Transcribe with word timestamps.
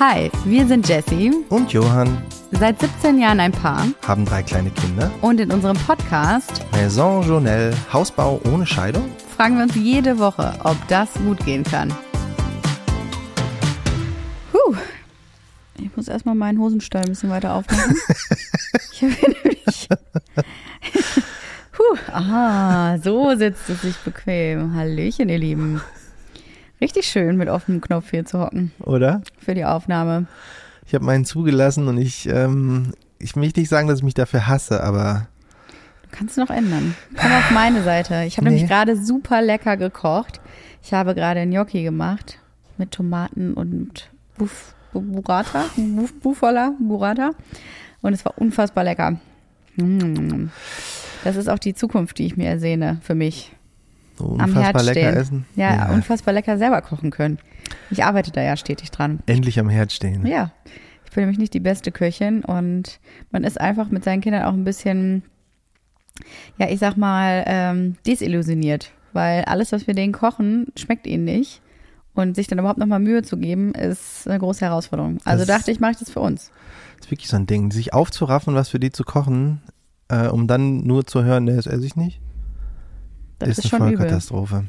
Hi, 0.00 0.30
wir 0.46 0.66
sind 0.66 0.88
Jessie, 0.88 1.30
Und 1.50 1.74
Johann 1.74 2.22
seit 2.52 2.80
17 2.80 3.18
Jahren 3.18 3.38
ein 3.38 3.52
Paar 3.52 3.86
haben 4.06 4.24
drei 4.24 4.42
kleine 4.42 4.70
Kinder. 4.70 5.10
und 5.20 5.38
in 5.40 5.52
unserem 5.52 5.76
Podcast 5.76 6.64
Maison 6.72 7.22
Journelle, 7.22 7.76
Hausbau 7.92 8.40
ohne 8.50 8.64
Scheidung. 8.66 9.10
fragen 9.36 9.56
wir 9.56 9.64
uns 9.64 9.74
jede 9.74 10.18
Woche, 10.18 10.54
ob 10.64 10.76
das 10.88 11.12
gut 11.14 11.44
gehen 11.44 11.64
kann. 11.64 11.92
Puh. 14.50 14.74
Ich 15.78 15.94
muss 15.94 16.08
erstmal 16.08 16.34
meinen 16.34 16.58
Hosenstall 16.58 17.02
ein 17.02 17.10
bisschen 17.10 17.28
weiter 17.28 17.54
aufmachen. 17.54 17.94
ich 18.92 19.02
habe 19.02 19.14
nämlich. 19.20 19.88
Puh. 21.72 22.12
Ah, 22.12 22.96
so 22.98 23.36
sitzt 23.36 23.68
es 23.68 23.82
sich 23.82 23.96
bequem. 23.98 24.74
Hallöchen, 24.74 25.28
ihr 25.28 25.38
Lieben. 25.38 25.82
Richtig 26.80 27.06
schön, 27.06 27.36
mit 27.36 27.48
offenem 27.48 27.80
Knopf 27.80 28.10
hier 28.10 28.24
zu 28.24 28.40
hocken 28.40 28.72
Oder? 28.80 29.22
für 29.38 29.54
die 29.54 29.64
Aufnahme. 29.64 30.26
Ich 30.86 30.94
habe 30.94 31.04
meinen 31.04 31.24
zugelassen 31.24 31.88
und 31.88 31.98
ich, 31.98 32.26
ähm, 32.28 32.92
ich 33.18 33.36
will 33.36 33.42
nicht 33.54 33.68
sagen, 33.68 33.86
dass 33.88 33.98
ich 33.98 34.04
mich 34.04 34.14
dafür 34.14 34.46
hasse, 34.46 34.82
aber 34.82 35.26
Kannst 36.12 36.36
du 36.36 36.40
noch 36.40 36.50
ändern. 36.50 36.94
Komm 37.16 37.30
auf 37.32 37.50
meine 37.52 37.84
Seite. 37.84 38.24
Ich 38.26 38.36
habe 38.36 38.46
Nee. 38.48 38.54
nämlich 38.54 38.68
gerade 38.68 38.96
super 38.96 39.42
lecker 39.42 39.76
gekocht. 39.76 40.40
Ich 40.82 40.92
habe 40.92 41.14
gerade 41.14 41.46
Gnocchi 41.46 41.84
gemacht 41.84 42.38
mit 42.78 42.90
Tomaten 42.90 43.54
und 43.54 44.10
Buf, 44.36 44.74
Bu- 44.92 45.02
Burrata, 45.02 45.66
Buf, 45.76 46.12
Bufala, 46.14 46.72
Burrata. 46.80 47.30
Und 48.02 48.12
es 48.14 48.24
war 48.24 48.36
unfassbar 48.38 48.82
lecker. 48.82 49.20
Mm. 49.76 50.46
Das 51.22 51.36
ist 51.36 51.48
auch 51.48 51.58
die 51.60 51.74
Zukunft, 51.74 52.18
die 52.18 52.26
ich 52.26 52.36
mir 52.36 52.48
ersehne 52.48 52.98
für 53.02 53.14
mich. 53.14 53.52
So 54.20 54.34
Am 54.38 54.50
unfassbar 54.50 54.62
Herd 54.62 54.84
lecker 54.84 55.00
stehen. 55.10 55.16
essen. 55.16 55.46
Ja, 55.56 55.90
unfassbar 55.92 56.34
lecker 56.34 56.58
selber 56.58 56.80
kochen 56.82 57.10
können. 57.10 57.38
Ich 57.90 58.04
arbeite 58.04 58.30
da 58.30 58.42
ja 58.42 58.56
stetig 58.56 58.90
dran. 58.90 59.20
Endlich 59.26 59.58
am 59.58 59.68
Herd 59.68 59.92
stehen. 59.92 60.26
Ja, 60.26 60.52
ich 61.04 61.10
bin 61.12 61.22
nämlich 61.22 61.38
nicht 61.38 61.54
die 61.54 61.60
beste 61.60 61.90
Köchin 61.92 62.44
und 62.44 63.00
man 63.30 63.44
ist 63.44 63.60
einfach 63.60 63.90
mit 63.90 64.04
seinen 64.04 64.20
Kindern 64.20 64.44
auch 64.44 64.52
ein 64.52 64.64
bisschen, 64.64 65.22
ja, 66.58 66.68
ich 66.68 66.78
sag 66.78 66.96
mal, 66.96 67.44
ähm, 67.46 67.96
desillusioniert, 68.06 68.92
weil 69.12 69.44
alles, 69.44 69.72
was 69.72 69.86
wir 69.86 69.94
denen 69.94 70.12
kochen, 70.12 70.66
schmeckt 70.76 71.06
ihnen 71.06 71.24
nicht. 71.24 71.60
Und 72.12 72.34
sich 72.34 72.48
dann 72.48 72.58
überhaupt 72.58 72.78
nochmal 72.80 72.98
Mühe 72.98 73.22
zu 73.22 73.36
geben, 73.38 73.72
ist 73.72 74.26
eine 74.28 74.38
große 74.40 74.64
Herausforderung. 74.64 75.18
Also 75.24 75.44
Das- 75.46 75.56
dachte 75.58 75.70
ich, 75.70 75.78
mache 75.78 75.92
ich 75.92 75.98
das 75.98 76.10
für 76.10 76.18
uns. 76.20 76.50
Das 76.98 77.06
ist 77.06 77.10
wirklich 77.12 77.28
so 77.28 77.36
ein 77.36 77.46
Ding, 77.46 77.70
sich 77.70 77.94
aufzuraffen, 77.94 78.54
was 78.54 78.68
für 78.68 78.80
die 78.80 78.90
zu 78.90 79.04
kochen, 79.04 79.62
äh, 80.08 80.26
um 80.26 80.46
dann 80.48 80.78
nur 80.78 81.06
zu 81.06 81.22
hören, 81.22 81.44
nee, 81.44 81.54
das 81.54 81.66
esse 81.66 81.86
ich 81.86 81.94
nicht, 81.96 82.20
Das 83.40 83.48
ist, 83.48 83.64
ist, 83.64 83.72
eine 83.72 83.80
schon 83.80 83.88
übel. 83.88 83.98
Vollkatastrophe. 83.98 84.64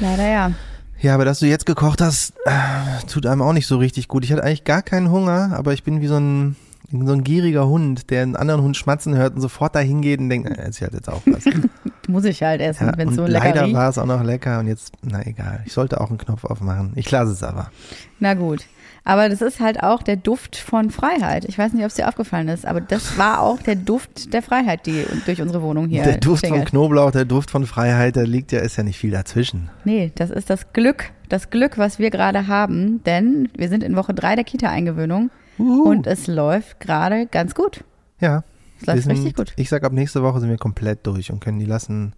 Leider 0.00 0.28
ja. 0.28 0.52
Ja, 1.00 1.14
aber 1.14 1.24
dass 1.24 1.38
du 1.38 1.46
jetzt 1.46 1.66
gekocht 1.66 2.00
hast, 2.00 2.34
äh, 2.44 3.06
tut 3.06 3.26
einem 3.26 3.42
auch 3.42 3.52
nicht 3.52 3.66
so 3.66 3.78
richtig 3.78 4.08
gut. 4.08 4.24
Ich 4.24 4.32
hatte 4.32 4.42
eigentlich 4.42 4.64
gar 4.64 4.82
keinen 4.82 5.10
Hunger, 5.10 5.52
aber 5.54 5.72
ich 5.72 5.84
bin 5.84 6.00
wie 6.00 6.08
so 6.08 6.16
ein, 6.16 6.56
so 6.90 7.12
ein 7.12 7.22
gieriger 7.22 7.68
Hund, 7.68 8.10
der 8.10 8.22
einen 8.22 8.36
anderen 8.36 8.62
Hund 8.62 8.76
schmatzen 8.76 9.16
hört 9.16 9.34
und 9.34 9.40
sofort 9.40 9.74
dahin 9.74 10.02
geht 10.02 10.18
und 10.18 10.28
denkt, 10.28 10.48
äh, 10.48 10.68
ich 10.68 10.82
halt 10.82 10.94
jetzt 10.94 11.08
auch 11.08 11.22
was. 11.26 11.44
Muss 12.08 12.24
ich 12.24 12.42
halt 12.42 12.60
essen, 12.60 12.88
Ja, 12.88 12.96
wenn 12.96 13.10
es 13.10 13.14
so 13.14 13.26
lecker 13.26 13.44
leider 13.44 13.64
riecht. 13.66 13.74
war 13.76 13.88
es 13.90 13.98
auch 13.98 14.06
noch 14.06 14.22
lecker 14.24 14.58
und 14.58 14.66
jetzt, 14.66 14.92
na 15.02 15.24
egal. 15.26 15.62
Ich 15.66 15.72
sollte 15.72 16.00
auch 16.00 16.08
einen 16.08 16.18
Knopf 16.18 16.44
aufmachen. 16.44 16.92
Ich 16.96 17.10
lasse 17.10 17.30
es 17.32 17.42
aber. 17.42 17.70
Na 18.18 18.34
gut. 18.34 18.64
Aber 19.04 19.28
das 19.30 19.40
ist 19.40 19.60
halt 19.60 19.82
auch 19.82 20.02
der 20.02 20.16
Duft 20.16 20.56
von 20.56 20.90
Freiheit. 20.90 21.44
Ich 21.46 21.56
weiß 21.56 21.72
nicht, 21.72 21.82
ob 21.82 21.88
es 21.88 21.94
dir 21.94 22.08
aufgefallen 22.08 22.48
ist, 22.48 22.66
aber 22.66 22.80
das 22.82 23.16
war 23.16 23.40
auch 23.40 23.62
der 23.62 23.74
Duft 23.76 24.34
der 24.34 24.42
Freiheit, 24.42 24.84
die 24.86 25.04
durch 25.24 25.40
unsere 25.40 25.62
Wohnung 25.62 25.86
hier 25.88 26.02
der 26.02 26.18
Duft 26.18 26.40
von 26.46 26.50
tingelt. 26.50 26.70
Knoblauch, 26.70 27.10
der 27.10 27.24
Duft 27.24 27.50
von 27.50 27.64
Freiheit, 27.64 28.16
da 28.16 28.22
liegt 28.22 28.52
ja, 28.52 28.58
ist 28.60 28.76
ja 28.76 28.82
nicht 28.82 28.98
viel 28.98 29.10
dazwischen. 29.10 29.70
Nee, 29.84 30.12
das 30.16 30.30
ist 30.30 30.50
das 30.50 30.72
Glück, 30.74 31.04
das 31.30 31.48
Glück, 31.48 31.78
was 31.78 31.98
wir 31.98 32.10
gerade 32.10 32.48
haben, 32.48 33.02
denn 33.04 33.48
wir 33.56 33.68
sind 33.70 33.82
in 33.82 33.96
Woche 33.96 34.12
drei 34.12 34.34
der 34.34 34.44
Kita-Eingewöhnung 34.44 35.30
Uhu. 35.58 35.88
und 35.88 36.06
es 36.06 36.26
läuft 36.26 36.80
gerade 36.80 37.26
ganz 37.26 37.54
gut. 37.54 37.84
ja. 38.20 38.42
Es 38.80 38.86
läuft 38.86 39.02
sind, 39.02 39.12
richtig 39.12 39.34
gut. 39.34 39.52
Ich 39.56 39.68
sag, 39.68 39.84
ab 39.84 39.92
nächste 39.92 40.22
Woche 40.22 40.40
sind 40.40 40.50
wir 40.50 40.58
komplett 40.58 41.06
durch 41.06 41.30
und 41.30 41.40
können 41.40 41.58
die 41.58 41.66
lassen 41.66 42.14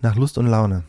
nach 0.00 0.16
Lust 0.16 0.38
und 0.38 0.46
Laune. 0.46 0.84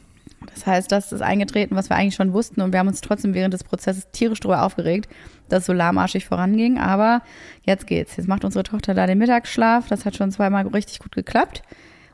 Das 0.54 0.66
heißt, 0.66 0.92
das 0.92 1.12
ist 1.12 1.22
eingetreten, 1.22 1.76
was 1.76 1.90
wir 1.90 1.96
eigentlich 1.96 2.16
schon 2.16 2.34
wussten 2.34 2.62
und 2.62 2.72
wir 2.72 2.80
haben 2.80 2.88
uns 2.88 3.02
trotzdem 3.02 3.34
während 3.34 3.53
des 3.53 3.64
Prozesses 3.64 4.08
tierisch 4.12 4.40
drüber 4.40 4.64
aufgeregt, 4.64 5.09
dass 5.50 5.62
es 5.62 5.66
so 5.68 5.74
lahmarschig 5.74 6.26
voranging, 6.26 6.80
aber 6.80 7.22
jetzt 7.64 7.88
geht's. 7.88 8.18
Jetzt 8.18 8.28
macht 8.28 8.44
unsere 8.44 8.64
Tochter 8.64 8.94
da 8.94 9.08
den 9.08 9.18
Mittagsschlaf, 9.18 9.88
das 9.88 10.06
hat 10.06 10.16
schon 10.16 10.32
zweimal 10.32 10.68
richtig 10.68 11.00
gut 11.00 11.14
geklappt 11.14 11.64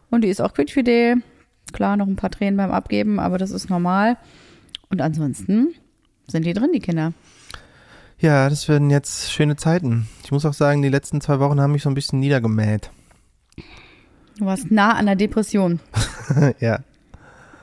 und 0.10 0.24
die 0.24 0.30
ist 0.30 0.42
auch 0.42 0.54
quietschfidel. 0.54 1.24
Klar, 1.72 1.98
noch 1.98 2.08
ein 2.08 2.16
paar 2.16 2.32
Tränen 2.32 2.58
beim 2.58 2.72
Abgeben, 2.72 3.20
aber 3.20 3.38
das 3.38 3.52
ist 3.52 3.70
normal. 3.70 4.18
Und 4.90 5.02
ansonsten 5.02 5.76
sind 6.28 6.46
die 6.46 6.54
drin, 6.54 6.72
die 6.74 6.80
Kinder. 6.80 7.14
Ja, 8.20 8.50
das 8.50 8.68
werden 8.68 8.90
jetzt 8.90 9.32
schöne 9.32 9.56
Zeiten. 9.56 10.08
Ich 10.24 10.32
muss 10.32 10.46
auch 10.46 10.54
sagen, 10.54 10.82
die 10.82 10.90
letzten 10.90 11.22
zwei 11.22 11.40
Wochen 11.40 11.62
haben 11.62 11.72
mich 11.72 11.84
so 11.84 11.90
ein 11.90 11.96
bisschen 11.96 12.20
niedergemäht. 12.20 12.92
Du 14.38 14.46
warst 14.46 14.72
nah 14.72 14.94
an 14.94 15.06
der 15.06 15.16
Depression. 15.16 15.80
ja. 16.60 16.80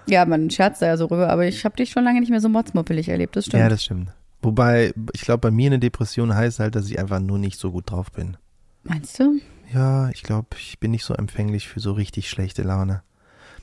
Ja, 0.07 0.25
man 0.25 0.51
scherzt 0.51 0.83
da 0.83 0.87
ja 0.87 0.97
so 0.97 1.07
rüber, 1.07 1.31
aber 1.31 1.47
ich 1.47 1.65
habe 1.65 1.77
dich 1.77 1.91
schon 1.91 2.05
lange 2.05 2.21
nicht 2.21 2.31
mehr 2.31 2.41
so 2.41 2.49
motzmuppelig 2.49 3.09
erlebt, 3.09 3.37
das 3.37 3.47
stimmt. 3.47 3.61
ja, 3.61 3.69
das 3.69 3.85
stimmt. 3.85 4.13
Wobei, 4.41 4.93
ich 5.13 5.23
glaube, 5.23 5.41
bei 5.41 5.51
mir 5.51 5.67
eine 5.67 5.79
Depression 5.79 6.35
heißt 6.35 6.61
halt, 6.61 6.75
dass 6.75 6.87
ich 6.87 6.99
einfach 6.99 7.19
nur 7.21 7.39
nicht 7.39 7.59
so 7.59 7.73
gut 7.73 7.91
drauf 7.91 8.13
bin. 8.13 8.37
Meinst 8.85 9.19
du? 9.19 9.41
Ja, 9.75 10.11
ich 10.11 10.23
glaube, 10.23 10.49
ich 10.59 10.79
bin 10.79 10.93
nicht 10.93 11.05
so 11.05 11.15
empfänglich 11.15 11.69
für 11.69 11.81
so 11.81 11.93
richtig 11.93 12.31
schlechte 12.31 12.63
Laune. 12.63 13.03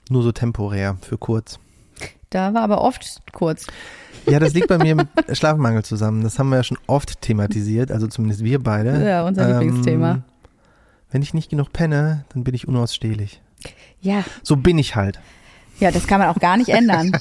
Nur 0.09 0.23
so 0.23 0.31
temporär, 0.31 0.97
für 1.01 1.17
kurz. 1.17 1.59
Da 2.33 2.53
war 2.53 2.61
aber 2.63 2.81
oft 2.81 3.21
kurz. 3.31 3.67
Ja, 4.27 4.39
das 4.39 4.53
liegt 4.53 4.67
bei 4.67 4.77
mir 4.77 4.95
mit 4.95 5.07
Schlafmangel 5.37 5.83
zusammen. 5.83 6.23
Das 6.23 6.39
haben 6.39 6.49
wir 6.49 6.57
ja 6.57 6.63
schon 6.63 6.77
oft 6.87 7.21
thematisiert, 7.21 7.91
also 7.91 8.07
zumindest 8.07 8.43
wir 8.43 8.61
beide. 8.61 9.05
Ja, 9.05 9.23
unser 9.25 9.47
Lieblingsthema. 9.59 10.21
Wenn 11.11 11.21
ich 11.21 11.33
nicht 11.33 11.49
genug 11.49 11.71
penne, 11.73 12.25
dann 12.33 12.43
bin 12.43 12.55
ich 12.55 12.67
unausstehlich. 12.67 13.41
Ja, 14.01 14.23
So 14.41 14.55
bin 14.55 14.77
ich 14.79 14.95
halt. 14.95 15.19
ja, 15.79 15.91
das 15.91 16.07
kann 16.07 16.19
man 16.19 16.29
auch 16.29 16.39
gar 16.39 16.57
nicht 16.57 16.69
ändern. 16.69 17.11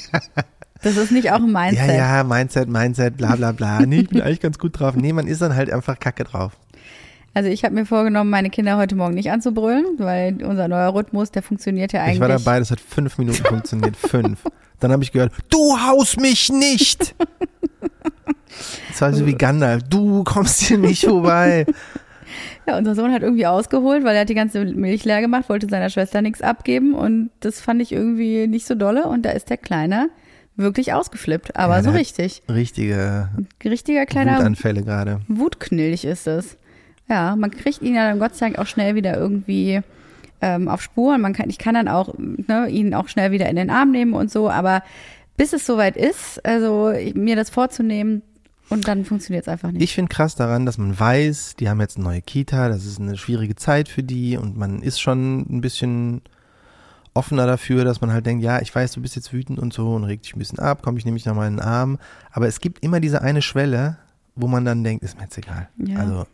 Das 0.82 0.96
ist 0.96 1.12
nicht 1.12 1.30
auch 1.30 1.36
ein 1.36 1.52
Mindset. 1.52 1.88
Ja, 1.88 1.94
ja, 2.18 2.24
Mindset, 2.24 2.68
Mindset, 2.68 3.16
bla 3.16 3.36
bla 3.36 3.52
bla. 3.52 3.80
Nee, 3.86 4.00
ich 4.00 4.08
bin 4.08 4.20
eigentlich 4.22 4.40
ganz 4.40 4.58
gut 4.58 4.80
drauf. 4.80 4.96
Nee, 4.96 5.12
man 5.12 5.26
ist 5.28 5.40
dann 5.42 5.54
halt 5.54 5.70
einfach 5.70 5.98
kacke 6.00 6.24
drauf. 6.24 6.52
Also 7.34 7.48
ich 7.48 7.65
habe 7.65 7.75
mir 7.75 7.87
vorgenommen, 7.87 8.28
meine 8.31 8.50
Kinder 8.50 8.76
heute 8.76 8.94
Morgen 8.94 9.15
nicht 9.15 9.31
anzubrüllen, 9.31 9.84
weil 9.98 10.43
unser 10.44 10.69
neuer 10.69 10.94
Rhythmus, 10.94 11.31
der 11.31 11.43
funktioniert 11.43 11.93
ja 11.93 12.03
eigentlich. 12.03 12.15
Ich 12.16 12.20
war 12.20 12.28
dabei, 12.28 12.59
das 12.59 12.70
hat 12.70 12.81
fünf 12.81 13.16
Minuten 13.19 13.43
funktioniert. 13.44 13.97
fünf. 13.97 14.41
Dann 14.81 14.93
habe 14.93 15.03
ich 15.03 15.12
gehört, 15.12 15.32
du 15.48 15.78
haust 15.81 16.21
mich 16.21 16.50
nicht. 16.50 17.15
Das 18.91 19.00
war 19.00 19.15
so 19.15 19.25
wie 19.26 19.34
Gandalf. 19.34 19.82
Du 19.88 20.25
kommst 20.25 20.60
hier 20.62 20.78
nicht 20.78 21.04
vorbei. 21.04 21.66
Ja, 22.66 22.78
unser 22.78 22.94
Sohn 22.94 23.12
hat 23.12 23.22
irgendwie 23.22 23.47
ausgeholt, 23.47 24.04
weil 24.04 24.15
er 24.15 24.21
hat 24.22 24.28
die 24.28 24.34
ganze 24.37 24.65
Milch 24.65 25.04
leer 25.04 25.21
gemacht, 25.21 25.48
wollte 25.48 25.69
seiner 25.69 25.91
Schwester 25.91 26.22
nichts 26.22 26.42
abgeben 26.42 26.94
und 26.94 27.31
das 27.41 27.60
fand 27.60 27.82
ich 27.82 27.91
irgendwie 27.91 28.47
nicht 28.47 28.66
so 28.66 28.76
dolle 28.76 29.06
und 29.06 29.22
da 29.22 29.31
ist 29.31 29.50
der 29.50 29.56
Kleine 29.56 30.09
wirklich 30.54 30.92
ausgeflippt, 30.92 31.56
aber 31.56 31.76
Ja, 31.78 31.82
so 31.82 31.91
richtig. 31.91 32.42
Richtige 32.48 33.28
Richtiger 33.65 34.06
kleiner 34.06 34.38
Wutanfälle 34.38 34.82
gerade. 34.84 35.21
Wutknilch 35.26 36.04
ist 36.04 36.28
es. 36.28 36.56
Ja, 37.08 37.36
man 37.36 37.50
kriegt 37.50 37.82
ihn 37.82 37.94
ja 37.94 38.08
dann 38.08 38.18
Gott 38.18 38.34
sei 38.34 38.46
Dank 38.46 38.58
auch 38.58 38.66
schnell 38.66 38.94
wieder 38.94 39.16
irgendwie 39.16 39.80
ähm, 40.40 40.68
auf 40.68 40.82
Spur 40.82 41.14
und 41.14 41.20
man 41.20 41.32
kann, 41.32 41.50
ich 41.50 41.58
kann 41.58 41.74
dann 41.74 41.88
auch 41.88 42.14
ne, 42.18 42.68
ihn 42.68 42.94
auch 42.94 43.08
schnell 43.08 43.30
wieder 43.30 43.48
in 43.48 43.56
den 43.56 43.70
Arm 43.70 43.90
nehmen 43.90 44.14
und 44.14 44.30
so, 44.30 44.50
aber 44.50 44.82
bis 45.36 45.52
es 45.52 45.66
soweit 45.66 45.96
ist, 45.96 46.44
also 46.44 46.92
mir 47.14 47.36
das 47.36 47.50
vorzunehmen 47.50 48.22
und 48.68 48.88
dann 48.88 49.04
funktioniert 49.04 49.44
es 49.44 49.48
einfach 49.48 49.70
nicht. 49.70 49.82
Ich 49.82 49.94
finde 49.94 50.08
krass 50.08 50.34
daran, 50.34 50.66
dass 50.66 50.78
man 50.78 50.98
weiß, 50.98 51.56
die 51.56 51.68
haben 51.68 51.80
jetzt 51.80 51.96
eine 51.96 52.04
neue 52.04 52.22
Kita, 52.22 52.68
das 52.68 52.84
ist 52.84 53.00
eine 53.00 53.16
schwierige 53.16 53.56
Zeit 53.56 53.88
für 53.88 54.02
die 54.02 54.36
und 54.36 54.56
man 54.56 54.82
ist 54.82 55.00
schon 55.00 55.41
ein 55.41 55.60
bisschen 55.60 56.22
offener 57.14 57.46
dafür, 57.46 57.84
dass 57.84 58.00
man 58.00 58.12
halt 58.12 58.26
denkt, 58.26 58.42
ja, 58.42 58.60
ich 58.60 58.74
weiß, 58.74 58.92
du 58.92 59.02
bist 59.02 59.16
jetzt 59.16 59.32
wütend 59.32 59.58
und 59.58 59.72
so 59.72 59.94
und 59.94 60.04
regt 60.04 60.24
dich 60.24 60.34
ein 60.34 60.38
bisschen 60.38 60.59
ab, 60.59 60.80
komm, 60.82 60.97
ich 60.97 61.04
nehme 61.04 61.16
dich 61.16 61.27
nochmal 61.27 61.48
in 61.48 61.56
den 61.56 61.65
Arm. 61.65 61.98
Aber 62.30 62.48
es 62.48 62.60
gibt 62.60 62.82
immer 62.82 63.00
diese 63.00 63.22
eine 63.22 63.42
Schwelle, 63.42 63.98
wo 64.34 64.47
man 64.47 64.65
dann 64.65 64.82
denkt, 64.82 65.04
ist 65.04 65.16
mir 65.16 65.24
jetzt 65.24 65.36
egal. 65.36 65.68
Ja. 65.77 65.98
Also, 65.98 66.27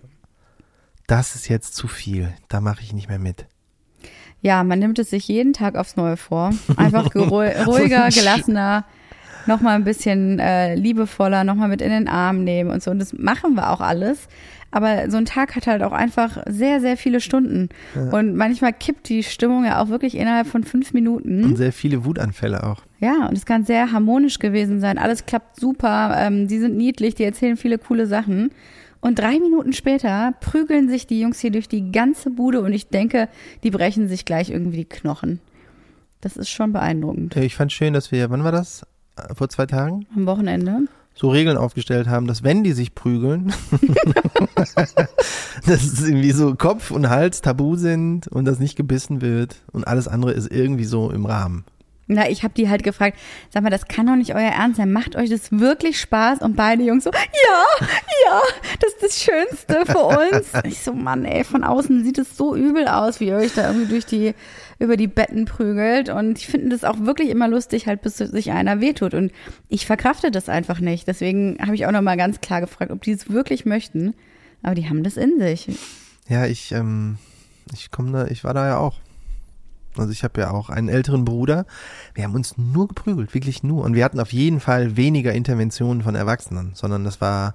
das 1.09 1.35
ist 1.35 1.49
jetzt 1.49 1.75
zu 1.75 1.89
viel, 1.89 2.29
da 2.49 2.61
mache 2.61 2.83
ich 2.83 2.93
nicht 2.93 3.09
mehr 3.09 3.19
mit. 3.19 3.47
Ja, 4.41 4.63
man 4.63 4.79
nimmt 4.79 5.01
es 5.01 5.11
sich 5.11 5.27
jeden 5.27 5.53
Tag 5.53 5.75
aufs 5.75 5.97
Neue 5.97 6.17
vor. 6.17 6.51
Einfach 6.77 7.09
geru- 7.13 7.65
ruhiger, 7.65 8.09
gelassener, 8.11 8.85
nochmal 9.47 9.75
ein 9.75 9.83
bisschen 9.85 10.39
äh, 10.39 10.77
liebevoller, 10.77 11.43
nochmal 11.43 11.69
mit 11.69 11.83
in 11.83 11.91
den 11.91 12.07
Arm 12.09 12.45
nehmen 12.45 12.71
und 12.71 12.81
so. 12.81 12.93
Und 12.93 13.01
das 13.01 13.13
machen 13.13 13.55
wir 13.55 13.71
auch 13.71 13.81
alles. 13.81 14.29
Aber 14.71 15.11
so 15.11 15.17
ein 15.17 15.25
Tag 15.25 15.57
hat 15.57 15.67
halt 15.67 15.83
auch 15.83 15.93
einfach 15.93 16.43
sehr, 16.47 16.81
sehr 16.83 16.99
viele 16.99 17.21
Stunden. 17.23 17.71
Und 18.13 18.37
manchmal 18.37 18.75
kippt 18.75 19.09
die 19.09 19.23
Stimmung 19.23 19.65
ja 19.65 19.83
auch 19.83 19.89
wirklich 19.89 20.15
innerhalb 20.15 20.47
von 20.47 20.63
fünf 20.63 20.93
Minuten. 20.93 21.43
Und 21.43 21.57
sehr 21.57 21.73
viele 21.73 22.05
Wutanfälle 22.05 22.63
auch. 22.63 22.83
Ja, 23.01 23.27
und 23.29 23.37
es 23.39 23.47
kann 23.47 23.65
sehr 23.65 23.93
harmonisch 23.93 24.39
gewesen 24.39 24.79
sein. 24.81 24.99
Alles 24.99 25.25
klappt 25.25 25.59
super. 25.59 26.15
Ähm, 26.19 26.49
die 26.49 26.59
sind 26.59 26.77
niedlich, 26.77 27.15
die 27.15 27.25
erzählen 27.25 27.57
viele 27.57 27.79
coole 27.79 28.07
Sachen. 28.07 28.51
Und 29.01 29.19
drei 29.19 29.39
Minuten 29.39 29.73
später 29.73 30.33
prügeln 30.41 30.89
sich 30.89 31.07
die 31.07 31.21
Jungs 31.21 31.39
hier 31.41 31.51
durch 31.53 31.69
die 31.69 31.93
ganze 31.93 32.31
Bude 32.31 32.61
und 32.61 32.73
ich 32.73 32.89
denke, 32.89 33.29
die 33.63 33.71
brechen 33.71 34.09
sich 34.09 34.25
gleich 34.25 34.51
irgendwie 34.51 34.79
die 34.79 34.85
Knochen. 34.85 35.41
Das 36.21 36.37
ist 36.37 36.49
schon 36.51 36.73
beeindruckend. 36.73 37.37
Ich 37.37 37.55
fand 37.55 37.73
schön, 37.73 37.93
dass 37.93 38.11
wir, 38.11 38.29
wann 38.31 38.43
war 38.43 38.51
das? 38.53 38.83
Äh, 39.17 39.35
Vor 39.35 39.49
zwei 39.49 39.67
Tagen? 39.67 40.07
Am 40.17 40.27
Wochenende. 40.27 40.81
so 41.15 41.31
Regeln 41.31 41.57
aufgestellt 41.57 42.09
haben, 42.09 42.27
dass 42.27 42.43
wenn 42.43 42.65
die 42.65 42.73
sich 42.73 42.95
prügeln, 42.97 43.53
dass 44.57 44.75
es 45.67 46.07
irgendwie 46.07 46.33
so 46.33 46.55
Kopf 46.57 46.91
und 46.91 47.09
Hals 47.09 47.41
tabu 47.41 47.77
sind 47.77 48.27
und 48.29 48.45
das 48.47 48.59
nicht 48.59 48.77
gebissen 48.77 49.21
wird 49.21 49.57
und 49.73 49.87
alles 49.87 50.09
andere 50.09 50.33
ist 50.33 50.51
irgendwie 50.51 50.85
so 50.85 51.11
im 51.11 51.25
Rahmen. 51.27 51.65
Na, 52.11 52.29
ich 52.31 52.43
habe 52.43 52.55
die 52.55 52.71
halt 52.71 52.83
gefragt, 52.83 53.19
sag 53.51 53.63
mal, 53.63 53.69
das 53.69 53.87
kann 53.87 54.07
doch 54.07 54.17
nicht 54.17 54.35
euer 54.35 54.51
Ernst 54.51 54.79
sein. 54.79 54.91
Macht 54.91 55.15
euch 55.15 55.29
das 55.29 55.53
wirklich 55.53 56.01
Spaß? 56.01 56.41
Und 56.41 56.57
beide 56.57 56.83
Jungs 56.83 57.05
so, 57.05 57.11
ja, 57.11 57.87
ja, 58.27 58.41
das 58.81 58.95
ist 58.95 59.03
das 59.03 59.23
Schönste 59.23 59.85
für 59.87 60.05
uns. 60.05 60.49
Ich 60.65 60.81
so, 60.81 60.93
Mann, 60.93 61.25
ey, 61.25 61.45
von 61.45 61.65
außen 61.65 62.05
sieht 62.05 62.19
es 62.19 62.37
so 62.37 62.57
übel 62.57 62.89
aus, 62.89 63.21
wie 63.21 63.29
ihr 63.29 63.37
euch 63.37 63.55
da 63.55 63.69
irgendwie 63.69 63.89
durch 63.89 64.07
die, 64.07 64.35
über 64.79 64.97
die 64.97 65.07
Betten 65.07 65.45
prügelt. 65.45 66.09
Und 66.09 66.39
ich 66.39 66.47
finde 66.47 66.71
das 66.71 66.85
auch 66.85 67.01
wirklich 67.01 67.29
immer 67.29 67.47
lustig, 67.49 67.87
halt 67.87 68.01
bis 68.01 68.17
sich 68.17 68.51
einer 68.53 68.81
wehtut. 68.81 69.13
Und 69.13 69.31
ich 69.69 69.87
verkrafte 69.87 70.31
das 70.31 70.49
einfach 70.49 70.81
nicht. 70.81 71.07
Deswegen 71.07 71.59
habe 71.61 71.75
ich 71.75 71.87
auch 71.87 71.93
nochmal 71.93 72.17
ganz 72.17 72.41
klar 72.41 72.61
gefragt, 72.61 72.91
ob 72.91 73.03
die 73.03 73.13
es 73.13 73.31
wirklich 73.31 73.67
möchten. 73.67 74.15
Aber 74.63 74.75
die 74.75 74.89
haben 74.89 75.03
das 75.03 75.17
in 75.17 75.39
sich. 75.39 75.69
Ja, 76.29 76.47
ich, 76.47 76.73
ähm, 76.73 77.19
ich 77.75 77.91
komme 77.91 78.13
da, 78.13 78.27
ich 78.27 78.45
war 78.45 78.55
da 78.55 78.67
ja 78.67 78.79
auch. 78.79 78.95
Also 79.99 80.13
ich 80.13 80.25
habe 80.25 80.41
ja 80.41 80.51
auch 80.51 80.71
einen 80.71 80.89
älteren 80.89 81.25
Bruder. 81.25 81.67
Wir 82.15 82.25
haben 82.25 82.35
uns 82.35 82.57
nur 82.57 82.89
geprügelt, 82.89 83.35
wirklich 83.35 83.63
nur. 83.63 83.85
Und 83.85 83.95
wir 83.95 84.05
hatten 84.05 84.21
auf 84.21 84.33
jeden 84.33 84.61
Fall 84.61 84.97
weniger 84.97 85.33
Interventionen 85.33 86.03
von 86.03 86.15
Erwachsenen, 86.15 86.73
sondern 86.75 87.05
das 87.05 87.21
war 87.21 87.55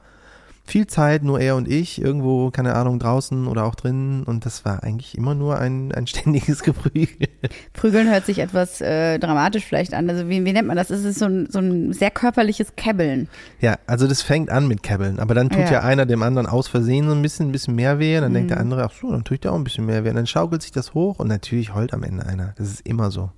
viel 0.65 0.87
Zeit, 0.87 1.23
nur 1.23 1.41
er 1.41 1.57
und 1.57 1.67
ich, 1.67 2.01
irgendwo, 2.01 2.49
keine 2.49 2.73
Ahnung, 2.75 2.97
draußen 2.97 3.47
oder 3.47 3.65
auch 3.65 3.75
drinnen. 3.75 4.23
Und 4.23 4.45
das 4.45 4.63
war 4.63 4.81
eigentlich 4.81 5.17
immer 5.17 5.35
nur 5.35 5.57
ein, 5.59 5.91
ein 5.91 6.07
ständiges 6.07 6.63
Geprügel. 6.63 7.27
Prügeln 7.73 8.09
hört 8.09 8.25
sich 8.25 8.39
etwas 8.39 8.79
äh, 8.79 9.19
dramatisch 9.19 9.65
vielleicht 9.65 9.93
an. 9.93 10.09
Also 10.09 10.29
wie, 10.29 10.43
wie 10.45 10.53
nennt 10.53 10.67
man 10.67 10.77
das? 10.77 10.89
Es 10.89 11.03
ist 11.03 11.19
so 11.19 11.25
ein, 11.25 11.47
so 11.49 11.59
ein 11.59 11.91
sehr 11.91 12.11
körperliches 12.11 12.75
Kebbeln. 12.77 13.27
Ja, 13.59 13.75
also 13.87 14.07
das 14.07 14.21
fängt 14.21 14.49
an 14.49 14.67
mit 14.67 14.83
Kebbeln. 14.83 15.19
Aber 15.19 15.33
dann 15.33 15.49
tut 15.49 15.59
ja, 15.65 15.71
Ja. 15.71 15.79
einer 15.81 16.05
dem 16.05 16.23
anderen 16.23 16.47
aus 16.47 16.69
Versehen 16.69 17.07
so 17.09 17.13
ein 17.13 17.21
bisschen, 17.21 17.49
ein 17.49 17.51
bisschen 17.51 17.75
mehr 17.75 17.99
weh. 17.99 18.19
Dann 18.19 18.33
denkt 18.33 18.49
der 18.49 18.57
Mhm. 18.57 18.63
andere, 18.63 18.83
ach 18.85 18.93
so, 18.99 19.11
dann 19.11 19.25
tue 19.25 19.35
ich 19.35 19.41
dir 19.41 19.51
auch 19.51 19.57
ein 19.57 19.65
bisschen 19.65 19.85
mehr 19.85 20.05
weh. 20.05 20.09
Und 20.09 20.15
dann 20.15 20.27
schaukelt 20.27 20.61
sich 20.61 20.71
das 20.71 20.93
hoch 20.93 21.19
und 21.19 21.27
natürlich 21.27 21.75
heult 21.75 21.93
am 21.93 22.03
Ende 22.03 22.25
einer. 22.25 22.53
Das 22.57 22.67
ist 22.69 22.87
immer 22.87 23.11
so. 23.11 23.29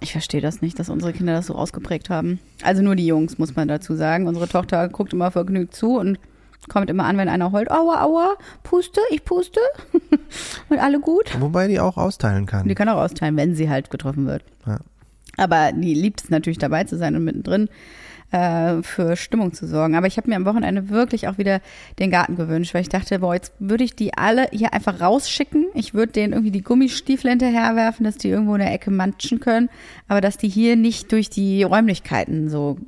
Ich 0.00 0.12
verstehe 0.12 0.40
das 0.40 0.62
nicht, 0.62 0.78
dass 0.78 0.88
unsere 0.88 1.12
Kinder 1.12 1.34
das 1.34 1.46
so 1.48 1.54
ausgeprägt 1.56 2.08
haben. 2.08 2.38
Also 2.62 2.82
nur 2.82 2.94
die 2.96 3.06
Jungs, 3.06 3.36
muss 3.36 3.54
man 3.56 3.68
dazu 3.68 3.96
sagen. 3.96 4.28
Unsere 4.28 4.48
Tochter 4.48 4.88
guckt 4.88 5.12
immer 5.12 5.30
vergnügt 5.30 5.74
zu 5.74 5.98
und 5.98 6.18
kommt 6.68 6.90
immer 6.90 7.04
an, 7.04 7.16
wenn 7.16 7.28
einer 7.28 7.52
heult. 7.52 7.70
Aua, 7.70 8.02
aua, 8.02 8.36
puste, 8.62 9.00
ich 9.10 9.24
puste. 9.24 9.60
und 10.68 10.78
alle 10.78 11.00
gut. 11.00 11.36
Wobei 11.40 11.68
die 11.68 11.80
auch 11.80 11.96
austeilen 11.96 12.46
kann. 12.46 12.68
Die 12.68 12.74
kann 12.74 12.88
auch 12.88 12.98
austeilen, 12.98 13.36
wenn 13.36 13.54
sie 13.54 13.68
halt 13.68 13.90
getroffen 13.90 14.26
wird. 14.26 14.42
Ja. 14.66 14.78
Aber 15.36 15.72
die 15.72 15.94
liebt 15.94 16.24
es 16.24 16.30
natürlich 16.30 16.58
dabei 16.58 16.84
zu 16.84 16.96
sein 16.98 17.14
und 17.14 17.24
mittendrin 17.24 17.68
äh, 18.30 18.82
für 18.82 19.16
Stimmung 19.16 19.52
zu 19.54 19.66
sorgen. 19.66 19.94
Aber 19.94 20.06
ich 20.06 20.16
habe 20.16 20.28
mir 20.28 20.36
am 20.36 20.44
Wochenende 20.44 20.90
wirklich 20.90 21.28
auch 21.28 21.38
wieder 21.38 21.60
den 21.98 22.10
Garten 22.10 22.36
gewünscht, 22.36 22.74
weil 22.74 22.82
ich 22.82 22.88
dachte, 22.88 23.20
boah, 23.20 23.34
jetzt 23.34 23.52
würde 23.58 23.84
ich 23.84 23.94
die 23.94 24.14
alle 24.14 24.48
hier 24.52 24.74
einfach 24.74 25.00
rausschicken. 25.00 25.66
Ich 25.74 25.94
würde 25.94 26.12
denen 26.12 26.32
irgendwie 26.32 26.50
die 26.50 26.62
Gummistiefel 26.62 27.30
hinterherwerfen, 27.30 28.04
dass 28.04 28.18
die 28.18 28.28
irgendwo 28.28 28.54
in 28.54 28.60
der 28.60 28.72
Ecke 28.72 28.90
manchen 28.90 29.40
können, 29.40 29.70
aber 30.08 30.20
dass 30.20 30.36
die 30.36 30.48
hier 30.48 30.76
nicht 30.76 31.12
durch 31.12 31.30
die 31.30 31.62
Räumlichkeiten 31.62 32.50
so 32.50 32.78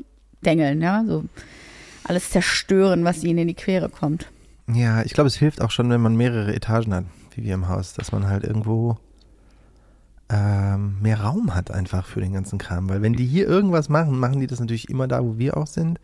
dengeln, 0.45 0.81
ja, 0.81 1.05
so 1.07 1.25
alles 2.05 2.31
zerstören, 2.31 3.05
was 3.05 3.25
ihnen 3.25 3.41
in 3.41 3.49
die 3.49 3.55
Quere 3.55 3.89
kommt. 3.89 4.31
Ja, 4.73 5.03
ich 5.03 5.13
glaube, 5.13 5.29
es 5.29 5.37
hilft 5.37 5.61
auch 5.61 5.71
schon, 5.71 5.91
wenn 5.91 6.01
man 6.01 6.17
mehrere 6.17 6.55
Etagen 6.55 6.95
hat, 6.95 7.05
wie 7.35 7.45
wir 7.45 7.55
im 7.55 7.69
Haus, 7.69 7.95
dass 7.95 8.13
man 8.13 8.27
halt 8.29 8.45
irgendwo 8.45 8.99
ähm, 10.29 10.99
mehr 11.01 11.21
Raum 11.21 11.55
hat 11.55 11.71
einfach 11.71 12.07
für 12.07 12.21
den 12.21 12.33
ganzen 12.33 12.59
Kram. 12.59 12.89
Weil 12.89 13.03
wenn 13.03 13.15
die 13.15 13.27
hier 13.27 13.49
irgendwas 13.49 13.89
machen, 13.89 14.19
machen 14.19 14.41
die 14.41 14.47
das 14.47 14.61
natürlich 14.61 14.89
immer 14.89 15.09
da, 15.09 15.25
wo 15.25 15.39
wir 15.39 15.57
auch 15.57 15.67
sind. 15.67 15.99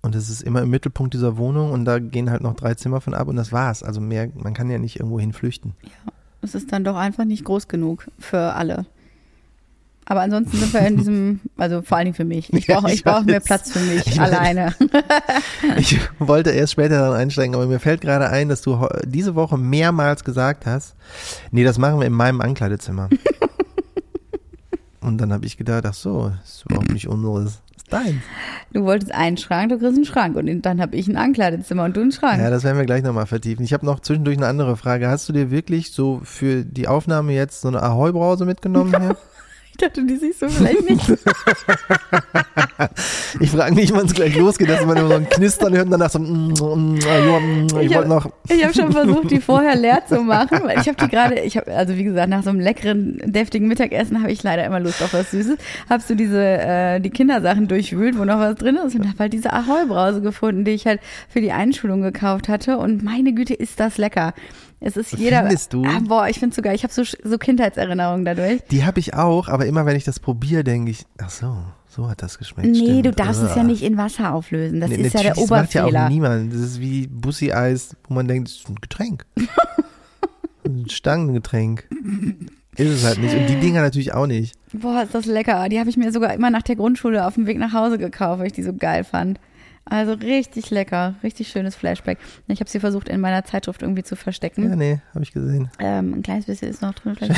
Und 0.00 0.14
es 0.14 0.30
ist 0.30 0.42
immer 0.42 0.62
im 0.62 0.70
Mittelpunkt 0.70 1.12
dieser 1.12 1.36
Wohnung 1.36 1.72
und 1.72 1.84
da 1.84 1.98
gehen 1.98 2.30
halt 2.30 2.42
noch 2.42 2.54
drei 2.54 2.74
Zimmer 2.74 3.00
von 3.00 3.14
ab 3.14 3.26
und 3.26 3.34
das 3.34 3.50
war's. 3.50 3.82
Also 3.82 4.00
mehr, 4.00 4.28
man 4.34 4.54
kann 4.54 4.70
ja 4.70 4.78
nicht 4.78 5.00
irgendwo 5.00 5.18
hin 5.18 5.32
flüchten. 5.32 5.74
Es 6.40 6.54
ist 6.54 6.72
dann 6.72 6.84
doch 6.84 6.94
einfach 6.94 7.24
nicht 7.24 7.44
groß 7.44 7.66
genug 7.66 8.06
für 8.18 8.54
alle. 8.54 8.86
Aber 10.10 10.22
ansonsten 10.22 10.56
sind 10.56 10.72
wir 10.72 10.80
in 10.80 10.96
diesem, 10.96 11.40
also 11.58 11.82
vor 11.82 11.98
allen 11.98 12.06
Dingen 12.06 12.16
für 12.16 12.24
mich. 12.24 12.50
Ich 12.52 12.66
Ja, 12.66 12.80
brauche 12.80 12.88
ich 12.88 12.94
ich 12.96 13.04
brauche 13.04 13.24
mehr. 13.24 13.40
Platz 13.40 13.70
für 13.72 13.78
mich 13.80 14.06
Ich 14.06 14.20
alleine. 14.20 14.74
Ich 15.76 16.00
wollte 16.18 16.50
erst 16.50 16.72
später 16.72 16.98
dann 16.98 17.12
einsteigen, 17.12 17.54
aber 17.54 17.66
mir 17.66 17.78
fällt 17.78 18.00
gerade 18.00 18.30
ein, 18.30 18.48
dass 18.48 18.62
du 18.62 18.88
diese 19.04 19.34
Woche 19.34 19.58
mehrmals 19.58 20.24
gesagt 20.24 20.64
hast, 20.66 20.94
nee, 21.50 21.62
das 21.62 21.76
machen 21.78 22.00
wir 22.00 22.06
in 22.06 22.14
meinem 22.14 22.40
Ankleidezimmer. 22.40 23.10
und 25.00 25.18
dann 25.18 25.32
habe 25.32 25.44
ich 25.44 25.58
gedacht, 25.58 25.84
ach 25.86 25.94
so, 25.94 26.32
das 26.40 26.48
ist 26.48 26.64
überhaupt 26.64 26.92
nicht 26.92 27.06
unseres, 27.08 27.60
ist 27.76 27.92
deins. 27.92 28.22
Du 28.72 28.84
wolltest 28.84 29.12
einen 29.12 29.36
Schrank, 29.36 29.70
du 29.70 29.78
kriegst 29.78 29.96
einen 29.96 30.04
Schrank 30.06 30.36
und 30.36 30.62
dann 30.62 30.80
habe 30.80 30.96
ich 30.96 31.06
ein 31.06 31.16
Ankleidezimmer 31.16 31.84
und 31.84 31.96
du 31.96 32.00
einen 32.00 32.12
Schrank. 32.12 32.40
Ja, 32.40 32.48
das 32.48 32.64
werden 32.64 32.78
wir 32.78 32.86
gleich 32.86 33.02
nochmal 33.02 33.26
vertiefen. 33.26 33.62
Ich 33.62 33.74
habe 33.74 33.84
noch 33.84 34.00
zwischendurch 34.00 34.38
eine 34.38 34.46
andere 34.46 34.76
Frage. 34.78 35.08
Hast 35.08 35.28
du 35.28 35.34
dir 35.34 35.50
wirklich 35.50 35.92
so 35.92 36.20
für 36.24 36.64
die 36.64 36.88
Aufnahme 36.88 37.34
jetzt 37.34 37.60
so 37.60 37.68
eine 37.68 37.82
Ahoi-Brause 37.82 38.46
mitgenommen 38.46 38.98
hier? 38.98 39.16
Dachte, 39.78 40.04
die 40.04 40.16
siehst 40.16 40.42
du 40.42 40.48
vielleicht 40.48 40.88
nicht. 40.88 41.06
Ich 43.40 43.50
frage 43.50 43.74
nicht, 43.74 43.92
wann 43.92 44.06
es 44.06 44.14
gleich 44.14 44.36
losgeht, 44.36 44.68
dass 44.68 44.84
man 44.84 44.96
immer 44.96 45.08
so 45.08 45.14
ein 45.14 45.28
Knistern 45.28 45.74
hört 45.74 45.86
und 45.86 45.90
danach 45.92 46.10
so, 46.10 46.18
mm, 46.18 46.52
mm, 46.52 46.98
ja, 46.98 47.40
mm, 47.40 47.66
ich 47.66 47.86
Ich 47.86 47.94
wollte 47.94 48.08
noch, 48.08 48.30
Ich 48.48 48.64
habe 48.64 48.74
schon 48.74 48.92
versucht, 48.92 49.30
die 49.30 49.40
vorher 49.40 49.76
leer 49.76 50.02
zu 50.06 50.20
machen, 50.22 50.60
weil 50.64 50.80
ich 50.80 50.88
habe 50.88 50.96
die 50.96 51.08
gerade, 51.08 51.40
ich 51.40 51.56
habe, 51.56 51.74
also 51.74 51.96
wie 51.96 52.04
gesagt, 52.04 52.28
nach 52.28 52.42
so 52.42 52.50
einem 52.50 52.60
leckeren, 52.60 53.18
deftigen 53.24 53.68
Mittagessen 53.68 54.20
habe 54.20 54.32
ich 54.32 54.42
leider 54.42 54.64
immer 54.64 54.80
Lust 54.80 55.02
auf 55.02 55.12
was 55.12 55.30
Süßes. 55.30 55.58
Habst 55.88 56.10
du 56.10 56.14
diese, 56.14 56.42
äh, 56.42 57.00
die 57.00 57.10
Kindersachen 57.10 57.68
durchwühlt, 57.68 58.18
wo 58.18 58.24
noch 58.24 58.38
was 58.38 58.56
drin 58.56 58.76
ist 58.76 58.94
und 58.94 59.06
habe 59.06 59.18
halt 59.18 59.32
diese 59.32 59.52
Ahoi-Brause 59.52 60.20
gefunden, 60.20 60.64
die 60.64 60.72
ich 60.72 60.86
halt 60.86 61.00
für 61.28 61.40
die 61.40 61.52
Einschulung 61.52 62.02
gekauft 62.02 62.48
hatte 62.48 62.78
und 62.78 63.02
meine 63.02 63.32
Güte, 63.32 63.54
ist 63.54 63.80
das 63.80 63.98
lecker. 63.98 64.34
Es 64.80 64.96
ist 64.96 65.12
jeder, 65.14 65.40
Findest 65.40 65.72
du? 65.72 65.84
Ah, 65.84 66.00
boah, 66.06 66.28
ich 66.28 66.38
find's 66.38 66.54
so 66.56 66.62
geil. 66.62 66.74
Ich 66.74 66.84
habe 66.84 66.92
so, 66.92 67.02
so 67.02 67.38
Kindheitserinnerungen 67.38 68.24
dadurch. 68.24 68.60
die 68.70 68.84
habe 68.84 69.00
ich 69.00 69.14
auch, 69.14 69.48
aber 69.48 69.66
immer 69.66 69.86
wenn 69.86 69.96
ich 69.96 70.04
das 70.04 70.20
probiere, 70.20 70.62
denke 70.62 70.92
ich, 70.92 71.04
ach 71.20 71.30
so, 71.30 71.56
so 71.88 72.08
hat 72.08 72.22
das 72.22 72.38
geschmeckt. 72.38 72.68
Nee, 72.68 72.78
stimmt. 72.78 73.06
du 73.06 73.10
darfst 73.10 73.42
es 73.42 73.56
ja 73.56 73.64
nicht 73.64 73.82
in 73.82 73.96
Wasser 73.96 74.32
auflösen. 74.32 74.80
Das 74.80 74.90
Nee, 74.90 74.96
ist 74.96 75.14
ja 75.14 75.20
der 75.22 75.30
natürlich, 75.30 75.48
das 75.48 75.58
macht 75.62 75.74
ja 75.74 75.82
auch 75.84 75.88
Oberfehler. 75.88 76.08
niemand. 76.10 76.52
Das 76.52 76.60
ist 76.60 76.80
wie 76.80 77.08
Bussi-Eis, 77.08 77.96
wo 78.06 78.14
man 78.14 78.28
denkt, 78.28 78.48
das 78.48 78.56
ist 78.58 78.68
ein 78.68 78.76
Getränk. 78.76 79.26
ein 80.64 80.88
Stangengetränk. 80.88 81.88
Ist 82.76 82.88
es 82.90 83.04
halt 83.04 83.18
nicht. 83.18 83.34
Und 83.34 83.46
die 83.48 83.56
Dinger 83.58 83.80
natürlich 83.82 84.14
auch 84.14 84.26
nicht. 84.26 84.54
Boah, 84.72 85.02
ist 85.02 85.14
das 85.14 85.26
lecker. 85.26 85.68
Die 85.68 85.80
habe 85.80 85.90
ich 85.90 85.96
mir 85.96 86.12
sogar 86.12 86.32
immer 86.34 86.50
nach 86.50 86.62
der 86.62 86.76
Grundschule 86.76 87.26
auf 87.26 87.34
dem 87.34 87.46
Weg 87.46 87.58
nach 87.58 87.72
Hause 87.72 87.98
gekauft, 87.98 88.38
weil 88.40 88.46
ich 88.46 88.52
die 88.52 88.62
so 88.62 88.72
geil 88.72 89.02
fand. 89.02 89.40
Also 89.90 90.12
richtig 90.12 90.70
lecker, 90.70 91.14
richtig 91.22 91.48
schönes 91.48 91.74
Flashback. 91.74 92.18
Ich 92.46 92.60
habe 92.60 92.68
sie 92.68 92.78
versucht 92.78 93.08
in 93.08 93.20
meiner 93.20 93.44
Zeitschrift 93.44 93.82
irgendwie 93.82 94.02
zu 94.02 94.16
verstecken. 94.16 94.68
Ja, 94.68 94.76
nee, 94.76 95.00
habe 95.14 95.22
ich 95.22 95.32
gesehen. 95.32 95.70
Ähm, 95.78 96.14
ein 96.14 96.22
kleines 96.22 96.46
bisschen 96.46 96.68
ist 96.68 96.82
noch 96.82 96.94
drin. 96.94 97.14
Vielleicht 97.16 97.34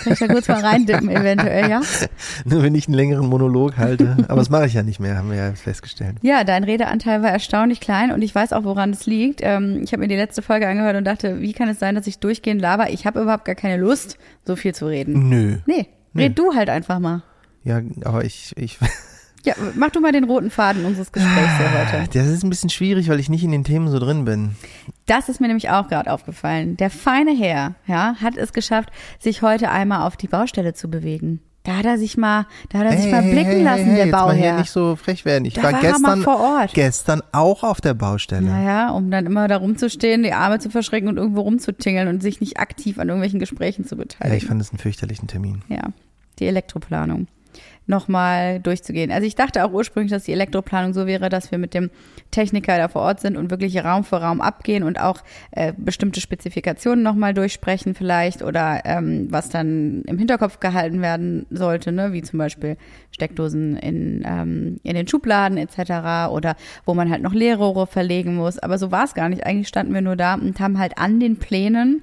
kann 0.00 0.12
ich 0.12 0.18
da 0.18 0.28
kurz 0.28 0.48
mal 0.48 0.60
reindippen, 0.60 1.08
eventuell, 1.08 1.70
ja? 1.70 1.80
Nur 2.44 2.62
wenn 2.62 2.74
ich 2.74 2.86
einen 2.86 2.94
längeren 2.94 3.26
Monolog 3.26 3.76
halte. 3.78 4.16
Aber 4.28 4.40
das 4.40 4.50
mache 4.50 4.66
ich 4.66 4.74
ja 4.74 4.82
nicht 4.82 5.00
mehr, 5.00 5.16
haben 5.16 5.30
wir 5.30 5.36
ja 5.36 5.54
festgestellt. 5.54 6.16
Ja, 6.22 6.44
dein 6.44 6.64
Redeanteil 6.64 7.22
war 7.22 7.30
erstaunlich 7.30 7.80
klein 7.80 8.12
und 8.12 8.22
ich 8.22 8.34
weiß 8.34 8.52
auch, 8.52 8.64
woran 8.64 8.90
es 8.90 9.06
liegt. 9.06 9.40
Ähm, 9.42 9.80
ich 9.82 9.92
habe 9.92 10.02
mir 10.02 10.08
die 10.08 10.16
letzte 10.16 10.42
Folge 10.42 10.68
angehört 10.68 10.96
und 10.96 11.04
dachte, 11.04 11.40
wie 11.40 11.52
kann 11.52 11.68
es 11.68 11.78
sein, 11.78 11.94
dass 11.94 12.06
ich 12.06 12.18
durchgehend 12.18 12.60
laber? 12.60 12.90
Ich 12.90 13.06
habe 13.06 13.20
überhaupt 13.22 13.46
gar 13.46 13.54
keine 13.54 13.78
Lust, 13.78 14.18
so 14.44 14.56
viel 14.56 14.74
zu 14.74 14.86
reden. 14.86 15.28
Nö. 15.28 15.56
Nee, 15.66 15.88
red 16.14 16.38
du 16.38 16.54
halt 16.54 16.68
einfach 16.68 16.98
mal. 16.98 17.22
Ja, 17.64 17.80
aber 18.04 18.24
ich, 18.24 18.52
ich, 18.56 18.78
Ja, 19.46 19.54
mach 19.76 19.90
du 19.90 20.00
mal 20.00 20.12
den 20.12 20.24
roten 20.24 20.50
Faden 20.50 20.84
unseres 20.84 21.12
Gesprächs 21.12 21.56
hier 21.56 21.70
heute. 22.02 22.08
das 22.18 22.26
ist 22.26 22.42
ein 22.42 22.50
bisschen 22.50 22.68
schwierig, 22.70 23.08
weil 23.08 23.20
ich 23.20 23.28
nicht 23.30 23.44
in 23.44 23.52
den 23.52 23.64
Themen 23.64 23.88
so 23.88 23.98
drin 23.98 24.24
bin. 24.24 24.56
Das 25.06 25.28
ist 25.28 25.40
mir 25.40 25.46
nämlich 25.46 25.70
auch 25.70 25.88
gerade 25.88 26.12
aufgefallen. 26.12 26.76
Der 26.76 26.90
feine 26.90 27.30
Herr, 27.36 27.74
ja, 27.86 28.16
hat 28.20 28.36
es 28.36 28.52
geschafft, 28.52 28.90
sich 29.20 29.42
heute 29.42 29.70
einmal 29.70 30.06
auf 30.06 30.16
die 30.16 30.26
Baustelle 30.26 30.74
zu 30.74 30.90
bewegen. 30.90 31.40
Da 31.62 31.76
hat 31.78 31.84
er 31.84 31.98
sich 31.98 32.16
mal, 32.16 32.46
da 32.68 32.78
hat 32.80 32.86
er 32.86 32.96
sich 32.96 33.10
mal 33.10 33.22
blicken 33.22 33.64
lassen, 33.64 33.96
der 33.96 34.06
jetzt 34.06 34.12
mal 34.12 34.32
hier 34.34 34.42
Bauherr. 34.42 34.58
nicht 34.60 34.70
so 34.70 34.94
frech 34.94 35.24
werden. 35.24 35.44
Ich 35.44 35.54
Da 35.54 35.64
war 35.64 35.72
war 35.72 35.82
er 35.82 35.90
gestern, 35.92 36.22
vor 36.22 36.38
Ort. 36.40 36.74
gestern 36.74 37.22
auch 37.32 37.64
auf 37.64 37.80
der 37.80 37.94
Baustelle. 37.94 38.46
Naja, 38.46 38.90
um 38.90 39.10
dann 39.10 39.26
immer 39.26 39.48
da 39.48 39.56
rumzustehen, 39.56 40.22
die 40.22 40.32
Arme 40.32 40.60
zu 40.60 40.70
verschrecken 40.70 41.08
und 41.08 41.16
irgendwo 41.16 41.40
rumzutingeln 41.40 42.06
und 42.06 42.22
sich 42.22 42.40
nicht 42.40 42.58
aktiv 42.60 43.00
an 43.00 43.08
irgendwelchen 43.08 43.40
Gesprächen 43.40 43.84
zu 43.84 43.96
Ja, 43.96 44.02
beteiligen. 44.02 44.38
ich 44.38 44.46
fand 44.46 44.60
es 44.60 44.70
einen 44.70 44.78
fürchterlichen 44.78 45.26
Termin. 45.26 45.62
Ja, 45.68 45.82
die 46.38 46.46
Elektroplanung 46.46 47.26
nochmal 47.86 48.60
durchzugehen. 48.60 49.12
Also 49.12 49.26
ich 49.26 49.34
dachte 49.34 49.64
auch 49.64 49.72
ursprünglich, 49.72 50.10
dass 50.10 50.24
die 50.24 50.32
Elektroplanung 50.32 50.92
so 50.92 51.06
wäre, 51.06 51.28
dass 51.28 51.50
wir 51.50 51.58
mit 51.58 51.72
dem 51.72 51.90
Techniker 52.30 52.76
da 52.76 52.88
vor 52.88 53.02
Ort 53.02 53.20
sind 53.20 53.36
und 53.36 53.50
wirklich 53.50 53.82
Raum 53.84 54.02
für 54.04 54.16
Raum 54.16 54.40
abgehen 54.40 54.82
und 54.82 55.00
auch 55.00 55.22
äh, 55.52 55.72
bestimmte 55.76 56.20
Spezifikationen 56.20 57.02
nochmal 57.02 57.32
durchsprechen 57.32 57.94
vielleicht 57.94 58.42
oder 58.42 58.82
ähm, 58.84 59.28
was 59.30 59.48
dann 59.48 60.02
im 60.06 60.18
Hinterkopf 60.18 60.58
gehalten 60.58 61.00
werden 61.00 61.46
sollte, 61.50 61.92
ne? 61.92 62.12
wie 62.12 62.22
zum 62.22 62.38
Beispiel 62.38 62.76
Steckdosen 63.12 63.76
in, 63.76 64.24
ähm, 64.26 64.80
in 64.82 64.94
den 64.96 65.06
Schubladen 65.06 65.56
etc. 65.56 66.32
oder 66.32 66.56
wo 66.84 66.94
man 66.94 67.10
halt 67.10 67.22
noch 67.22 67.34
Leerrohre 67.34 67.86
verlegen 67.86 68.34
muss. 68.34 68.58
Aber 68.58 68.78
so 68.78 68.90
war 68.90 69.04
es 69.04 69.14
gar 69.14 69.28
nicht. 69.28 69.46
Eigentlich 69.46 69.68
standen 69.68 69.94
wir 69.94 70.00
nur 70.00 70.16
da 70.16 70.34
und 70.34 70.58
haben 70.58 70.78
halt 70.78 70.98
an 70.98 71.20
den 71.20 71.36
Plänen 71.36 72.02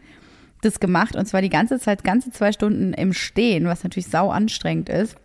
das 0.62 0.80
gemacht 0.80 1.18
und 1.18 1.26
zwar 1.26 1.42
die 1.42 1.50
ganze 1.50 1.78
Zeit, 1.78 2.06
ganze 2.06 2.32
zwei 2.32 2.54
Stunden 2.54 2.94
im 2.94 3.12
Stehen, 3.12 3.66
was 3.66 3.84
natürlich 3.84 4.08
sau 4.08 4.30
anstrengend 4.30 4.88
ist. 4.88 5.18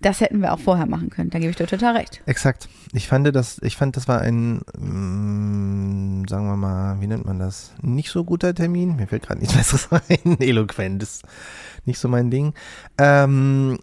Das 0.00 0.20
hätten 0.20 0.42
wir 0.42 0.52
auch 0.52 0.58
vorher 0.58 0.86
machen 0.86 1.10
können. 1.10 1.30
Da 1.30 1.38
gebe 1.38 1.50
ich 1.50 1.56
dir 1.56 1.66
total 1.66 1.96
recht. 1.96 2.22
Exakt. 2.26 2.68
Ich 2.92 3.08
fand 3.08 3.34
das, 3.34 3.58
ich 3.62 3.76
fand, 3.76 3.96
das 3.96 4.08
war 4.08 4.20
ein, 4.20 4.62
mm, 4.76 6.26
sagen 6.28 6.46
wir 6.46 6.56
mal, 6.56 7.00
wie 7.00 7.06
nennt 7.06 7.24
man 7.24 7.38
das? 7.38 7.72
Nicht 7.80 8.10
so 8.10 8.24
guter 8.24 8.54
Termin. 8.54 8.96
Mir 8.96 9.06
fällt 9.06 9.26
gerade 9.26 9.40
nichts 9.40 9.54
Besseres 9.56 9.88
ein. 9.92 10.40
Eloquent 10.40 11.02
ist 11.02 11.22
nicht 11.84 11.98
so 11.98 12.08
mein 12.08 12.30
Ding. 12.30 12.54
Ähm, 12.98 13.78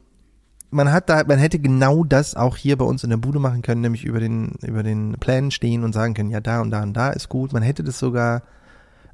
man 0.69 0.91
hat 0.91 1.09
da, 1.09 1.23
man 1.25 1.39
hätte 1.39 1.59
genau 1.59 2.03
das 2.03 2.35
auch 2.35 2.55
hier 2.55 2.77
bei 2.77 2.85
uns 2.85 3.03
in 3.03 3.09
der 3.09 3.17
Bude 3.17 3.39
machen 3.39 3.61
können, 3.61 3.81
nämlich 3.81 4.05
über 4.05 4.19
den, 4.19 4.55
über 4.61 4.83
den 4.83 5.13
Plänen 5.19 5.51
stehen 5.51 5.83
und 5.83 5.93
sagen 5.93 6.13
können, 6.13 6.29
ja, 6.29 6.39
da 6.39 6.61
und 6.61 6.71
da 6.71 6.83
und 6.83 6.93
da 6.93 7.09
ist 7.11 7.29
gut. 7.29 7.51
Man 7.51 7.63
hätte 7.63 7.83
das 7.83 7.99
sogar 7.99 8.43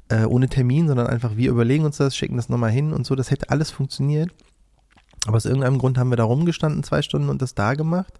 äh, 0.08 0.24
ohne 0.24 0.48
Termin, 0.48 0.88
sondern 0.88 1.06
einfach, 1.06 1.36
wir 1.36 1.50
überlegen 1.50 1.84
uns 1.84 1.96
das, 1.96 2.16
schicken 2.16 2.36
das 2.36 2.48
nochmal 2.48 2.70
hin 2.70 2.92
und 2.92 3.06
so. 3.06 3.14
Das 3.14 3.30
hätte 3.30 3.50
alles 3.50 3.70
funktioniert. 3.70 4.30
Aber 5.26 5.36
aus 5.36 5.44
irgendeinem 5.44 5.78
Grund 5.78 5.98
haben 5.98 6.10
wir 6.10 6.16
da 6.16 6.24
rumgestanden 6.24 6.82
zwei 6.82 7.02
Stunden 7.02 7.28
und 7.28 7.42
das 7.42 7.54
da 7.54 7.74
gemacht. 7.74 8.14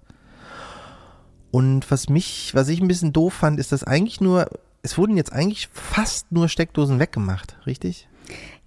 Und 1.50 1.90
was 1.90 2.08
mich, 2.08 2.50
was 2.54 2.68
ich 2.68 2.80
ein 2.80 2.88
bisschen 2.88 3.12
doof 3.12 3.32
fand, 3.32 3.58
ist, 3.58 3.72
dass 3.72 3.84
eigentlich 3.84 4.20
nur, 4.20 4.48
es 4.82 4.98
wurden 4.98 5.16
jetzt 5.16 5.32
eigentlich 5.32 5.68
fast 5.72 6.30
nur 6.30 6.48
Steckdosen 6.48 6.98
weggemacht, 6.98 7.56
richtig? 7.66 8.08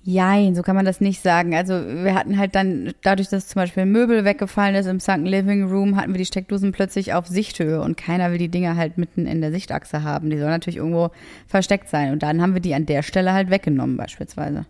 Jein, 0.03 0.55
so 0.55 0.63
kann 0.63 0.75
man 0.75 0.85
das 0.85 0.99
nicht 0.99 1.21
sagen. 1.21 1.53
Also 1.53 1.73
wir 1.73 2.15
hatten 2.15 2.39
halt 2.39 2.55
dann, 2.55 2.91
dadurch, 3.03 3.29
dass 3.29 3.47
zum 3.47 3.61
Beispiel 3.61 3.85
Möbel 3.85 4.25
weggefallen 4.25 4.73
ist 4.73 4.87
im 4.87 4.99
Sunken 4.99 5.27
Living 5.27 5.69
Room, 5.69 5.95
hatten 5.95 6.11
wir 6.11 6.17
die 6.17 6.25
Steckdosen 6.25 6.71
plötzlich 6.71 7.13
auf 7.13 7.27
Sichthöhe 7.27 7.81
und 7.81 7.97
keiner 7.97 8.31
will 8.31 8.39
die 8.39 8.49
Dinger 8.49 8.75
halt 8.75 8.97
mitten 8.97 9.27
in 9.27 9.41
der 9.41 9.51
Sichtachse 9.51 10.01
haben. 10.01 10.31
Die 10.31 10.37
sollen 10.37 10.49
natürlich 10.49 10.77
irgendwo 10.77 11.11
versteckt 11.45 11.87
sein. 11.87 12.11
Und 12.13 12.23
dann 12.23 12.41
haben 12.41 12.55
wir 12.55 12.61
die 12.61 12.73
an 12.73 12.87
der 12.87 13.03
Stelle 13.03 13.31
halt 13.33 13.51
weggenommen 13.51 13.95
beispielsweise. 13.95 14.65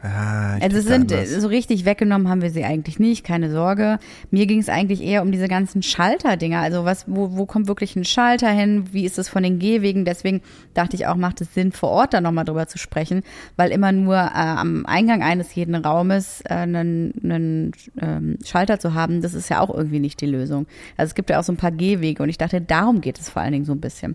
Ah, 0.00 0.56
ich 0.58 0.62
Also 0.62 0.80
sind 0.80 1.12
anders. 1.12 1.30
so 1.30 1.48
richtig 1.48 1.84
weggenommen 1.84 2.28
haben 2.28 2.40
wir 2.40 2.50
sie 2.50 2.62
eigentlich 2.64 3.00
nicht, 3.00 3.24
keine 3.24 3.50
Sorge. 3.50 3.98
Mir 4.30 4.46
ging 4.46 4.60
es 4.60 4.68
eigentlich 4.68 5.02
eher 5.02 5.22
um 5.22 5.32
diese 5.32 5.48
ganzen 5.48 5.82
Schalterdinger. 5.82 6.60
Also 6.60 6.84
was, 6.84 7.04
wo, 7.08 7.36
wo 7.36 7.46
kommt 7.46 7.66
wirklich 7.66 7.96
ein 7.96 8.04
Schalter 8.04 8.48
hin? 8.48 8.84
Wie 8.92 9.04
ist 9.04 9.18
es 9.18 9.28
von 9.28 9.42
den 9.42 9.58
Gehwegen? 9.58 10.04
Deswegen 10.04 10.40
dachte 10.72 10.94
ich 10.94 11.08
auch, 11.08 11.16
macht 11.16 11.40
es 11.40 11.52
Sinn, 11.52 11.72
vor 11.72 11.90
Ort 11.90 12.14
da 12.14 12.20
nochmal 12.20 12.44
drüber 12.44 12.68
zu 12.68 12.78
sprechen, 12.78 13.22
weil 13.56 13.72
immer 13.72 13.90
nur 13.90 14.14
äh, 14.14 14.30
am 14.34 14.86
Eingang 14.86 15.22
eines 15.24 15.52
jeden 15.56 15.74
Raumes 15.74 16.42
äh, 16.42 16.54
einen, 16.54 17.12
einen 17.24 17.72
ähm, 18.00 18.38
Schalter 18.44 18.78
zu 18.78 18.94
haben, 18.94 19.20
das 19.20 19.34
ist 19.34 19.48
ja 19.48 19.58
auch 19.58 19.74
irgendwie 19.74 19.98
nicht 19.98 20.20
die 20.20 20.26
Lösung. 20.26 20.68
Also 20.96 21.10
es 21.10 21.14
gibt 21.16 21.28
ja 21.28 21.40
auch 21.40 21.44
so 21.44 21.52
ein 21.52 21.56
paar 21.56 21.72
Gehwege 21.72 22.22
und 22.22 22.28
ich 22.28 22.38
dachte, 22.38 22.60
darum 22.60 23.00
geht 23.00 23.18
es 23.18 23.28
vor 23.30 23.42
allen 23.42 23.52
Dingen 23.52 23.64
so 23.64 23.72
ein 23.72 23.80
bisschen. 23.80 24.14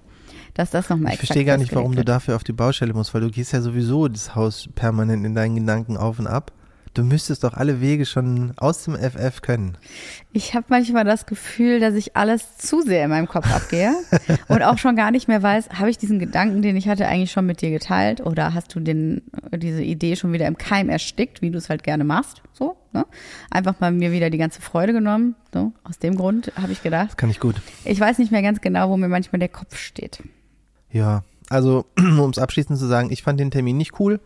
Dass 0.53 0.69
das 0.69 0.89
nochmal 0.89 1.13
Ich 1.13 1.19
verstehe 1.19 1.45
gar 1.45 1.57
nicht, 1.57 1.73
warum 1.73 1.95
du 1.95 2.05
dafür 2.05 2.35
auf 2.35 2.43
die 2.43 2.53
Baustelle 2.53 2.93
musst, 2.93 3.13
weil 3.13 3.21
du 3.21 3.29
gehst 3.29 3.53
ja 3.53 3.61
sowieso 3.61 4.07
das 4.07 4.35
Haus 4.35 4.69
permanent 4.75 5.25
in 5.25 5.33
deinen 5.33 5.55
Gedanken 5.55 5.97
auf 5.97 6.19
und 6.19 6.27
ab. 6.27 6.51
Du 6.93 7.03
müsstest 7.03 7.43
doch 7.43 7.55
alle 7.55 7.81
Wege 7.81 8.05
schon 8.05 8.53
aus 8.57 8.83
dem 8.83 8.95
FF 8.95 9.41
können. 9.41 9.77
Ich 10.31 10.53
habe 10.53 10.67
manchmal 10.69 11.03
das 11.03 11.25
Gefühl, 11.25 11.79
dass 11.79 11.95
ich 11.95 12.15
alles 12.15 12.57
zu 12.57 12.81
sehr 12.81 13.05
in 13.05 13.09
meinem 13.09 13.27
Kopf 13.27 13.51
abgehe 13.51 13.95
und 14.47 14.61
auch 14.61 14.77
schon 14.77 14.95
gar 14.95 15.09
nicht 15.09 15.27
mehr 15.27 15.41
weiß, 15.41 15.69
habe 15.71 15.89
ich 15.89 15.97
diesen 15.97 16.19
Gedanken, 16.19 16.61
den 16.61 16.75
ich 16.75 16.87
hatte, 16.87 17.07
eigentlich 17.07 17.31
schon 17.31 17.47
mit 17.47 17.61
dir 17.61 17.71
geteilt 17.71 18.21
oder 18.21 18.53
hast 18.53 18.75
du 18.75 18.79
den, 18.79 19.23
diese 19.55 19.81
Idee 19.81 20.15
schon 20.15 20.33
wieder 20.33 20.45
im 20.45 20.59
Keim 20.59 20.87
erstickt, 20.87 21.41
wie 21.41 21.49
du 21.49 21.57
es 21.57 21.67
halt 21.67 21.81
gerne 21.81 22.03
machst, 22.03 22.43
so, 22.51 22.77
ne? 22.91 23.07
Einfach 23.49 23.79
mal 23.79 23.91
mir 23.91 24.11
wieder 24.11 24.29
die 24.29 24.37
ganze 24.37 24.61
Freude 24.61 24.93
genommen, 24.93 25.33
so. 25.51 25.71
Aus 25.83 25.97
dem 25.97 26.15
Grund 26.15 26.51
habe 26.61 26.73
ich 26.73 26.83
gedacht. 26.83 27.09
Das 27.09 27.17
kann 27.17 27.31
ich 27.31 27.39
gut. 27.39 27.55
Ich 27.85 27.99
weiß 27.99 28.19
nicht 28.19 28.31
mehr 28.31 28.43
ganz 28.43 28.61
genau, 28.61 28.89
wo 28.89 28.97
mir 28.97 29.09
manchmal 29.09 29.39
der 29.39 29.49
Kopf 29.49 29.77
steht. 29.77 30.21
Ja, 30.93 31.23
also 31.49 31.85
um 31.97 32.29
es 32.29 32.37
abschließend 32.37 32.79
zu 32.79 32.85
sagen, 32.85 33.11
ich 33.11 33.23
fand 33.23 33.39
den 33.39 33.51
Termin 33.51 33.77
nicht 33.77 33.99
cool. 33.99 34.19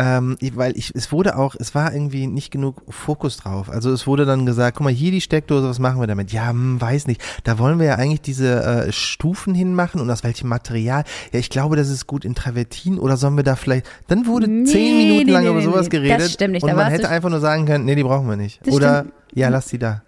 Ähm, 0.00 0.36
weil 0.54 0.78
ich, 0.78 0.94
es 0.94 1.10
wurde 1.10 1.36
auch, 1.36 1.56
es 1.58 1.74
war 1.74 1.92
irgendwie 1.92 2.28
nicht 2.28 2.52
genug 2.52 2.82
Fokus 2.88 3.36
drauf. 3.36 3.68
Also 3.68 3.90
es 3.90 4.06
wurde 4.06 4.26
dann 4.26 4.46
gesagt, 4.46 4.76
guck 4.76 4.84
mal, 4.84 4.92
hier 4.92 5.10
die 5.10 5.20
Steckdose, 5.20 5.68
was 5.68 5.80
machen 5.80 6.00
wir 6.00 6.06
damit? 6.06 6.30
Ja, 6.30 6.50
hm, 6.50 6.80
weiß 6.80 7.08
nicht. 7.08 7.20
Da 7.42 7.58
wollen 7.58 7.80
wir 7.80 7.86
ja 7.86 7.94
eigentlich 7.96 8.20
diese 8.20 8.62
äh, 8.62 8.92
Stufen 8.92 9.56
hinmachen 9.56 10.00
und 10.00 10.08
aus 10.08 10.22
welchem 10.22 10.48
Material. 10.48 11.02
Ja, 11.32 11.40
ich 11.40 11.50
glaube, 11.50 11.74
das 11.74 11.88
ist 11.88 12.06
gut 12.06 12.24
in 12.24 12.36
Travertin 12.36 13.00
oder 13.00 13.16
sollen 13.16 13.36
wir 13.36 13.42
da 13.42 13.56
vielleicht. 13.56 13.86
Dann 14.06 14.26
wurde 14.26 14.46
Nee, 14.46 14.70
zehn 14.70 14.98
Minuten 14.98 15.26
nee, 15.26 15.32
lang 15.32 15.42
nee, 15.42 15.50
über 15.50 15.62
sowas 15.62 15.90
geredet. 15.90 16.20
Das 16.20 16.32
stimmt 16.32 16.52
nicht. 16.52 16.62
Und 16.62 16.76
man 16.76 16.92
hätte 16.92 17.08
einfach 17.08 17.30
nur 17.30 17.40
sagen 17.40 17.66
können, 17.66 17.84
nee, 17.84 17.96
die 17.96 18.04
brauchen 18.04 18.28
wir 18.28 18.36
nicht. 18.36 18.60
Oder 18.68 19.00
stimmt. 19.00 19.14
ja, 19.34 19.48
lass 19.48 19.66
die 19.66 19.78
da. 19.78 20.02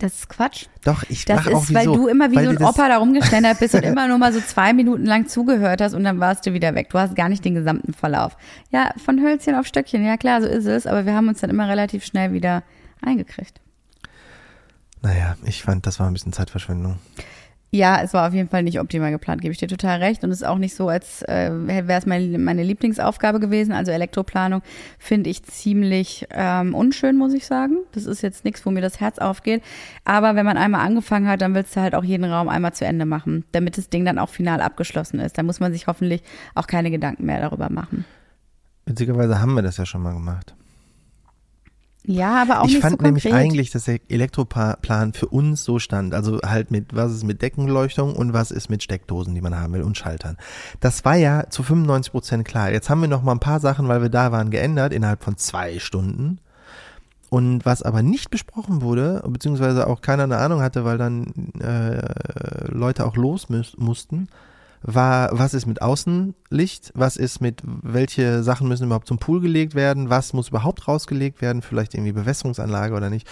Das 0.00 0.14
ist 0.14 0.28
Quatsch. 0.30 0.66
Doch, 0.82 1.04
ich 1.10 1.26
Das 1.26 1.44
mach 1.44 1.52
auch 1.52 1.62
ist, 1.62 1.74
weil 1.74 1.84
du 1.84 2.08
immer 2.08 2.30
wie 2.30 2.42
so 2.42 2.50
ein 2.50 2.62
Opa 2.62 2.88
da 2.88 2.96
rumgeständert 2.96 3.60
bist 3.60 3.74
und 3.74 3.84
immer 3.84 4.08
nur 4.08 4.16
mal 4.16 4.32
so 4.32 4.40
zwei 4.40 4.72
Minuten 4.72 5.04
lang 5.04 5.28
zugehört 5.28 5.82
hast 5.82 5.92
und 5.92 6.04
dann 6.04 6.20
warst 6.20 6.46
du 6.46 6.54
wieder 6.54 6.74
weg. 6.74 6.88
Du 6.88 6.98
hast 6.98 7.14
gar 7.14 7.28
nicht 7.28 7.44
den 7.44 7.54
gesamten 7.54 7.92
Verlauf. 7.92 8.36
Ja, 8.70 8.92
von 8.96 9.20
Hölzchen 9.20 9.54
auf 9.54 9.66
Stöckchen, 9.66 10.02
ja 10.04 10.16
klar, 10.16 10.40
so 10.40 10.48
ist 10.48 10.64
es, 10.64 10.86
aber 10.86 11.04
wir 11.04 11.14
haben 11.14 11.28
uns 11.28 11.40
dann 11.40 11.50
immer 11.50 11.68
relativ 11.68 12.04
schnell 12.04 12.32
wieder 12.32 12.62
eingekriegt. 13.02 13.60
Naja, 15.02 15.36
ich 15.44 15.62
fand, 15.62 15.86
das 15.86 16.00
war 16.00 16.06
ein 16.06 16.14
bisschen 16.14 16.32
Zeitverschwendung. 16.32 16.98
Ja, 17.72 18.02
es 18.02 18.12
war 18.14 18.26
auf 18.26 18.34
jeden 18.34 18.48
Fall 18.48 18.64
nicht 18.64 18.80
optimal 18.80 19.12
geplant, 19.12 19.42
gebe 19.42 19.52
ich 19.52 19.58
dir 19.58 19.68
total 19.68 19.98
recht. 19.98 20.24
Und 20.24 20.30
es 20.30 20.38
ist 20.38 20.46
auch 20.46 20.58
nicht 20.58 20.74
so, 20.74 20.88
als 20.88 21.22
äh, 21.22 21.50
wäre 21.52 21.92
es 21.92 22.04
mein, 22.04 22.42
meine 22.42 22.64
Lieblingsaufgabe 22.64 23.38
gewesen. 23.38 23.72
Also 23.72 23.92
Elektroplanung 23.92 24.62
finde 24.98 25.30
ich 25.30 25.44
ziemlich 25.44 26.26
ähm, 26.30 26.74
unschön, 26.74 27.16
muss 27.16 27.32
ich 27.32 27.46
sagen. 27.46 27.76
Das 27.92 28.06
ist 28.06 28.22
jetzt 28.22 28.44
nichts, 28.44 28.66
wo 28.66 28.72
mir 28.72 28.80
das 28.80 28.98
Herz 28.98 29.18
aufgeht. 29.18 29.62
Aber 30.04 30.34
wenn 30.34 30.44
man 30.44 30.56
einmal 30.56 30.84
angefangen 30.84 31.28
hat, 31.28 31.42
dann 31.42 31.54
willst 31.54 31.76
du 31.76 31.80
halt 31.80 31.94
auch 31.94 32.02
jeden 32.02 32.24
Raum 32.24 32.48
einmal 32.48 32.74
zu 32.74 32.84
Ende 32.84 33.04
machen, 33.04 33.44
damit 33.52 33.78
das 33.78 33.88
Ding 33.88 34.04
dann 34.04 34.18
auch 34.18 34.30
final 34.30 34.60
abgeschlossen 34.60 35.20
ist. 35.20 35.38
Da 35.38 35.44
muss 35.44 35.60
man 35.60 35.72
sich 35.72 35.86
hoffentlich 35.86 36.24
auch 36.56 36.66
keine 36.66 36.90
Gedanken 36.90 37.24
mehr 37.26 37.40
darüber 37.40 37.70
machen. 37.70 38.04
Witzigerweise 38.86 39.40
haben 39.40 39.54
wir 39.54 39.62
das 39.62 39.76
ja 39.76 39.86
schon 39.86 40.02
mal 40.02 40.12
gemacht. 40.12 40.56
Ja, 42.04 42.42
aber 42.42 42.60
auch 42.60 42.66
ich 42.66 42.74
nicht 42.74 42.82
fand 42.82 42.98
so 42.98 43.04
nämlich 43.04 43.32
eigentlich, 43.32 43.70
dass 43.70 43.84
der 43.84 44.00
Elektroplan 44.08 45.12
für 45.12 45.26
uns 45.26 45.64
so 45.64 45.78
stand. 45.78 46.14
Also 46.14 46.40
halt 46.44 46.70
mit, 46.70 46.94
was 46.94 47.12
ist 47.12 47.24
mit 47.24 47.42
Deckenleuchtung 47.42 48.16
und 48.16 48.32
was 48.32 48.50
ist 48.50 48.70
mit 48.70 48.82
Steckdosen, 48.82 49.34
die 49.34 49.40
man 49.40 49.56
haben 49.56 49.74
will 49.74 49.82
und 49.82 49.98
Schaltern. 49.98 50.36
Das 50.80 51.04
war 51.04 51.16
ja 51.16 51.50
zu 51.50 51.62
95 51.62 52.12
Prozent 52.12 52.44
klar. 52.46 52.70
Jetzt 52.70 52.88
haben 52.88 53.02
wir 53.02 53.08
noch 53.08 53.22
mal 53.22 53.32
ein 53.32 53.40
paar 53.40 53.60
Sachen, 53.60 53.86
weil 53.88 54.00
wir 54.00 54.08
da 54.08 54.32
waren, 54.32 54.50
geändert 54.50 54.92
innerhalb 54.92 55.22
von 55.22 55.36
zwei 55.36 55.78
Stunden. 55.78 56.38
Und 57.28 57.64
was 57.64 57.82
aber 57.82 58.02
nicht 58.02 58.30
besprochen 58.30 58.82
wurde, 58.82 59.22
beziehungsweise 59.28 59.86
auch 59.86 60.00
keiner 60.00 60.24
eine 60.24 60.38
Ahnung 60.38 60.62
hatte, 60.62 60.84
weil 60.84 60.98
dann 60.98 61.32
äh, 61.60 62.66
Leute 62.66 63.06
auch 63.06 63.14
los 63.14 63.48
mussten, 63.48 64.28
war, 64.82 65.30
was 65.32 65.54
ist 65.54 65.66
mit 65.66 65.82
Außenlicht, 65.82 66.92
was 66.94 67.16
ist 67.16 67.40
mit, 67.40 67.62
welche 67.64 68.42
Sachen 68.42 68.68
müssen 68.68 68.84
überhaupt 68.84 69.06
zum 69.06 69.18
Pool 69.18 69.40
gelegt 69.40 69.74
werden, 69.74 70.10
was 70.10 70.32
muss 70.32 70.48
überhaupt 70.48 70.88
rausgelegt 70.88 71.42
werden, 71.42 71.62
vielleicht 71.62 71.94
irgendwie 71.94 72.12
Bewässerungsanlage 72.12 72.94
oder 72.94 73.10
nicht. 73.10 73.26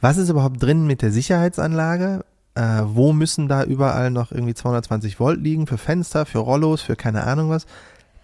Was 0.00 0.16
ist 0.16 0.28
überhaupt 0.28 0.62
drin 0.62 0.86
mit 0.86 1.02
der 1.02 1.10
Sicherheitsanlage? 1.10 2.24
Äh, 2.54 2.82
wo 2.84 3.12
müssen 3.12 3.48
da 3.48 3.64
überall 3.64 4.10
noch 4.10 4.30
irgendwie 4.30 4.54
220 4.54 5.18
Volt 5.18 5.40
liegen 5.40 5.66
für 5.66 5.78
Fenster, 5.78 6.26
für 6.26 6.38
Rollos, 6.38 6.82
für 6.82 6.96
keine 6.96 7.24
Ahnung 7.24 7.50
was? 7.50 7.66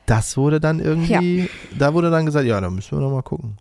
Das 0.07 0.37
wurde 0.37 0.61
dann 0.61 0.81
irgendwie, 0.81 1.51
da 1.79 1.95
wurde 1.95 2.11
dann 2.11 2.27
gesagt, 2.27 2.47
ja, 2.47 2.61
da 2.61 2.71
müssen 2.71 2.97
wir 2.97 3.01
noch 3.01 3.11
mal 3.11 3.23
gucken. 3.23 3.57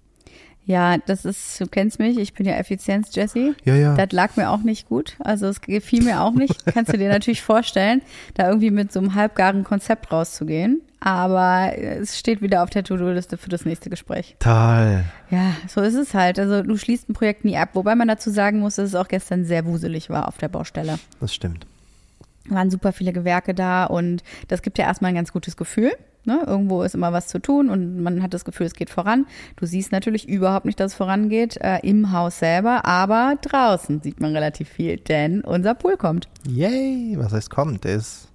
Ja, 0.68 0.98
das 0.98 1.24
ist, 1.24 1.62
du 1.62 1.66
kennst 1.66 1.98
mich, 1.98 2.18
ich 2.18 2.34
bin 2.34 2.46
ja 2.46 2.56
Effizienz, 2.56 3.16
Jessie. 3.16 3.56
Ja, 3.64 3.76
ja. 3.76 3.96
Das 3.96 4.12
lag 4.12 4.36
mir 4.36 4.50
auch 4.50 4.64
nicht 4.64 4.90
gut. 4.90 5.16
Also 5.20 5.48
es 5.48 5.62
gefiel 5.62 6.04
mir 6.04 6.22
auch 6.22 6.34
nicht. 6.34 6.66
Kannst 6.74 6.92
du 6.92 6.98
dir 6.98 7.08
natürlich 7.08 7.42
vorstellen, 7.42 8.02
da 8.34 8.50
irgendwie 8.50 8.70
mit 8.70 8.92
so 8.92 9.00
einem 9.00 9.16
halbgaren 9.16 9.64
Konzept 9.64 10.12
rauszugehen. 10.12 10.82
Aber 11.00 11.72
es 11.78 12.20
steht 12.20 12.42
wieder 12.42 12.64
auf 12.64 12.70
der 12.70 12.84
To-Do-Liste 12.84 13.38
für 13.38 13.48
das 13.48 13.64
nächste 13.64 13.90
Gespräch. 13.90 14.36
Toll. 14.40 15.06
Ja, 15.30 15.54
so 15.70 15.80
ist 15.80 15.96
es 15.96 16.14
halt. 16.14 16.38
Also 16.38 16.62
du 16.64 16.76
schließt 16.76 17.10
ein 17.10 17.14
Projekt 17.14 17.46
nie 17.46 17.56
ab. 17.56 17.70
Wobei 17.74 17.96
man 17.96 18.10
dazu 18.10 18.30
sagen 18.30 18.60
muss, 18.60 18.76
dass 18.76 18.90
es 18.90 18.96
auch 18.96 19.08
gestern 19.08 19.46
sehr 19.46 19.66
wuselig 19.66 20.10
war 20.10 20.28
auf 20.28 20.38
der 20.38 20.50
Baustelle. 20.50 21.00
Das 21.22 21.34
stimmt. 21.34 21.66
waren 22.50 22.70
super 22.70 22.92
viele 22.92 23.14
Gewerke 23.14 23.54
da 23.54 23.86
und 23.86 24.22
das 24.50 24.62
gibt 24.62 24.78
ja 24.80 24.86
erstmal 24.86 25.10
ein 25.10 25.16
ganz 25.16 25.32
gutes 25.32 25.56
Gefühl. 25.56 25.94
Ne? 26.28 26.44
Irgendwo 26.46 26.84
ist 26.84 26.94
immer 26.94 27.14
was 27.14 27.28
zu 27.28 27.40
tun 27.40 27.70
und 27.70 28.02
man 28.04 28.22
hat 28.22 28.34
das 28.34 28.46
Gefühl, 28.46 28.68
es 28.68 28.74
geht 28.74 28.90
voran. 28.90 29.26
Du 29.56 29.66
siehst 29.66 29.94
natürlich 29.94 30.28
überhaupt 30.28 30.66
nicht, 30.66 30.80
dass 30.80 30.92
es 30.92 30.98
vorangeht 30.98 31.58
äh, 31.62 31.80
im 31.84 32.12
Haus 32.12 32.40
selber, 32.40 32.86
aber 32.86 33.36
draußen 33.42 34.02
sieht 34.02 34.20
man 34.20 34.34
relativ 34.34 34.68
viel, 34.68 34.98
denn 34.98 35.42
unser 35.42 35.74
Pool 35.74 35.96
kommt. 35.96 36.28
Yay, 36.46 37.16
was 37.18 37.32
heißt 37.32 37.50
kommt? 37.50 37.86
Der 37.86 37.96
ist 37.96 38.28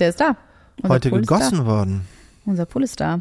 Der 0.00 0.08
ist 0.08 0.20
da. 0.20 0.36
Unser 0.82 0.94
heute 0.94 1.08
Pool 1.10 1.20
gegossen 1.20 1.64
worden. 1.64 2.02
Unser 2.44 2.66
Pool 2.66 2.82
ist 2.82 3.00
da. 3.00 3.20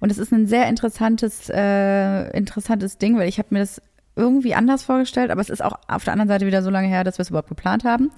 Und 0.00 0.10
es 0.10 0.18
ist 0.18 0.32
ein 0.32 0.46
sehr 0.48 0.68
interessantes, 0.68 1.48
äh, 1.48 2.36
interessantes 2.36 2.98
Ding, 2.98 3.16
weil 3.16 3.28
ich 3.28 3.38
habe 3.38 3.48
mir 3.50 3.60
das 3.60 3.80
irgendwie 4.16 4.54
anders 4.54 4.82
vorgestellt, 4.82 5.30
aber 5.30 5.40
es 5.40 5.50
ist 5.50 5.64
auch 5.64 5.78
auf 5.88 6.04
der 6.04 6.12
anderen 6.12 6.28
Seite 6.28 6.46
wieder 6.46 6.62
so 6.62 6.70
lange 6.70 6.88
her, 6.88 7.04
dass 7.04 7.18
wir 7.18 7.22
es 7.22 7.30
überhaupt 7.30 7.48
geplant 7.48 7.84
haben. 7.84 8.10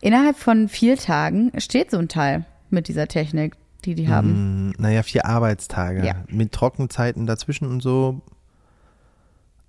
Innerhalb 0.00 0.36
von 0.36 0.68
vier 0.68 0.96
Tagen 0.96 1.52
steht 1.58 1.90
so 1.90 1.98
ein 1.98 2.08
Teil 2.08 2.44
mit 2.68 2.88
dieser 2.88 3.08
Technik, 3.08 3.54
die 3.94 4.02
die 4.02 4.08
haben. 4.08 4.68
Mm, 4.68 4.74
naja, 4.78 5.02
vier 5.02 5.26
Arbeitstage. 5.26 6.04
Ja. 6.04 6.14
Mit 6.28 6.52
Trockenzeiten 6.52 7.26
dazwischen 7.26 7.66
und 7.68 7.80
so 7.82 8.22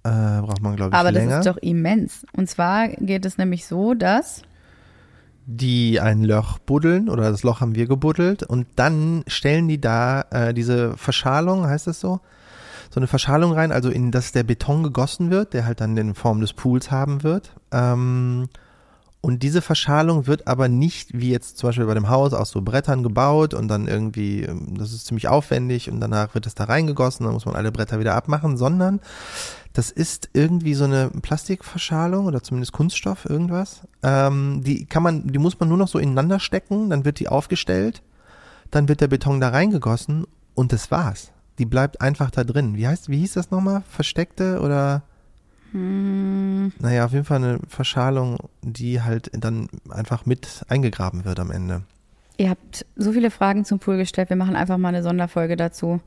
äh, 0.04 0.10
braucht 0.10 0.62
man, 0.62 0.76
glaube 0.76 0.92
ich, 0.92 1.00
Aber 1.00 1.12
das 1.12 1.24
länger. 1.24 1.40
ist 1.40 1.46
doch 1.46 1.58
immens. 1.58 2.26
Und 2.34 2.50
zwar 2.50 2.88
geht 2.90 3.26
es 3.26 3.38
nämlich 3.38 3.66
so, 3.66 3.94
dass 3.94 4.42
die 5.46 6.00
ein 6.00 6.24
Loch 6.24 6.60
buddeln 6.60 7.10
oder 7.10 7.32
das 7.32 7.44
Loch 7.44 7.62
haben 7.62 7.76
wir 7.76 7.88
gebuddelt 7.88 8.44
und 8.44 8.68
dann 8.76 9.24
stellen 9.28 9.68
die 9.68 9.82
da 9.82 10.22
äh, 10.30 10.54
diese 10.54 10.96
Verschalung, 10.96 11.66
heißt 11.66 11.88
das 11.88 12.00
so? 12.00 12.20
so 12.92 13.00
eine 13.00 13.08
Verschalung 13.08 13.52
rein, 13.54 13.72
also 13.72 13.90
in 13.90 14.12
dass 14.12 14.32
der 14.32 14.44
Beton 14.44 14.84
gegossen 14.84 15.30
wird, 15.30 15.54
der 15.54 15.66
halt 15.66 15.80
dann 15.82 15.96
in 15.96 16.16
Form 16.16 16.42
des 16.42 16.54
Pools 16.54 16.92
haben 16.92 17.24
wird. 17.24 17.54
Ähm, 17.72 18.50
und 19.22 19.44
diese 19.44 19.62
Verschalung 19.62 20.28
wird 20.28 20.48
aber 20.48 20.70
nicht 20.70 21.10
wie 21.20 21.30
jetzt 21.30 21.58
zum 21.58 21.70
Beispiel 21.70 21.86
bei 21.86 21.94
dem 21.94 22.10
Haus 22.10 22.34
aus 22.34 22.52
so 22.52 22.62
Brettern 22.62 23.04
gebaut 23.04 23.54
und 23.54 23.68
dann 23.68 23.88
irgendwie, 23.88 24.44
ähm, 24.44 24.78
das 24.78 24.94
ist 24.94 25.08
ziemlich 25.08 25.28
aufwendig 25.28 25.92
und 25.92 26.00
danach 26.00 26.34
wird 26.36 26.48
es 26.48 26.56
da 26.56 26.66
reingegossen, 26.66 27.26
dann 27.26 27.34
muss 27.34 27.46
man 27.46 27.56
alle 27.56 27.72
Bretter 27.72 28.00
wieder 28.00 28.16
abmachen, 28.16 28.56
sondern 28.56 29.02
das 29.74 29.92
ist 29.92 30.30
irgendwie 30.34 30.74
so 30.74 30.86
eine 30.86 31.10
Plastikverschalung 31.10 32.28
oder 32.28 32.42
zumindest 32.42 32.72
Kunststoff, 32.72 33.30
irgendwas. 33.30 33.82
Ähm, 34.04 34.64
die 34.64 34.86
kann 34.86 35.04
man, 35.04 35.28
die 35.28 35.40
muss 35.40 35.60
man 35.60 35.68
nur 35.68 35.78
noch 35.78 35.90
so 35.90 36.00
ineinander 36.00 36.40
stecken, 36.40 36.90
dann 36.90 37.04
wird 37.04 37.20
die 37.20 37.28
aufgestellt, 37.28 38.02
dann 38.72 38.88
wird 38.88 39.02
der 39.02 39.10
Beton 39.10 39.42
da 39.42 39.50
reingegossen 39.50 40.28
und 40.56 40.72
das 40.72 40.92
war's. 40.92 41.34
Die 41.58 41.66
bleibt 41.66 42.00
einfach 42.00 42.32
da 42.32 42.46
drin. 42.46 42.78
Wie 42.78 42.88
heißt, 42.88 43.10
wie 43.10 43.20
hieß 43.20 43.34
das 43.34 43.52
nochmal? 43.52 43.84
Versteckte 43.90 44.62
oder? 44.62 45.04
Hm, 45.72 46.72
Naja, 46.80 47.06
auf 47.06 47.12
jeden 47.14 47.26
Fall 47.26 47.38
eine 47.38 47.60
Verschalung, 47.68 48.38
die 48.62 49.02
halt 49.02 49.30
dann 49.34 49.68
einfach 49.90 50.26
mit 50.26 50.64
eingegraben 50.68 51.26
wird 51.26 51.40
am 51.40 51.52
Ende. 51.52 51.84
Ihr 52.38 52.50
habt 52.50 52.86
so 52.96 53.12
viele 53.12 53.32
Fragen 53.32 53.66
zum 53.66 53.80
Pool 53.80 53.98
gestellt. 53.98 54.30
Wir 54.30 54.38
machen 54.38 54.56
einfach 54.56 54.78
mal 54.78 54.90
eine 54.90 55.04
Sonderfolge 55.04 55.58
dazu 55.58 56.00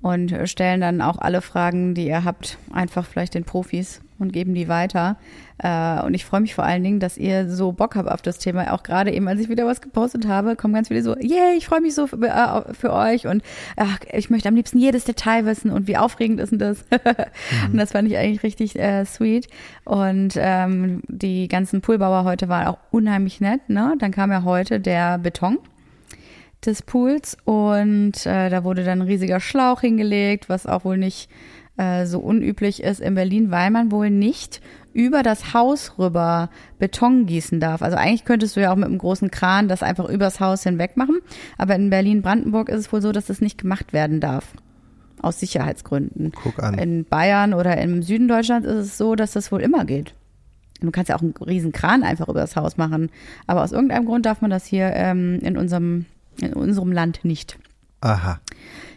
und 0.00 0.34
stellen 0.48 0.80
dann 0.80 1.00
auch 1.00 1.18
alle 1.18 1.40
Fragen, 1.40 1.94
die 1.94 2.06
ihr 2.06 2.24
habt, 2.24 2.58
einfach 2.72 3.04
vielleicht 3.04 3.34
den 3.34 3.44
Profis 3.44 4.00
und 4.22 4.32
geben 4.32 4.54
die 4.54 4.68
weiter. 4.68 5.16
Äh, 5.58 6.02
Und 6.02 6.14
ich 6.14 6.24
freue 6.24 6.40
mich 6.40 6.54
vor 6.54 6.64
allen 6.64 6.82
Dingen, 6.82 7.00
dass 7.00 7.18
ihr 7.18 7.48
so 7.48 7.72
Bock 7.72 7.94
habt 7.94 8.10
auf 8.10 8.22
das 8.22 8.38
Thema. 8.38 8.72
Auch 8.72 8.82
gerade 8.82 9.12
eben, 9.12 9.28
als 9.28 9.40
ich 9.40 9.48
wieder 9.48 9.66
was 9.66 9.80
gepostet 9.80 10.26
habe, 10.26 10.56
kommen 10.56 10.74
ganz 10.74 10.88
viele 10.88 11.02
so, 11.02 11.16
yay, 11.16 11.56
ich 11.56 11.66
freue 11.66 11.80
mich 11.80 11.94
so 11.94 12.06
für, 12.06 12.16
äh, 12.26 12.74
für 12.74 12.92
euch 12.92 13.26
und 13.26 13.42
ach, 13.76 13.98
ich 14.12 14.30
möchte 14.30 14.48
am 14.48 14.56
liebsten 14.56 14.78
jedes 14.78 15.04
Detail 15.04 15.44
wissen 15.44 15.70
und 15.70 15.86
wie 15.86 15.96
aufregend 15.96 16.40
ist 16.40 16.50
denn 16.50 16.58
das? 16.58 16.84
Und 17.70 17.78
das 17.78 17.92
fand 17.92 18.08
ich 18.08 18.16
eigentlich 18.16 18.42
richtig 18.42 18.78
äh, 18.78 19.04
sweet. 19.04 19.48
Und 19.84 20.34
ähm, 20.36 21.02
die 21.08 21.48
ganzen 21.48 21.80
Poolbauer 21.80 22.24
heute 22.24 22.48
waren 22.48 22.66
auch 22.66 22.78
unheimlich 22.90 23.40
nett. 23.40 23.68
Ne? 23.68 23.94
Dann 23.98 24.10
kam 24.10 24.30
ja 24.30 24.44
heute 24.44 24.80
der 24.80 25.18
Beton 25.18 25.58
des 26.64 26.82
Pools 26.82 27.36
und 27.44 28.24
äh, 28.24 28.48
da 28.48 28.64
wurde 28.64 28.84
dann 28.84 29.00
ein 29.00 29.08
riesiger 29.08 29.40
Schlauch 29.40 29.80
hingelegt, 29.80 30.48
was 30.48 30.66
auch 30.66 30.84
wohl 30.84 30.96
nicht 30.96 31.28
äh, 31.76 32.06
so 32.06 32.18
unüblich 32.18 32.82
ist 32.82 33.00
in 33.00 33.14
Berlin, 33.14 33.50
weil 33.50 33.70
man 33.70 33.90
wohl 33.90 34.10
nicht 34.10 34.60
über 34.92 35.22
das 35.22 35.54
Haus 35.54 35.98
rüber 35.98 36.50
Beton 36.78 37.26
gießen 37.26 37.60
darf. 37.60 37.82
Also 37.82 37.96
eigentlich 37.96 38.24
könntest 38.24 38.56
du 38.56 38.60
ja 38.60 38.72
auch 38.72 38.76
mit 38.76 38.86
einem 38.86 38.98
großen 38.98 39.30
Kran 39.30 39.68
das 39.68 39.82
einfach 39.82 40.08
übers 40.08 40.40
Haus 40.40 40.62
hinweg 40.64 40.96
machen, 40.96 41.20
aber 41.56 41.74
in 41.74 41.90
Berlin-Brandenburg 41.90 42.68
ist 42.68 42.80
es 42.80 42.92
wohl 42.92 43.00
so, 43.00 43.12
dass 43.12 43.26
das 43.26 43.40
nicht 43.40 43.58
gemacht 43.58 43.92
werden 43.92 44.20
darf. 44.20 44.52
Aus 45.20 45.38
Sicherheitsgründen. 45.38 46.32
Guck 46.32 46.62
an. 46.62 46.74
In 46.74 47.04
Bayern 47.04 47.54
oder 47.54 47.76
im 47.78 48.02
Süden 48.02 48.26
Deutschlands 48.26 48.66
ist 48.66 48.74
es 48.74 48.98
so, 48.98 49.14
dass 49.14 49.32
das 49.32 49.52
wohl 49.52 49.60
immer 49.60 49.84
geht. 49.84 50.14
Du 50.80 50.90
kannst 50.90 51.10
ja 51.10 51.16
auch 51.16 51.22
einen 51.22 51.34
riesen 51.34 51.70
Kran 51.70 52.02
einfach 52.02 52.28
über 52.28 52.40
das 52.40 52.56
Haus 52.56 52.76
machen. 52.76 53.08
Aber 53.46 53.62
aus 53.62 53.70
irgendeinem 53.70 54.04
Grund 54.04 54.26
darf 54.26 54.40
man 54.40 54.50
das 54.50 54.66
hier 54.66 54.90
ähm, 54.94 55.38
in 55.40 55.56
unserem 55.56 56.06
in 56.40 56.54
unserem 56.54 56.92
Land 56.92 57.24
nicht. 57.24 57.58
Aha. 58.00 58.40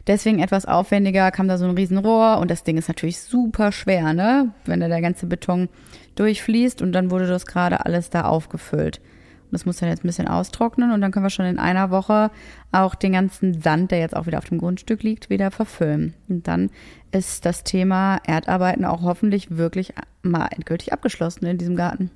Deswegen 0.08 0.40
etwas 0.40 0.66
aufwendiger 0.66 1.32
kam 1.32 1.48
da 1.48 1.58
so 1.58 1.66
ein 1.66 1.76
Riesenrohr 1.76 2.38
und 2.38 2.52
das 2.52 2.64
Ding 2.64 2.78
ist 2.78 2.88
natürlich 2.88 3.20
super 3.20 3.72
schwer, 3.72 4.14
ne? 4.14 4.52
Wenn 4.66 4.80
da 4.80 4.88
der 4.88 5.02
ganze 5.02 5.26
Beton 5.26 5.68
durchfließt 6.16 6.82
und 6.82 6.92
dann 6.92 7.10
wurde 7.10 7.28
das 7.28 7.46
gerade 7.46 7.86
alles 7.86 8.12
da 8.12 8.26
aufgefüllt. 8.26 9.00
Und 9.46 9.54
das 9.54 9.66
muss 9.66 9.78
dann 9.78 9.90
jetzt 9.90 10.04
ein 10.04 10.08
bisschen 10.08 10.28
austrocknen 10.28 10.92
und 10.92 11.02
dann 11.02 11.12
können 11.12 11.26
wir 11.26 11.32
schon 11.32 11.46
in 11.46 11.60
einer 11.60 11.90
Woche 11.90 12.30
auch 12.72 12.94
den 12.96 13.14
ganzen 13.14 13.62
Sand, 13.62 13.92
der 13.92 14.00
jetzt 14.00 14.16
auch 14.16 14.28
wieder 14.28 14.38
auf 14.38 14.50
dem 14.50 14.60
Grundstück 14.60 15.02
liegt, 15.02 15.30
wieder 15.30 15.50
verfüllen. 15.50 16.14
Und 16.30 16.48
dann 16.48 16.70
ist 17.12 17.46
das 17.46 17.64
Thema 17.64 18.20
Erdarbeiten 18.26 18.86
auch 18.86 19.02
hoffentlich 19.02 19.58
wirklich 19.58 19.94
mal 20.22 20.48
endgültig 20.48 20.94
abgeschlossen 20.94 21.46
in 21.46 21.58
diesem 21.58 21.76
Garten. 21.76 22.12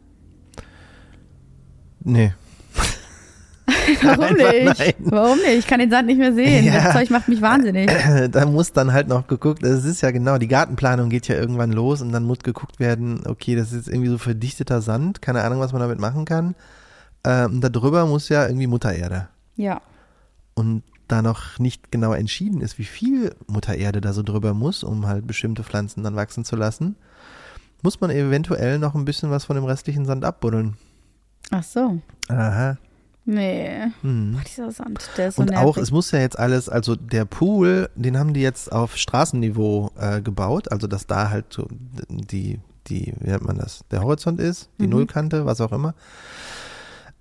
Nee. 2.02 2.34
Warum 4.04 4.36
nicht? 4.36 4.80
nein. 4.80 4.94
Warum 5.00 5.38
nicht? 5.38 5.60
Ich 5.60 5.68
kann 5.68 5.80
den 5.80 5.90
Sand 5.90 6.08
nicht 6.08 6.18
mehr 6.18 6.34
sehen. 6.34 6.66
Ja. 6.66 6.84
Das 6.84 6.94
Zeug 6.94 7.10
macht 7.10 7.28
mich 7.28 7.42
wahnsinnig. 7.42 7.90
da 8.32 8.46
muss 8.46 8.74
dann 8.74 8.94
halt 8.94 9.08
noch 9.08 9.28
geguckt, 9.28 9.64
das 9.64 9.86
ist 9.86 10.02
ja 10.02 10.12
genau, 10.12 10.38
die 10.38 10.48
Gartenplanung 10.48 11.10
geht 11.10 11.28
ja 11.28 11.36
irgendwann 11.36 11.72
los 11.72 12.02
und 12.02 12.12
dann 12.12 12.24
muss 12.24 12.40
geguckt 12.40 12.80
werden, 12.80 13.22
okay, 13.28 13.56
das 13.56 13.72
ist 13.72 13.76
jetzt 13.76 13.88
irgendwie 13.90 14.10
so 14.10 14.18
verdichteter 14.18 14.82
Sand, 14.82 15.22
keine 15.22 15.44
Ahnung, 15.44 15.60
was 15.60 15.72
man 15.72 15.82
damit 15.82 16.00
machen 16.00 16.26
kann. 16.26 16.56
Ähm, 17.24 17.62
da 17.62 17.70
drüber 17.70 18.06
muss 18.06 18.30
ja 18.30 18.46
irgendwie 18.46 18.68
Muttererde. 18.68 19.28
Ja. 19.56 19.82
Und 20.54 20.84
da 21.08 21.22
noch 21.22 21.60
nicht 21.60 21.92
genau 21.92 22.14
entschieden 22.14 22.62
ist, 22.62 22.78
wie 22.78 22.86
viel 22.86 23.36
Muttererde 23.48 24.00
da 24.00 24.14
so 24.14 24.24
drüber 24.24 24.54
muss, 24.54 24.84
um 24.84 25.08
halt 25.08 25.28
bestimmte 25.28 25.64
Pflanzen 25.64 26.04
dann 26.04 26.16
wachsen 26.16 26.46
zu 26.46 26.56
lassen, 26.56 26.96
muss 27.82 28.00
man 28.00 28.10
eventuell 28.10 28.80
noch 28.80 28.96
ein 28.96 29.06
bisschen 29.06 29.32
was 29.32 29.46
von 29.46 29.56
dem 29.56 29.66
restlichen 29.66 30.06
Sand 30.06 30.24
abbuddeln. 30.24 30.78
Ach 31.52 31.64
so. 31.64 32.00
Aha. 32.28 32.78
Nee. 33.32 33.92
Hm. 34.02 34.32
Boah, 34.34 34.42
dieser 34.44 34.72
Sand, 34.72 35.08
der 35.16 35.28
ist 35.28 35.36
so 35.36 35.42
Und 35.44 35.50
nervig. 35.52 35.68
auch, 35.68 35.78
es 35.78 35.92
muss 35.92 36.10
ja 36.12 36.20
jetzt 36.20 36.40
alles, 36.40 36.68
also 36.68 36.96
der 36.96 37.26
Pool, 37.26 37.90
den 37.96 38.18
haben 38.18 38.34
die 38.34 38.42
jetzt 38.42 38.72
auf 38.72 38.98
Straßenniveau 38.98 39.92
äh, 40.00 40.22
gebaut, 40.22 40.72
also 40.72 40.88
dass 40.88 41.06
da 41.06 41.30
halt 41.30 41.54
so 41.54 41.68
die, 42.10 42.60
die, 42.88 43.14
wie 43.20 43.30
nennt 43.30 43.44
man 43.46 43.58
das, 43.60 43.82
der 43.92 44.02
Horizont 44.02 44.40
ist, 44.40 44.70
die 44.80 44.86
Mhm. 44.86 44.90
Nullkante, 44.90 45.46
was 45.46 45.62
auch 45.62 45.72
immer. 45.72 45.94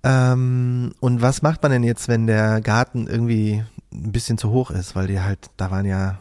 Ähm, 0.01 0.93
und 0.99 1.21
was 1.21 1.41
macht 1.41 1.61
man 1.61 1.71
denn 1.71 1.83
jetzt, 1.83 2.07
wenn 2.07 2.25
der 2.25 2.61
Garten 2.61 3.05
irgendwie 3.07 3.63
ein 3.93 4.11
bisschen 4.11 4.37
zu 4.37 4.49
hoch 4.49 4.71
ist, 4.71 4.95
weil 4.95 5.07
die 5.07 5.19
halt, 5.19 5.49
da 5.57 5.69
waren 5.71 5.85
ja, 5.85 6.17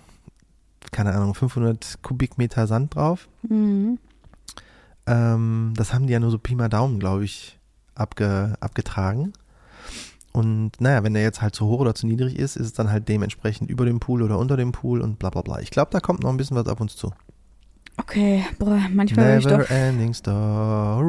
keine 0.90 1.14
Ahnung, 1.14 1.34
500 1.34 2.00
Kubikmeter 2.02 2.66
Sand 2.66 2.94
drauf. 2.94 3.28
Mhm. 3.48 3.98
Ähm, 5.06 5.72
das 5.76 5.94
haben 5.94 6.06
die 6.06 6.12
ja 6.12 6.20
nur 6.20 6.30
so 6.30 6.38
Pi 6.38 6.54
mal 6.54 6.68
Daumen, 6.68 6.98
glaube 6.98 7.24
ich, 7.24 7.58
abge, 7.94 8.54
abgetragen. 8.60 9.32
Und 10.38 10.70
naja, 10.80 11.02
wenn 11.02 11.14
der 11.14 11.22
jetzt 11.24 11.42
halt 11.42 11.54
zu 11.56 11.66
hoch 11.66 11.80
oder 11.80 11.94
zu 11.96 12.06
niedrig 12.06 12.38
ist, 12.38 12.54
ist 12.56 12.66
es 12.66 12.72
dann 12.72 12.92
halt 12.92 13.08
dementsprechend 13.08 13.68
über 13.70 13.84
dem 13.84 13.98
Pool 13.98 14.22
oder 14.22 14.38
unter 14.38 14.56
dem 14.56 14.70
Pool 14.70 15.00
und 15.00 15.18
bla 15.18 15.30
bla 15.30 15.42
bla. 15.42 15.58
Ich 15.58 15.70
glaube, 15.72 15.90
da 15.90 15.98
kommt 15.98 16.22
noch 16.22 16.30
ein 16.30 16.36
bisschen 16.36 16.56
was 16.56 16.66
auf 16.68 16.80
uns 16.80 16.94
zu. 16.96 17.12
Okay, 17.96 18.44
boah, 18.60 18.78
manchmal 18.92 19.26
würde 19.26 19.38
ich 19.40 19.44
Never 19.46 19.58
doch 19.64 19.70
ending 19.70 20.14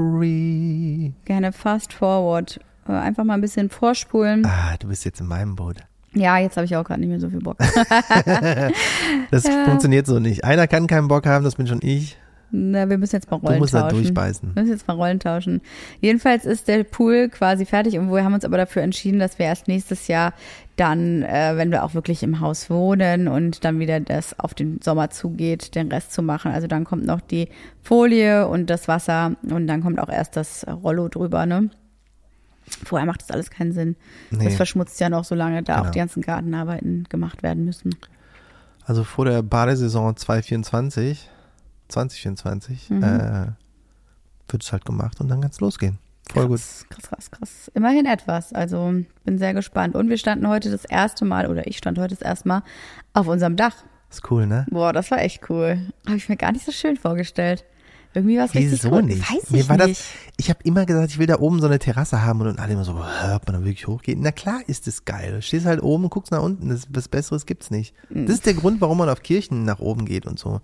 story. 0.04 1.14
gerne 1.26 1.52
fast 1.52 1.94
forward. 1.94 2.60
Äh, 2.88 2.94
Einfach 2.94 3.24
mal 3.24 3.36
ein 3.36 3.42
bisschen 3.42 3.70
vorspulen. 3.70 4.44
Ah, 4.48 4.76
du 4.80 4.88
bist 4.88 5.06
jetzt 5.06 5.22
in 5.22 5.28
meinem 5.28 5.56
Boot. 5.56 5.78
Ja, 6.16 6.40
jetzt 6.40 6.58
habe 6.58 6.66
ich 6.66 6.76
auch 6.76 6.84
gerade 6.84 7.02
nicht 7.02 7.10
mehr 7.10 7.20
so 7.20 7.30
viel 7.30 7.40
Bock. 7.42 7.58
Das 9.32 9.44
Ja. 9.44 9.66
funktioniert 9.66 10.08
so 10.08 10.18
nicht. 10.20 10.44
Einer 10.44 10.66
kann 10.68 10.88
keinen 10.88 11.08
Bock 11.08 11.28
haben, 11.28 11.44
das 11.46 11.56
bin 11.56 11.68
schon 11.68 11.82
ich. 11.84 12.18
Na, 12.52 12.90
wir 12.90 12.98
müssen 12.98 13.16
jetzt 13.16 13.30
mal 13.30 13.40
Du 13.40 13.46
Rollen 13.48 13.60
musst 13.60 13.74
da 13.74 13.84
tauschen. 13.84 13.96
durchbeißen. 14.04 14.56
Wir 14.56 14.62
müssen 14.64 14.74
jetzt 14.74 14.88
mal 14.88 14.96
Rollen 14.96 15.20
tauschen. 15.20 15.62
Jedenfalls 16.02 16.46
ist 16.46 16.68
der 16.68 16.84
Pool 16.84 17.30
quasi 17.30 17.66
fertig 17.66 17.98
und 18.00 18.12
wir 18.12 18.24
haben 18.24 18.34
uns 18.34 18.46
aber 18.46 18.58
dafür 18.58 18.82
entschieden, 18.82 19.20
dass 19.20 19.38
wir 19.40 19.46
erst 19.46 19.68
nächstes 19.68 20.08
Jahr 20.08 20.34
dann, 20.76 21.24
äh, 21.24 21.54
wenn 21.58 21.72
wir 21.72 21.84
auch 21.84 21.94
wirklich 21.94 22.24
im 22.24 22.40
Haus 22.40 22.70
wohnen 22.70 23.28
und 23.28 23.66
dann 23.66 23.80
wieder 23.80 24.00
das 24.00 24.40
auf 24.40 24.54
den 24.54 24.82
Sommer 24.82 25.10
zugeht, 25.10 25.76
den 25.76 25.92
Rest 25.92 26.14
zu 26.14 26.22
machen. 26.22 26.52
Also 26.52 26.68
dann 26.68 26.86
kommt 26.86 27.06
noch 27.06 27.22
die 27.22 27.50
Folie 27.84 28.48
und 28.48 28.70
das 28.70 28.88
Wasser 28.88 29.36
und 29.44 29.68
dann 29.68 29.82
kommt 29.84 30.00
auch 30.00 30.10
erst 30.10 30.36
das 30.38 30.66
Rollo 30.68 31.08
drüber, 31.10 31.46
ne? 31.46 31.70
Vorher 32.86 33.06
macht 33.08 33.22
das 33.24 33.32
alles 33.32 33.50
keinen 33.50 33.74
Sinn. 33.74 33.96
Nee. 34.32 34.46
Das 34.46 34.56
verschmutzt 34.56 35.00
ja 35.00 35.10
noch 35.10 35.24
so 35.24 35.34
lange, 35.36 35.64
da 35.64 35.76
auch 35.76 35.80
Genau. 35.82 35.92
die 35.92 36.00
ganzen 36.00 36.22
Gartenarbeiten 36.22 37.06
gemacht 37.10 37.42
werden 37.44 37.66
müssen. 37.66 37.96
Also 38.86 39.04
vor 39.04 39.26
der 39.26 39.42
Badesaison 39.42 40.16
2024, 40.16 41.30
2024, 41.90 42.90
Mhm. 42.90 43.04
äh, 43.04 43.48
wird 44.48 44.64
es 44.64 44.72
halt 44.72 44.86
gemacht 44.86 45.20
und 45.20 45.28
dann 45.28 45.42
kann 45.42 45.52
es 45.52 45.60
losgehen. 45.60 46.00
Voll 46.32 46.48
gut. 46.48 46.58
Krass, 46.60 46.86
krass, 46.90 47.10
krass, 47.10 47.32
krass. 47.32 47.72
Immerhin 47.74 48.06
etwas. 48.06 48.54
Also 48.54 48.94
bin 49.26 49.38
sehr 49.40 49.54
gespannt. 49.56 49.96
Und 49.96 50.10
wir 50.10 50.18
standen 50.18 50.48
heute 50.48 50.70
das 50.70 50.86
erste 50.86 51.26
Mal, 51.26 51.48
oder 51.48 51.66
ich 51.68 51.78
stand 51.78 51.98
heute 51.98 52.16
das 52.16 52.22
erste 52.22 52.48
Mal 52.48 52.64
auf 53.14 53.28
unserem 53.28 53.56
Dach. 53.56 53.76
Ist 54.12 54.30
cool, 54.32 54.46
ne? 54.48 54.66
Boah, 54.70 54.94
das 54.94 55.10
war 55.12 55.20
echt 55.22 55.50
cool. 55.50 55.80
Habe 56.06 56.18
ich 56.18 56.30
mir 56.30 56.38
gar 56.38 56.52
nicht 56.52 56.66
so 56.66 56.72
schön 56.72 56.98
vorgestellt. 56.98 57.66
Irgendwie 58.14 58.38
war 58.38 58.46
es 58.46 58.56
richtig 58.56 58.72
Wieso 58.84 58.92
cool. 58.92 59.04
nicht? 59.04 59.22
Weiß 59.22 59.50
Mir 59.52 59.60
ich 59.62 59.70
war 59.70 59.78
das- 59.78 59.88
nicht. 59.90 60.04
Ich 60.38 60.50
habe 60.50 60.60
immer 60.64 60.86
gesagt, 60.86 61.10
ich 61.12 61.20
will 61.20 61.28
da 61.28 61.40
oben 61.40 61.60
so 61.60 61.68
eine 61.68 61.78
Terrasse 61.78 62.24
haben 62.24 62.42
und, 62.42 62.48
und 62.48 62.60
alle 62.60 62.74
immer 62.74 62.84
so, 62.86 62.94
"Hä, 63.04 63.36
ob 63.36 63.48
man 63.48 63.56
da 63.60 63.64
wirklich 63.64 63.86
hochgeht. 63.88 64.18
Na 64.20 64.32
klar 64.32 64.62
ist 64.68 64.88
es 64.88 65.06
geil. 65.06 65.32
Du 65.34 65.42
stehst 65.44 65.66
halt 65.68 65.82
oben, 65.84 66.10
guckst 66.10 66.32
nach 66.32 66.42
unten, 66.42 66.70
das, 66.70 66.88
was 66.90 67.08
Besseres 67.08 67.46
gibt's 67.46 67.70
nicht. 67.70 67.94
Mhm. 68.10 68.26
Das 68.26 68.36
ist 68.36 68.46
der 68.48 68.56
Grund, 68.56 68.82
warum 68.82 68.98
man 69.00 69.10
auf 69.10 69.22
Kirchen 69.22 69.64
nach 69.64 69.80
oben 69.80 70.06
geht 70.06 70.26
und 70.26 70.40
so. 70.40 70.60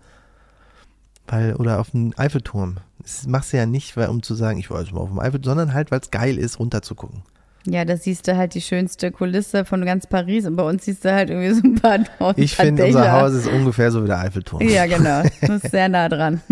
Weil, 1.28 1.56
oder 1.56 1.80
auf 1.80 1.92
den 1.92 2.18
Eiffelturm. 2.18 2.78
Das 3.00 3.28
machst 3.28 3.54
du 3.54 3.58
ja 3.58 3.66
nicht, 3.66 3.98
weil, 3.98 4.10
um 4.10 4.22
zu 4.22 4.36
sagen, 4.36 4.60
ich 4.60 4.70
war 4.70 4.82
jetzt 4.82 4.94
mal 4.94 5.02
auf 5.02 5.10
dem 5.10 5.20
Eiffelturm, 5.20 5.58
sondern 5.58 5.74
halt, 5.74 5.92
weil 5.92 6.00
es 6.00 6.12
geil 6.12 6.38
ist, 6.38 6.60
runter 6.60 6.82
zu 6.82 6.96
gucken. 6.96 7.24
Ja, 7.68 7.84
da 7.84 7.98
siehst 7.98 8.28
du 8.28 8.38
halt 8.38 8.54
die 8.54 8.62
schönste 8.62 9.12
Kulisse 9.12 9.66
von 9.66 9.84
ganz 9.86 10.06
Paris 10.06 10.46
und 10.46 10.56
bei 10.56 10.64
uns 10.64 10.86
siehst 10.86 11.04
du 11.04 11.12
halt 11.12 11.32
irgendwie 11.32 11.52
so 11.52 11.64
ein 11.64 11.76
paar 11.76 12.04
tausend 12.04 12.38
Ich 12.38 12.56
finde, 12.56 12.86
unser 12.86 13.12
Haus 13.12 13.34
ist 13.34 13.48
ungefähr 13.48 13.92
so 13.92 14.04
wie 14.04 14.08
der 14.08 14.20
Eiffelturm. 14.20 14.62
Ja, 14.62 14.86
genau. 14.86 15.24
Das 15.42 15.64
ist 15.64 15.72
sehr 15.72 15.90
nah 15.90 16.10
dran. 16.10 16.42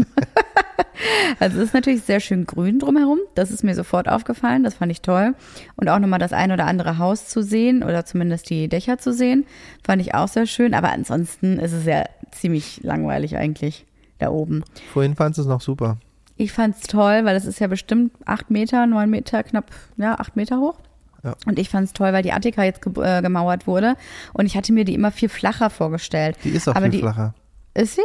Also 1.39 1.57
es 1.57 1.65
ist 1.65 1.73
natürlich 1.73 2.03
sehr 2.03 2.19
schön 2.19 2.45
grün 2.45 2.79
drumherum. 2.79 3.19
Das 3.35 3.51
ist 3.51 3.63
mir 3.63 3.75
sofort 3.75 4.07
aufgefallen. 4.07 4.63
Das 4.63 4.75
fand 4.75 4.91
ich 4.91 5.01
toll. 5.01 5.33
Und 5.75 5.89
auch 5.89 5.99
nochmal 5.99 6.19
das 6.19 6.33
ein 6.33 6.51
oder 6.51 6.65
andere 6.65 6.97
Haus 6.97 7.27
zu 7.27 7.41
sehen 7.41 7.83
oder 7.83 8.05
zumindest 8.05 8.49
die 8.49 8.69
Dächer 8.69 8.97
zu 8.97 9.11
sehen, 9.11 9.45
fand 9.83 10.01
ich 10.01 10.13
auch 10.13 10.27
sehr 10.27 10.45
schön. 10.45 10.73
Aber 10.73 10.91
ansonsten 10.91 11.59
ist 11.59 11.73
es 11.73 11.85
ja 11.85 12.05
ziemlich 12.31 12.81
langweilig 12.83 13.35
eigentlich 13.35 13.85
da 14.23 14.29
oben. 14.31 14.63
Vorhin 14.91 15.15
fandst 15.15 15.37
du 15.37 15.41
es 15.43 15.47
noch 15.47 15.61
super. 15.61 15.97
Ich 16.35 16.51
fand 16.51 16.75
es 16.75 16.81
toll, 16.83 17.25
weil 17.25 17.35
es 17.35 17.45
ist 17.45 17.59
ja 17.59 17.67
bestimmt 17.67 18.11
acht 18.25 18.49
Meter, 18.49 18.87
neun 18.87 19.09
Meter, 19.09 19.43
knapp, 19.43 19.71
ja, 19.97 20.19
acht 20.19 20.35
Meter 20.35 20.57
hoch. 20.59 20.79
Ja. 21.23 21.35
Und 21.45 21.57
ich 21.59 21.69
fand 21.69 21.85
es 21.87 21.93
toll, 21.93 22.11
weil 22.11 22.23
die 22.23 22.33
Attika 22.33 22.63
jetzt 22.63 22.81
ge 22.81 22.91
äh, 23.01 23.21
gemauert 23.21 23.65
wurde. 23.67 23.95
Und 24.33 24.45
ich 24.45 24.57
hatte 24.57 24.73
mir 24.73 24.83
die 24.83 24.93
immer 24.93 25.11
viel 25.11 25.29
flacher 25.29 25.69
vorgestellt. 25.69 26.37
Die 26.43 26.49
ist 26.49 26.67
auch 26.67 26.75
Aber 26.75 26.85
viel 26.85 26.91
die- 26.91 26.99
flacher. 26.99 27.33
Ist 27.75 27.95
sie? 27.95 28.01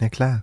Ja, 0.00 0.08
klar. 0.08 0.42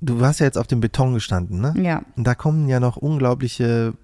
Du 0.00 0.24
hast 0.24 0.38
ja 0.38 0.46
jetzt 0.46 0.56
auf 0.58 0.66
dem 0.68 0.80
Beton 0.80 1.12
gestanden, 1.14 1.60
ne? 1.60 1.74
Ja, 1.82 2.02
Und 2.16 2.24
da 2.26 2.34
kommen 2.36 2.68
ja 2.68 2.78
noch 2.78 2.96
unglaubliche, 2.96 3.94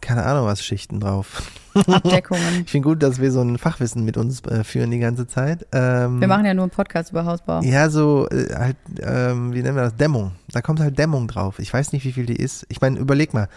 keine 0.00 0.24
Ahnung 0.24 0.46
was, 0.46 0.62
Schichten 0.64 1.00
drauf. 1.00 1.42
Abdeckungen. 1.74 2.42
Ich 2.64 2.70
finde 2.70 2.88
gut, 2.88 3.02
dass 3.02 3.20
wir 3.20 3.32
so 3.32 3.40
ein 3.40 3.58
Fachwissen 3.58 4.04
mit 4.04 4.16
uns 4.16 4.40
äh, 4.44 4.62
führen 4.64 4.90
die 4.90 5.00
ganze 5.00 5.26
Zeit. 5.26 5.66
Ähm, 5.72 6.20
Wir 6.20 6.28
machen 6.28 6.44
ja 6.46 6.54
nur 6.54 6.64
einen 6.64 6.70
Podcast 6.70 7.10
über 7.10 7.24
Hausbau. 7.24 7.60
Ja, 7.62 7.90
so 7.90 8.28
äh, 8.30 8.54
halt, 8.54 8.76
ähm, 9.00 9.52
wie 9.52 9.62
nennen 9.62 9.76
wir 9.76 9.82
das? 9.82 9.96
Dämmung. 9.96 10.32
Da 10.52 10.62
kommt 10.62 10.78
halt 10.80 10.98
Dämmung 10.98 11.26
drauf. 11.26 11.58
Ich 11.58 11.72
weiß 11.72 11.92
nicht, 11.92 12.04
wie 12.04 12.12
viel 12.12 12.26
die 12.26 12.36
ist. 12.36 12.64
Ich 12.68 12.80
meine, 12.80 12.98
überleg 12.98 13.34
mal, 13.34 13.48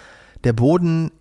der 0.44 0.54
Boden 0.54 1.12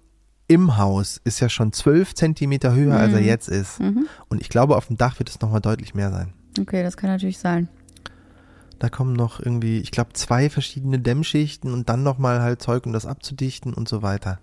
im 0.48 0.76
Haus 0.78 1.20
ist 1.24 1.40
ja 1.40 1.48
schon 1.48 1.72
zwölf 1.72 2.14
Zentimeter 2.14 2.72
höher, 2.74 2.96
als 2.96 3.12
er 3.12 3.20
Mhm. 3.20 3.26
jetzt 3.26 3.48
ist. 3.48 3.80
Mhm. 3.80 4.06
Und 4.28 4.40
ich 4.40 4.48
glaube, 4.48 4.76
auf 4.76 4.86
dem 4.86 4.96
Dach 4.96 5.18
wird 5.18 5.28
es 5.28 5.40
nochmal 5.40 5.60
deutlich 5.60 5.94
mehr 5.94 6.10
sein. 6.10 6.32
Okay, 6.58 6.82
das 6.82 6.96
kann 6.96 7.10
natürlich 7.10 7.38
sein. 7.38 7.68
Da 8.78 8.88
kommen 8.88 9.14
noch 9.14 9.40
irgendwie, 9.40 9.78
ich 9.80 9.90
glaube, 9.90 10.12
zwei 10.12 10.48
verschiedene 10.50 10.98
Dämmschichten 10.98 11.72
und 11.72 11.88
dann 11.88 12.02
nochmal 12.02 12.40
halt 12.42 12.62
Zeug, 12.62 12.86
um 12.86 12.92
das 12.92 13.06
abzudichten 13.06 13.72
und 13.74 13.88
so 13.88 14.02
weiter. 14.02 14.38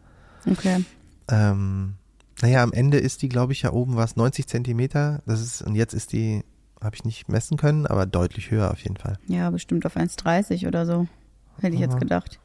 Okay. 0.49 0.84
Ähm, 1.29 1.95
naja, 2.41 2.63
am 2.63 2.73
Ende 2.73 2.97
ist 2.97 3.21
die, 3.21 3.29
glaube 3.29 3.53
ich, 3.53 3.62
ja 3.62 3.71
oben 3.71 3.95
was 3.95 4.15
90 4.15 4.47
Zentimeter. 4.47 5.21
Das 5.25 5.41
ist, 5.41 5.62
und 5.62 5.75
jetzt 5.75 5.93
ist 5.93 6.12
die, 6.13 6.43
habe 6.82 6.95
ich 6.95 7.06
nicht 7.06 7.29
messen 7.29 7.58
können, 7.58 7.88
aber 7.88 8.06
deutlich 8.06 8.51
höher 8.51 8.71
auf 8.71 8.79
jeden 8.82 8.97
Fall. 8.97 9.17
Ja, 9.27 9.49
bestimmt 9.49 9.86
auf 9.86 9.95
1,30 9.95 10.67
oder 10.67 10.86
so. 10.86 11.08
Hätte 11.60 11.75
ich 11.75 11.82
jetzt 11.82 11.93
Aha. 11.93 11.99
gedacht. 11.99 12.39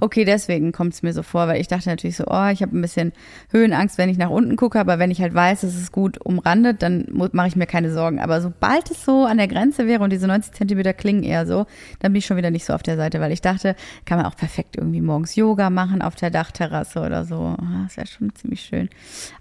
Okay, 0.00 0.24
deswegen 0.24 0.72
kommt 0.72 0.94
es 0.94 1.02
mir 1.02 1.12
so 1.12 1.22
vor, 1.22 1.48
weil 1.48 1.60
ich 1.60 1.68
dachte 1.68 1.88
natürlich 1.88 2.16
so, 2.16 2.24
oh, 2.26 2.48
ich 2.48 2.62
habe 2.62 2.76
ein 2.76 2.82
bisschen 2.82 3.12
Höhenangst, 3.50 3.98
wenn 3.98 4.08
ich 4.08 4.18
nach 4.18 4.30
unten 4.30 4.56
gucke, 4.56 4.78
aber 4.78 4.98
wenn 4.98 5.10
ich 5.10 5.20
halt 5.20 5.34
weiß, 5.34 5.62
es 5.62 5.76
ist 5.76 5.92
gut 5.92 6.18
umrandet, 6.24 6.82
dann 6.82 7.06
mache 7.10 7.48
ich 7.48 7.56
mir 7.56 7.66
keine 7.66 7.92
Sorgen. 7.92 8.20
Aber 8.20 8.40
sobald 8.40 8.90
es 8.90 9.04
so 9.04 9.24
an 9.24 9.38
der 9.38 9.48
Grenze 9.48 9.86
wäre 9.86 10.02
und 10.02 10.10
diese 10.10 10.26
90 10.26 10.52
Zentimeter 10.52 10.92
klingen 10.92 11.22
eher 11.22 11.46
so, 11.46 11.66
dann 12.00 12.12
bin 12.12 12.18
ich 12.18 12.26
schon 12.26 12.36
wieder 12.36 12.50
nicht 12.50 12.64
so 12.64 12.72
auf 12.72 12.82
der 12.82 12.96
Seite, 12.96 13.20
weil 13.20 13.32
ich 13.32 13.40
dachte, 13.40 13.76
kann 14.04 14.18
man 14.18 14.26
auch 14.26 14.36
perfekt 14.36 14.76
irgendwie 14.76 15.00
morgens 15.00 15.36
Yoga 15.36 15.70
machen 15.70 16.02
auf 16.02 16.14
der 16.14 16.30
Dachterrasse 16.30 17.00
oder 17.00 17.24
so. 17.24 17.56
Ah, 17.58 17.86
ist 17.86 17.96
ja 17.96 18.06
schon 18.06 18.34
ziemlich 18.34 18.62
schön. 18.62 18.88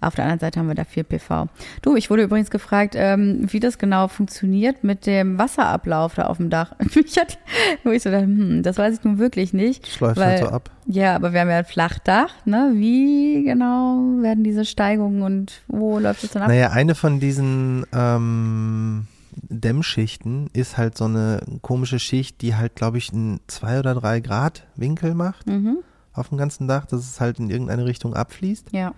Auf 0.02 0.16
der 0.16 0.26
anderen 0.26 0.40
Seite 0.40 0.60
haben 0.60 0.68
wir 0.68 0.76
da 0.76 0.84
viel 0.84 1.04
PV. 1.04 1.48
Du, 1.82 1.96
ich 1.96 2.10
wurde 2.10 2.24
übrigens 2.24 2.50
gefragt, 2.50 2.96
ähm, 2.96 3.48
wie 3.52 3.60
das 3.60 3.78
genau 3.78 4.08
funktioniert 4.08 4.84
mit 4.84 5.06
dem 5.06 5.38
Wasserablauf 5.38 6.16
da 6.16 6.28
auf 6.28 6.38
dem 6.38 6.50
Dach. 6.50 6.74
Ich 7.10 7.18
hatte, 7.18 7.38
wo 7.84 7.92
ich 7.92 8.04
so 8.04 8.12
dachte, 8.12 8.26
hm, 8.26 8.62
das 8.62 8.78
weiß 8.78 9.00
ich 9.00 9.04
nun 9.04 9.18
wirklich 9.20 9.54
nicht. 9.54 9.88
Schläuft 10.15 10.17
Weil- 10.19 10.39
halt 10.41 10.50
so 10.50 10.56
ab. 10.56 10.69
Ja, 10.88 11.15
aber 11.15 11.34
wir 11.34 11.41
haben 11.41 11.50
ja 11.50 11.58
ein 11.58 11.65
Flachdach, 11.65 12.30
ne? 12.45 12.72
Wie 12.76 13.43
genau 13.43 13.98
werden 14.22 14.43
diese 14.43 14.65
Steigungen 14.65 15.22
und 15.22 15.62
wo 15.67 16.00
läuft 16.00 16.24
es 16.24 16.32
dann 16.32 16.43
ab? 16.43 16.48
Naja, 16.50 16.69
eine 16.72 16.95
von 16.95 17.19
diesen 17.19 17.86
ähm, 17.93 19.08
Dämmschichten 19.50 20.50
ist 20.54 20.78
halt 20.78 20.98
so 20.98 21.06
eine 21.06 21.41
komische 21.62 22.00
Schicht, 22.00 22.41
die 22.41 22.56
halt, 22.56 22.76
glaube 22.76 22.98
ich, 22.98 23.12
einen 23.13 23.39
zwei 23.48 23.80
oder 23.80 23.93
drei 23.95 24.19
Grad 24.19 24.65
Winkel 24.76 25.13
macht 25.15 25.48
Mhm. 25.48 25.78
auf 26.13 26.30
dem 26.30 26.38
ganzen 26.38 26.67
Dach, 26.67 26.86
dass 26.86 27.02
es 27.02 27.19
halt 27.19 27.39
in 27.39 27.50
irgendeine 27.50 27.86
Richtung 27.86 28.13
abfließt. 28.15 28.67
Ja. 28.72 28.93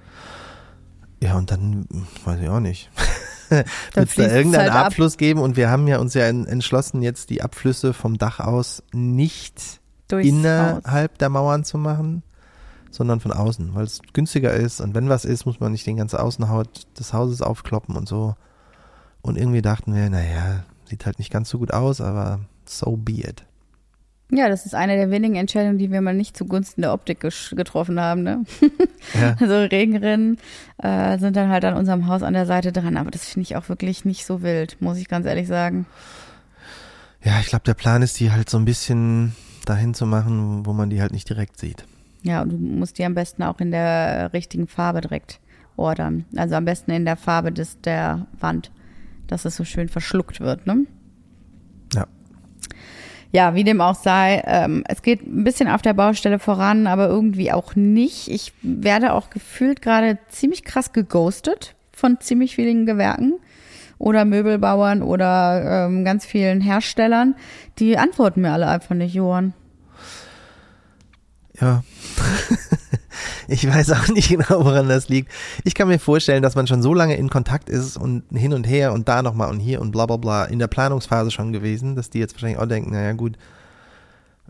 Ja, 1.21 1.35
und 1.37 1.51
dann, 1.51 1.85
hm, 1.91 2.07
weiß 2.25 2.39
ich 2.41 2.49
auch 2.49 2.59
nicht. 2.59 2.89
Wird 3.49 3.67
es 4.09 4.15
da 4.15 4.23
irgendeinen 4.33 4.63
halt 4.63 4.71
ab. 4.71 4.85
Abfluss 4.87 5.17
geben? 5.17 5.39
Und 5.41 5.55
wir 5.57 5.69
haben 5.69 5.87
ja 5.87 5.99
uns 5.99 6.13
ja 6.15 6.23
en- 6.27 6.47
entschlossen, 6.47 7.01
jetzt 7.01 7.29
die 7.29 7.41
Abflüsse 7.43 7.93
vom 7.93 8.17
Dach 8.17 8.39
aus 8.39 8.81
nicht 8.93 9.80
Durchs 10.11 10.27
Haus. 10.27 10.37
innerhalb 10.37 11.17
der 11.17 11.29
Mauern 11.29 11.63
zu 11.63 11.77
machen, 11.77 12.23
sondern 12.89 13.19
von 13.19 13.31
außen, 13.31 13.73
weil 13.73 13.85
es 13.85 14.01
günstiger 14.13 14.53
ist. 14.53 14.81
Und 14.81 14.93
wenn 14.95 15.09
was 15.09 15.25
ist, 15.25 15.45
muss 15.45 15.59
man 15.59 15.71
nicht 15.71 15.87
den 15.87 15.97
ganzen 15.97 16.17
Außenhaut 16.17 16.87
des 16.99 17.13
Hauses 17.13 17.41
aufkloppen 17.41 17.95
und 17.95 18.07
so. 18.07 18.35
Und 19.21 19.37
irgendwie 19.37 19.61
dachten 19.61 19.95
wir, 19.95 20.09
naja, 20.09 20.63
sieht 20.85 21.05
halt 21.05 21.19
nicht 21.19 21.31
ganz 21.31 21.49
so 21.49 21.59
gut 21.59 21.73
aus, 21.73 22.01
aber 22.01 22.39
so 22.65 22.97
be 22.97 23.21
it. 23.21 23.45
Ja, 24.33 24.47
das 24.47 24.65
ist 24.65 24.73
eine 24.73 24.95
der 24.95 25.11
wenigen 25.11 25.35
Entscheidungen, 25.35 25.77
die 25.77 25.91
wir 25.91 25.99
mal 25.99 26.13
nicht 26.13 26.37
zugunsten 26.37 26.81
der 26.81 26.93
Optik 26.93 27.19
getroffen 27.19 27.99
haben, 27.99 28.23
ne? 28.23 28.45
Ja. 29.19 29.35
Also 29.39 29.55
Regenrinnen 29.55 30.37
äh, 30.77 31.17
sind 31.17 31.35
dann 31.35 31.49
halt 31.49 31.65
an 31.65 31.73
unserem 31.73 32.07
Haus 32.07 32.21
an 32.21 32.33
der 32.33 32.45
Seite 32.45 32.71
dran, 32.71 32.97
aber 32.97 33.11
das 33.11 33.25
finde 33.25 33.43
ich 33.43 33.55
auch 33.57 33.67
wirklich 33.67 34.05
nicht 34.05 34.25
so 34.25 34.41
wild, 34.41 34.77
muss 34.79 34.97
ich 34.99 35.09
ganz 35.09 35.25
ehrlich 35.25 35.47
sagen. 35.47 35.85
Ja, 37.23 37.39
ich 37.39 37.47
glaube, 37.47 37.63
der 37.65 37.73
Plan 37.73 38.03
ist, 38.03 38.19
die 38.19 38.31
halt 38.31 38.49
so 38.49 38.57
ein 38.57 38.65
bisschen 38.65 39.35
dahin 39.65 39.93
zu 39.93 40.05
machen, 40.05 40.65
wo 40.65 40.73
man 40.73 40.89
die 40.89 41.01
halt 41.01 41.11
nicht 41.11 41.29
direkt 41.29 41.59
sieht. 41.59 41.85
Ja, 42.23 42.41
und 42.41 42.51
du 42.51 42.57
musst 42.57 42.97
die 42.97 43.05
am 43.05 43.15
besten 43.15 43.43
auch 43.43 43.59
in 43.59 43.71
der 43.71 44.31
richtigen 44.33 44.67
Farbe 44.67 45.01
direkt 45.01 45.39
ordern. 45.75 46.25
Also 46.35 46.55
am 46.55 46.65
besten 46.65 46.91
in 46.91 47.05
der 47.05 47.17
Farbe 47.17 47.51
des 47.51 47.81
der 47.81 48.27
Wand, 48.39 48.71
dass 49.27 49.45
es 49.45 49.55
so 49.55 49.63
schön 49.63 49.89
verschluckt 49.89 50.39
wird, 50.39 50.67
ne? 50.67 50.85
Ja. 51.93 52.07
Ja, 53.31 53.55
wie 53.55 53.63
dem 53.63 53.79
auch 53.79 53.95
sei, 53.95 54.43
ähm, 54.45 54.83
es 54.87 55.01
geht 55.01 55.25
ein 55.25 55.43
bisschen 55.45 55.69
auf 55.69 55.81
der 55.81 55.93
Baustelle 55.93 56.37
voran, 56.37 56.85
aber 56.85 57.07
irgendwie 57.07 57.51
auch 57.51 57.75
nicht. 57.75 58.27
Ich 58.27 58.53
werde 58.61 59.13
auch 59.13 59.29
gefühlt 59.29 59.81
gerade 59.81 60.19
ziemlich 60.27 60.63
krass 60.63 60.91
geghostet 60.91 61.75
von 61.93 62.19
ziemlich 62.19 62.55
vielen 62.55 62.85
Gewerken 62.85 63.35
oder 64.01 64.25
Möbelbauern 64.25 65.03
oder 65.03 65.85
ähm, 65.85 66.03
ganz 66.03 66.25
vielen 66.25 66.59
Herstellern. 66.59 67.35
Die 67.77 67.97
antworten 67.97 68.41
mir 68.41 68.51
alle 68.51 68.67
einfach 68.67 68.95
nicht, 68.95 69.13
Johann. 69.13 69.53
Ja. 71.59 71.83
ich 73.47 73.67
weiß 73.67 73.91
auch 73.91 74.07
nicht 74.07 74.29
genau, 74.29 74.65
woran 74.65 74.89
das 74.89 75.07
liegt. 75.07 75.31
Ich 75.63 75.75
kann 75.75 75.87
mir 75.87 75.99
vorstellen, 75.99 76.41
dass 76.41 76.55
man 76.55 76.65
schon 76.65 76.81
so 76.81 76.93
lange 76.93 77.15
in 77.15 77.29
Kontakt 77.29 77.69
ist 77.69 77.95
und 77.95 78.23
hin 78.33 78.53
und 78.53 78.63
her 78.67 78.91
und 78.91 79.07
da 79.07 79.21
nochmal 79.21 79.51
und 79.51 79.59
hier 79.59 79.79
und 79.81 79.91
bla 79.91 80.07
bla 80.07 80.17
bla 80.17 80.45
in 80.45 80.57
der 80.57 80.67
Planungsphase 80.67 81.29
schon 81.29 81.53
gewesen, 81.53 81.95
dass 81.95 82.09
die 82.09 82.19
jetzt 82.19 82.33
wahrscheinlich 82.33 82.59
auch 82.59 82.67
denken, 82.67 82.91
naja 82.91 83.13
gut, 83.13 83.37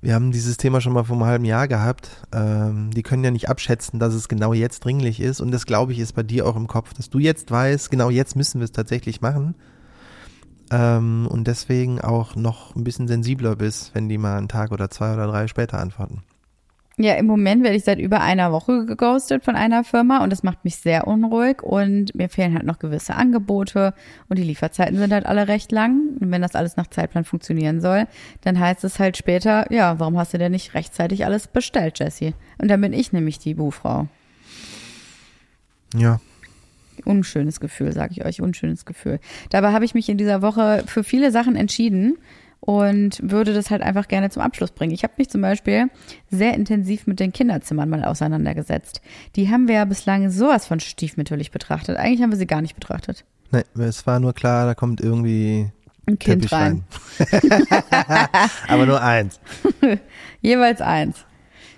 wir 0.01 0.15
haben 0.15 0.31
dieses 0.31 0.57
Thema 0.57 0.81
schon 0.81 0.93
mal 0.93 1.03
vor 1.03 1.15
einem 1.15 1.25
halben 1.25 1.45
Jahr 1.45 1.67
gehabt. 1.67 2.09
Ähm, 2.33 2.89
die 2.91 3.03
können 3.03 3.23
ja 3.23 3.29
nicht 3.29 3.49
abschätzen, 3.49 3.99
dass 3.99 4.15
es 4.15 4.27
genau 4.27 4.51
jetzt 4.51 4.83
dringlich 4.83 5.19
ist. 5.19 5.41
Und 5.41 5.51
das, 5.51 5.67
glaube 5.67 5.91
ich, 5.91 5.99
ist 5.99 6.13
bei 6.13 6.23
dir 6.23 6.47
auch 6.47 6.55
im 6.55 6.67
Kopf, 6.67 6.93
dass 6.93 7.09
du 7.11 7.19
jetzt 7.19 7.51
weißt, 7.51 7.91
genau 7.91 8.09
jetzt 8.09 8.35
müssen 8.35 8.59
wir 8.59 8.65
es 8.65 8.71
tatsächlich 8.71 9.21
machen. 9.21 9.53
Ähm, 10.71 11.27
und 11.29 11.47
deswegen 11.47 12.01
auch 12.01 12.35
noch 12.35 12.75
ein 12.75 12.83
bisschen 12.83 13.07
sensibler 13.07 13.55
bist, 13.55 13.93
wenn 13.93 14.09
die 14.09 14.17
mal 14.17 14.37
einen 14.37 14.47
Tag 14.47 14.71
oder 14.71 14.89
zwei 14.89 15.13
oder 15.13 15.27
drei 15.27 15.47
später 15.47 15.79
antworten. 15.79 16.23
Ja, 17.01 17.15
im 17.15 17.25
Moment 17.25 17.63
werde 17.63 17.75
ich 17.75 17.83
seit 17.83 17.97
über 17.97 18.21
einer 18.21 18.51
Woche 18.51 18.85
geghostet 18.85 19.43
von 19.43 19.55
einer 19.55 19.83
Firma 19.83 20.23
und 20.23 20.29
das 20.29 20.43
macht 20.43 20.63
mich 20.63 20.75
sehr 20.75 21.07
unruhig 21.07 21.63
und 21.63 22.13
mir 22.13 22.29
fehlen 22.29 22.53
halt 22.53 22.65
noch 22.65 22.77
gewisse 22.77 23.15
Angebote 23.15 23.95
und 24.29 24.37
die 24.37 24.43
Lieferzeiten 24.43 24.97
sind 24.97 25.11
halt 25.11 25.25
alle 25.25 25.47
recht 25.47 25.71
lang. 25.71 26.17
Und 26.19 26.31
wenn 26.31 26.41
das 26.41 26.55
alles 26.55 26.77
nach 26.77 26.87
Zeitplan 26.87 27.23
funktionieren 27.23 27.81
soll, 27.81 28.07
dann 28.41 28.59
heißt 28.59 28.83
es 28.83 28.99
halt 28.99 29.17
später, 29.17 29.71
ja, 29.71 29.99
warum 29.99 30.17
hast 30.17 30.33
du 30.33 30.37
denn 30.37 30.51
nicht 30.51 30.75
rechtzeitig 30.75 31.25
alles 31.25 31.47
bestellt, 31.47 31.97
Jessie? 31.99 32.35
Und 32.59 32.69
dann 32.69 32.81
bin 32.81 32.93
ich 32.93 33.11
nämlich 33.11 33.39
die 33.39 33.55
Buhfrau. 33.55 34.07
Ja, 35.95 36.19
Unschönes 37.05 37.59
Gefühl, 37.59 37.93
sage 37.93 38.13
ich 38.15 38.25
euch, 38.25 38.41
unschönes 38.41 38.85
Gefühl. 38.85 39.19
Dabei 39.49 39.71
habe 39.71 39.85
ich 39.85 39.93
mich 39.93 40.09
in 40.09 40.17
dieser 40.17 40.41
Woche 40.41 40.83
für 40.85 41.03
viele 41.03 41.31
Sachen 41.31 41.55
entschieden 41.55 42.17
und 42.61 43.19
würde 43.23 43.53
das 43.53 43.71
halt 43.71 43.81
einfach 43.81 44.07
gerne 44.07 44.29
zum 44.29 44.41
Abschluss 44.43 44.71
bringen. 44.71 44.93
Ich 44.93 45.03
habe 45.03 45.13
mich 45.17 45.29
zum 45.29 45.41
Beispiel 45.41 45.87
sehr 46.29 46.53
intensiv 46.53 47.07
mit 47.07 47.19
den 47.19 47.33
Kinderzimmern 47.33 47.89
mal 47.89 48.05
auseinandergesetzt. 48.05 49.01
Die 49.35 49.49
haben 49.49 49.67
wir 49.67 49.75
ja 49.75 49.85
bislang 49.85 50.29
sowas 50.29 50.67
von 50.67 50.79
stiefmütterlich 50.79 51.51
betrachtet. 51.51 51.97
Eigentlich 51.97 52.21
haben 52.21 52.31
wir 52.31 52.37
sie 52.37 52.47
gar 52.47 52.61
nicht 52.61 52.75
betrachtet. 52.75 53.25
Ne, 53.51 53.65
es 53.79 54.05
war 54.07 54.19
nur 54.19 54.33
klar, 54.33 54.65
da 54.67 54.75
kommt 54.75 55.01
irgendwie 55.01 55.71
Ein 56.05 56.19
Kind 56.19 56.43
Teppich 56.43 56.53
rein. 56.53 56.83
rein. 57.19 58.39
Aber 58.67 58.85
nur 58.85 59.01
eins. 59.01 59.39
Jeweils 60.41 60.81
eins. 60.81 61.25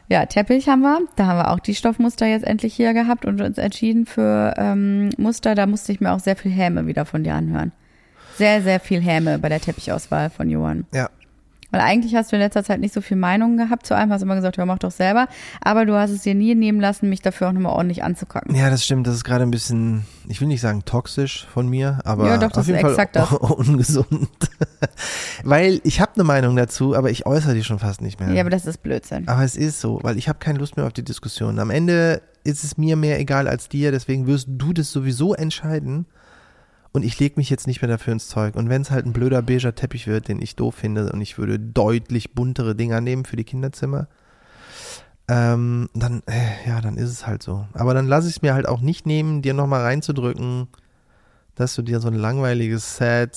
Ja, 0.10 0.26
Teppich 0.26 0.68
haben 0.68 0.82
wir. 0.82 1.00
Da 1.16 1.28
haben 1.28 1.38
wir 1.38 1.50
auch 1.52 1.60
die 1.60 1.76
Stoffmuster 1.76 2.28
jetzt 2.28 2.46
endlich 2.46 2.74
hier 2.76 2.94
gehabt 2.94 3.26
und 3.26 3.40
uns 3.42 3.58
entschieden 3.58 4.06
für 4.06 4.54
ähm, 4.58 5.10
Muster. 5.18 5.56
Da 5.56 5.66
musste 5.66 5.94
ich 5.94 6.02
mir 6.02 6.12
auch 6.12 6.20
sehr 6.20 6.36
viel 6.36 6.52
Häme 6.52 6.86
wieder 6.88 7.06
von 7.06 7.24
dir 7.24 7.36
anhören. 7.36 7.72
Sehr, 8.38 8.62
sehr 8.62 8.80
viel 8.80 9.02
Häme 9.02 9.40
bei 9.40 9.50
der 9.50 9.60
Teppichauswahl 9.62 10.30
von 10.30 10.50
Johann. 10.50 10.86
Ja. 10.94 11.10
Weil 11.74 11.82
eigentlich 11.82 12.14
hast 12.14 12.32
du 12.32 12.36
in 12.36 12.42
letzter 12.44 12.64
Zeit 12.64 12.80
nicht 12.82 12.94
so 12.94 13.02
viel 13.02 13.18
Meinungen 13.18 13.58
gehabt 13.58 13.88
zu 13.88 13.96
allem, 13.96 14.12
hast 14.12 14.22
immer 14.22 14.36
gesagt, 14.36 14.58
ja, 14.58 14.66
mach 14.66 14.78
doch 14.78 14.92
selber. 14.92 15.28
Aber 15.60 15.88
du 15.88 15.96
hast 15.96 16.12
es 16.12 16.22
dir 16.22 16.36
nie 16.36 16.54
nehmen 16.54 16.80
lassen, 16.80 17.10
mich 17.10 17.24
dafür 17.24 17.48
auch 17.48 17.52
nochmal 17.52 17.74
ordentlich 17.74 18.04
anzukacken. 18.04 18.54
Ja, 18.54 18.70
das 18.70 18.86
stimmt. 18.86 19.08
Das 19.08 19.16
ist 19.16 19.24
gerade 19.24 19.44
ein 19.44 19.50
bisschen, 19.50 20.06
ich 20.28 20.40
will 20.40 20.48
nicht 20.48 20.62
sagen 20.62 20.86
toxisch 20.86 21.48
von 21.52 21.68
mir, 21.68 21.98
aber 22.04 22.28
Ja, 22.28 22.38
doch, 22.38 22.50
das 22.50 22.60
auf 22.60 22.68
jeden 22.68 22.78
ist 22.78 22.82
Fall 22.84 22.92
exakt 22.92 23.16
das. 23.16 23.32
ungesund. 23.32 24.30
weil 25.44 25.82
ich 25.84 26.00
habe 26.00 26.12
eine 26.14 26.26
Meinung 26.26 26.56
dazu, 26.56 26.96
aber 26.96 27.10
ich 27.10 27.26
äußere 27.26 27.56
die 27.56 27.64
schon 27.64 27.80
fast 27.80 28.02
nicht 28.02 28.20
mehr. 28.20 28.30
Ja, 28.32 28.42
aber 28.42 28.52
das 28.52 28.68
ist 28.68 28.84
Blödsinn. 28.84 29.28
Aber 29.28 29.44
es 29.44 29.56
ist 29.56 29.82
so, 29.82 30.00
weil 30.04 30.20
ich 30.20 30.30
habe 30.30 30.38
keine 30.38 30.60
Lust 30.60 30.78
mehr 30.78 30.86
auf 30.86 30.94
die 30.94 31.04
Diskussion. 31.04 31.58
Am 31.58 31.72
Ende 31.72 32.22
ist 32.44 32.64
es 32.64 32.78
mir 32.78 32.96
mehr 32.98 33.20
egal 33.20 33.48
als 33.48 33.68
dir, 33.68 33.92
deswegen 33.92 34.28
wirst 34.28 34.46
du 34.48 34.74
das 34.74 34.92
sowieso 34.92 35.34
entscheiden. 35.34 36.06
Und 36.94 37.04
ich 37.04 37.20
lege 37.20 37.36
mich 37.38 37.50
jetzt 37.50 37.66
nicht 37.66 37.82
mehr 37.82 37.90
dafür 37.90 38.14
ins 38.14 38.28
Zeug. 38.30 38.56
Und 38.56 38.70
wenn 38.70 38.84
es 38.84 38.92
halt 38.92 39.06
ein 39.06 39.14
blöder 39.14 39.42
beiger 39.42 39.74
Teppich 39.74 40.06
wird, 40.08 40.28
den 40.28 40.42
ich 40.42 40.56
doof 40.56 40.76
finde, 40.76 41.12
und 41.12 41.22
ich 41.22 41.38
würde 41.38 41.60
deutlich 41.60 42.34
buntere 42.34 42.76
Dinger 42.76 43.02
nehmen 43.02 43.26
für 43.26 43.36
die 43.36 43.44
Kinderzimmer, 43.44 44.08
ähm, 45.28 45.90
dann, 45.96 46.22
äh, 46.28 46.70
ja, 46.70 46.82
dann 46.82 46.98
ist 46.98 47.10
es 47.10 47.26
halt 47.26 47.42
so. 47.42 47.66
Aber 47.74 47.94
dann 47.96 48.08
lasse 48.08 48.30
ich 48.30 48.36
es 48.36 48.42
mir 48.44 48.54
halt 48.54 48.68
auch 48.68 48.82
nicht 48.82 49.08
nehmen, 49.08 49.42
dir 49.42 49.56
nochmal 49.56 49.82
reinzudrücken, 49.82 50.68
dass 51.56 51.74
du 51.74 51.82
dir 51.82 52.00
so 52.00 52.10
ein 52.10 52.16
langweiliges, 52.16 52.98
sad 52.98 53.32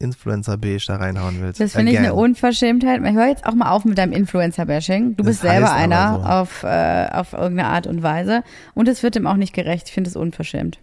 Influencer-Beige 0.00 0.84
da 0.86 0.96
reinhauen 0.96 1.40
willst. 1.40 1.60
Das 1.60 1.72
finde 1.72 1.92
ich 1.92 1.98
eine. 1.98 2.14
Unverschämtheit. 2.14 3.00
Hör 3.00 3.26
jetzt 3.26 3.44
auch 3.46 3.54
mal 3.54 3.70
auf 3.70 3.84
mit 3.84 3.98
deinem 3.98 4.12
Influencer-Bashing. 4.12 5.16
Du 5.16 5.24
Das 5.24 5.26
bist 5.26 5.40
selber 5.40 5.72
einer 5.72 6.14
so. 6.14 6.22
auf, 6.24 6.62
äh, 6.62 7.08
auf 7.10 7.32
irgendeine 7.32 7.68
Art 7.68 7.86
und 7.86 8.02
Weise. 8.02 8.44
Und 8.74 8.86
es 8.86 9.02
wird 9.02 9.16
ihm 9.16 9.26
auch 9.26 9.36
nicht 9.36 9.54
gerecht. 9.54 9.88
Ich 9.88 9.94
finde 9.94 10.10
es 10.10 10.16
unverschämt. 10.16 10.78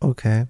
Okay. 0.00 0.46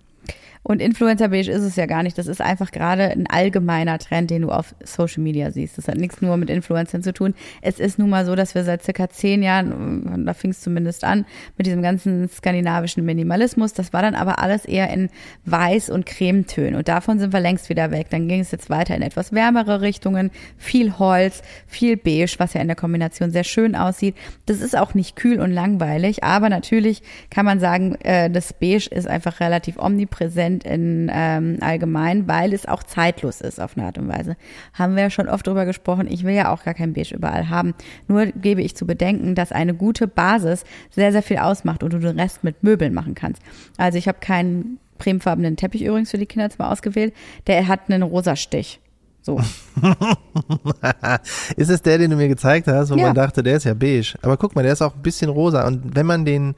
Und 0.69 0.83
Influencer-Beige 0.83 1.51
ist 1.51 1.63
es 1.63 1.77
ja 1.77 1.87
gar 1.87 2.03
nicht. 2.03 2.19
Das 2.19 2.27
ist 2.27 2.43
einfach 2.43 2.71
gerade 2.71 3.05
ein 3.05 3.27
allgemeiner 3.27 3.99
Trend, 3.99 4.29
den 4.29 4.43
du 4.43 4.51
auf 4.51 4.75
Social 4.85 5.23
Media 5.23 5.51
siehst. 5.51 5.79
Das 5.79 5.89
hat 5.89 5.97
nichts 5.97 6.21
nur 6.21 6.37
mit 6.37 6.51
Influencern 6.51 7.03
zu 7.03 7.15
tun. 7.15 7.35
Es 7.63 7.81
ist 7.81 7.99
nun 7.99 8.11
mal 8.11 8.27
so, 8.27 8.35
dass 8.35 8.55
wir 8.55 8.65
seit 8.65 8.83
circa 8.83 9.09
zehn 9.09 9.43
Jahren, 9.43 10.27
da 10.27 10.35
fing 10.35 10.51
es 10.51 10.61
zumindest 10.61 11.05
an, 11.05 11.25
mit 11.57 11.67
diesem 11.67 11.81
ganzen 11.81 12.29
skandinavischen 12.29 13.03
Minimalismus. 13.03 13.73
Das 13.73 13.95
war 13.95 14.03
dann 14.03 14.15
aber 14.15 14.41
alles 14.41 14.67
eher 14.67 14.91
in 14.91 15.09
Weiß- 15.47 15.91
und 15.91 16.05
Cremetönen. 16.05 16.75
Und 16.75 16.87
davon 16.87 17.19
sind 17.19 17.33
wir 17.33 17.41
längst 17.41 17.71
wieder 17.71 17.91
weg. 17.91 18.09
Dann 18.11 18.29
ging 18.29 18.41
es 18.41 18.51
jetzt 18.51 18.69
weiter 18.69 18.95
in 18.95 19.01
etwas 19.01 19.33
wärmere 19.33 19.81
Richtungen. 19.81 20.31
Viel 20.59 20.99
Holz, 20.99 21.41
viel 21.67 21.97
Beige, 21.97 22.35
was 22.37 22.53
ja 22.53 22.61
in 22.61 22.69
der 22.69 22.77
Kombination 22.77 23.31
sehr 23.31 23.45
schön 23.45 23.75
aussieht. 23.75 24.17
Das 24.45 24.61
ist 24.61 24.77
auch 24.77 24.93
nicht 24.93 25.17
kühl 25.17 25.41
und 25.41 25.51
langweilig. 25.51 26.25
Aber 26.25 26.51
natürlich 26.51 27.01
kann 27.31 27.47
man 27.47 27.59
sagen, 27.59 27.95
äh, 28.03 28.29
das 28.29 28.53
Beige 28.53 28.91
ist 28.91 29.09
einfach 29.09 29.41
relativ 29.41 29.79
omnipräsent 29.79 30.58
in 30.65 31.11
ähm, 31.13 31.59
allgemein, 31.61 32.27
weil 32.29 32.53
es 32.53 32.67
auch 32.67 32.83
zeitlos 32.83 33.41
ist 33.41 33.61
auf 33.61 33.77
eine 33.77 33.87
Art 33.87 33.99
und 33.99 34.09
Weise. 34.09 34.37
Haben 34.75 34.97
wir 34.97 35.05
ja 35.05 35.11
schon 35.11 35.29
oft 35.29 35.47
drüber 35.47 35.65
gesprochen. 35.67 36.07
Ich 36.11 36.25
will 36.25 36.35
ja 36.35 36.53
auch 36.53 36.65
gar 36.65 36.75
kein 36.75 36.93
Beige 36.93 37.15
überall 37.15 37.49
haben. 37.49 37.75
Nur 38.07 38.27
gebe 38.27 38.63
ich 38.63 38.77
zu 38.77 38.87
bedenken, 38.87 39.35
dass 39.35 39.53
eine 39.53 39.75
gute 39.75 40.07
Basis 40.09 40.65
sehr, 40.91 41.13
sehr 41.13 41.23
viel 41.23 41.39
ausmacht 41.39 41.83
und 41.83 41.93
du 41.93 41.99
den 41.99 42.19
Rest 42.19 42.45
mit 42.45 42.63
Möbeln 42.63 42.95
machen 42.95 43.15
kannst. 43.15 43.43
Also 43.77 43.99
ich 43.99 44.09
habe 44.09 44.19
keinen 44.21 44.79
cremefarbenen 44.99 45.57
Teppich 45.57 45.85
übrigens 45.85 46.11
für 46.11 46.19
die 46.19 46.27
Kinderzimmer 46.27 46.71
ausgewählt. 46.71 47.15
Der 47.47 47.69
hat 47.69 47.83
einen 47.89 48.03
rosa 48.03 48.35
Stich. 48.37 48.81
So. 49.23 49.41
ist 51.57 51.71
es 51.71 51.83
der, 51.83 51.99
den 51.99 52.11
du 52.11 52.17
mir 52.17 52.29
gezeigt 52.29 52.67
hast, 52.67 52.91
wo 52.91 52.97
Ja. 52.97 53.07
man 53.07 53.15
dachte, 53.15 53.43
der 53.43 53.57
ist 53.57 53.65
ja 53.65 53.75
beige. 53.75 54.15
Aber 54.23 54.37
guck 54.37 54.55
mal, 54.57 54.63
der 54.63 54.73
ist 54.73 54.83
auch 54.83 54.95
ein 54.95 55.03
bisschen 55.03 55.31
rosa. 55.31 55.67
Und 55.67 55.95
wenn 55.95 56.07
man 56.07 56.25
den 56.25 56.55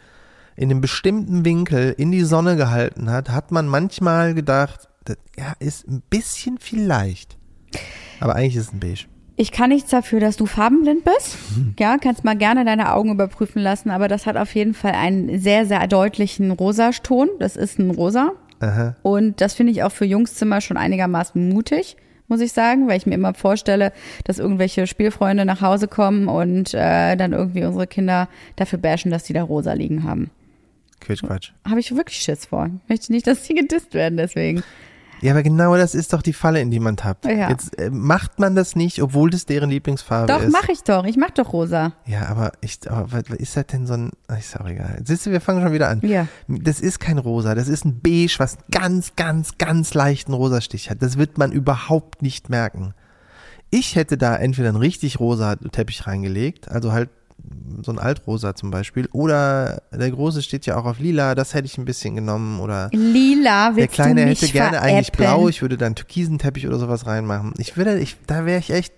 in 0.57 0.71
einem 0.71 0.81
bestimmten 0.81 1.45
Winkel 1.45 1.95
in 1.97 2.11
die 2.13 2.25
Sonne 2.25 2.57
gehalten 2.57 3.11
hat, 3.11 3.31
hat 3.31 3.51
man 3.51 3.67
manchmal 3.67 4.35
gedacht, 4.35 4.89
das 5.05 5.17
ja, 5.39 5.55
ist 5.59 5.89
ein 5.89 6.03
bisschen 6.11 6.59
vielleicht. 6.59 7.39
Aber 8.21 8.35
eigentlich 8.35 8.57
ist 8.57 8.69
es 8.69 8.73
ein 8.73 8.81
beige. 8.81 9.07
Ich 9.37 9.53
kann 9.53 9.71
nichts 9.71 9.89
dafür, 9.89 10.21
dass 10.21 10.37
du 10.37 10.45
farbenblind 10.45 11.05
bist. 11.05 11.39
Ja, 11.79 11.97
kannst 11.97 12.25
mal 12.25 12.37
gerne 12.37 12.67
deine 12.67 12.93
Augen 12.93 13.11
überprüfen 13.11 13.63
lassen, 13.63 13.89
aber 13.89 14.07
das 14.07 14.27
hat 14.27 14.37
auf 14.37 14.55
jeden 14.55 14.75
Fall 14.75 14.93
einen 14.93 15.39
sehr, 15.39 15.65
sehr 15.65 15.87
deutlichen 15.87 16.51
Rosaton. 16.51 17.31
Das 17.39 17.57
ist 17.57 17.79
ein 17.79 17.91
Rosa. 17.91 18.33
Aha. 18.61 18.97
Und 19.01 19.41
das 19.41 19.55
finde 19.55 19.73
ich 19.73 19.83
auch 19.83 19.93
für 19.93 20.05
Jungszimmer 20.05 20.61
schon 20.61 20.77
einigermaßen 20.77 21.49
mutig, 21.49 21.97
muss 22.29 22.41
ich 22.41 22.53
sagen, 22.53 22.87
weil 22.87 22.99
ich 22.99 23.07
mir 23.07 23.15
immer 23.15 23.33
vorstelle, 23.33 23.93
dass 24.25 24.39
irgendwelche 24.39 24.87
Spielfreunde 24.87 25.47
nach 25.47 25.63
Hause 25.63 25.89
kommen 25.89 26.29
und 26.29 26.75
äh, 26.75 27.17
dann 27.17 27.33
irgendwie 27.33 27.65
unsere 27.65 27.87
Kinder 27.87 28.29
dafür 28.57 28.79
bashen, 28.79 29.11
dass 29.11 29.25
die 29.25 29.33
da 29.33 29.43
rosa 29.43 29.73
liegen 29.73 30.05
haben. 30.05 30.31
Quatsch, 31.01 31.23
Quatsch. 31.23 31.53
Habe 31.69 31.81
ich 31.81 31.95
wirklich 31.95 32.19
Schiss 32.19 32.47
vor. 32.47 32.71
Ich 32.85 32.89
möchte 32.89 33.13
nicht, 33.13 33.27
dass 33.27 33.47
sie 33.47 33.55
gedisst 33.55 33.95
werden 33.95 34.17
deswegen. 34.17 34.63
Ja, 35.23 35.33
aber 35.33 35.43
genau 35.43 35.77
das 35.77 35.95
ist 35.95 36.13
doch 36.13 36.23
die 36.23 36.33
Falle, 36.33 36.61
in 36.61 36.71
die 36.71 36.81
man 36.81 36.97
tappt. 36.97 37.27
Ja. 37.27 37.51
Jetzt 37.51 37.79
äh, 37.79 37.91
macht 37.91 38.39
man 38.39 38.55
das 38.55 38.75
nicht, 38.75 39.03
obwohl 39.03 39.31
das 39.31 39.45
deren 39.45 39.71
Lieblingsfarbe 39.71 40.33
Doch, 40.33 40.43
ist. 40.43 40.53
mache 40.53 40.73
ich 40.73 40.83
doch. 40.83 41.05
Ich 41.05 41.17
mach 41.17 41.31
doch 41.31 41.53
rosa. 41.53 41.93
Ja, 42.07 42.27
aber 42.29 42.53
ich, 42.63 42.79
aber 42.91 43.13
was 43.13 43.29
ist 43.39 43.57
das 43.57 43.67
denn 43.67 43.87
so 43.87 43.95
ein, 43.95 44.11
ist 44.39 44.59
auch 44.59 44.67
egal. 44.67 45.01
Siehst 45.05 45.27
du, 45.27 45.31
wir 45.31 45.41
fangen 45.41 45.63
schon 45.63 45.73
wieder 45.73 45.89
an. 45.89 46.01
Ja. 46.03 46.27
Das 46.49 46.81
ist 46.81 47.01
kein 47.01 47.19
rosa, 47.19 47.55
das 47.55 47.69
ist 47.69 47.85
ein 47.85 48.01
beige, 48.01 48.37
was 48.39 48.57
ganz, 48.71 49.15
ganz, 49.17 49.59
ganz 49.59 49.93
leichten 49.93 50.33
Rosastich 50.33 50.89
hat. 50.91 51.03
Das 51.03 51.19
wird 51.19 51.37
man 51.37 51.53
überhaupt 51.53 52.23
nicht 52.23 52.49
merken. 52.49 52.95
Ich 53.71 53.97
hätte 53.97 54.17
da 54.17 54.37
entweder 54.37 54.71
einen 54.71 54.79
richtig 54.79 55.21
rosa 55.21 55.57
Teppich 55.57 56.07
reingelegt, 56.07 56.71
also 56.71 56.93
halt 56.93 57.11
so 57.83 57.93
ein 57.93 57.99
Altrosa 57.99 58.55
zum 58.55 58.71
Beispiel, 58.71 59.09
oder 59.13 59.83
der 59.93 60.11
große 60.11 60.43
steht 60.43 60.67
ja 60.67 60.77
auch 60.77 60.85
auf 60.85 60.99
lila, 60.99 61.35
das 61.35 61.55
hätte 61.55 61.67
ich 61.67 61.79
ein 61.79 61.85
bisschen 61.85 62.15
genommen, 62.15 62.61
oder 62.61 62.89
Lila 62.93 63.71
der 63.73 63.89
Kleine 63.89 64.23
hätte 64.27 64.49
gerne 64.49 64.81
eigentlich 64.83 65.07
veräppeln? 65.15 65.39
blau, 65.41 65.49
ich 65.49 65.63
würde 65.63 65.77
da 65.79 65.87
einen 65.87 65.95
türkisen 65.95 66.39
Teppich 66.39 66.67
oder 66.67 66.79
sowas 66.79 67.07
reinmachen. 67.07 67.55
Ich 67.59 67.77
würde, 67.77 67.99
ich, 67.99 68.17
da 68.27 68.45
wäre 68.45 68.59
ich 68.59 68.71
echt 68.71 68.93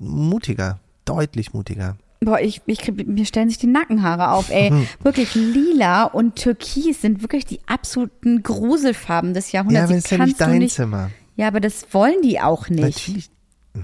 mutiger, 0.00 0.78
deutlich 1.04 1.52
mutiger. 1.54 1.96
Boah, 2.20 2.40
ich, 2.40 2.62
ich 2.66 2.78
krieg, 2.78 3.06
mir 3.06 3.26
stellen 3.26 3.48
sich 3.50 3.58
die 3.58 3.66
Nackenhaare 3.66 4.30
auf, 4.30 4.50
ey. 4.50 4.72
wirklich 5.02 5.34
lila 5.34 6.04
und 6.04 6.36
türkis 6.36 7.02
sind 7.02 7.22
wirklich 7.22 7.44
die 7.44 7.60
absoluten 7.66 8.42
Gruselfarben 8.42 9.34
des 9.34 9.52
Ja, 9.52 9.60
Jahrhunderts. 9.60 9.84
aber 9.84 9.94
Die 9.94 10.00
das 10.00 10.04
ist 10.04 10.10
ja 10.18 10.24
nicht 10.24 10.40
dein 10.40 10.58
nicht, 10.58 10.74
Zimmer. 10.74 11.10
Ja, 11.36 11.48
aber 11.48 11.60
das 11.60 11.86
wollen 11.92 12.22
die 12.24 12.40
auch 12.40 12.68
nicht. 12.70 12.80
Natürlich. 13.06 13.30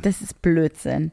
Das 0.03 0.23
ist 0.23 0.41
Blödsinn. 0.41 1.13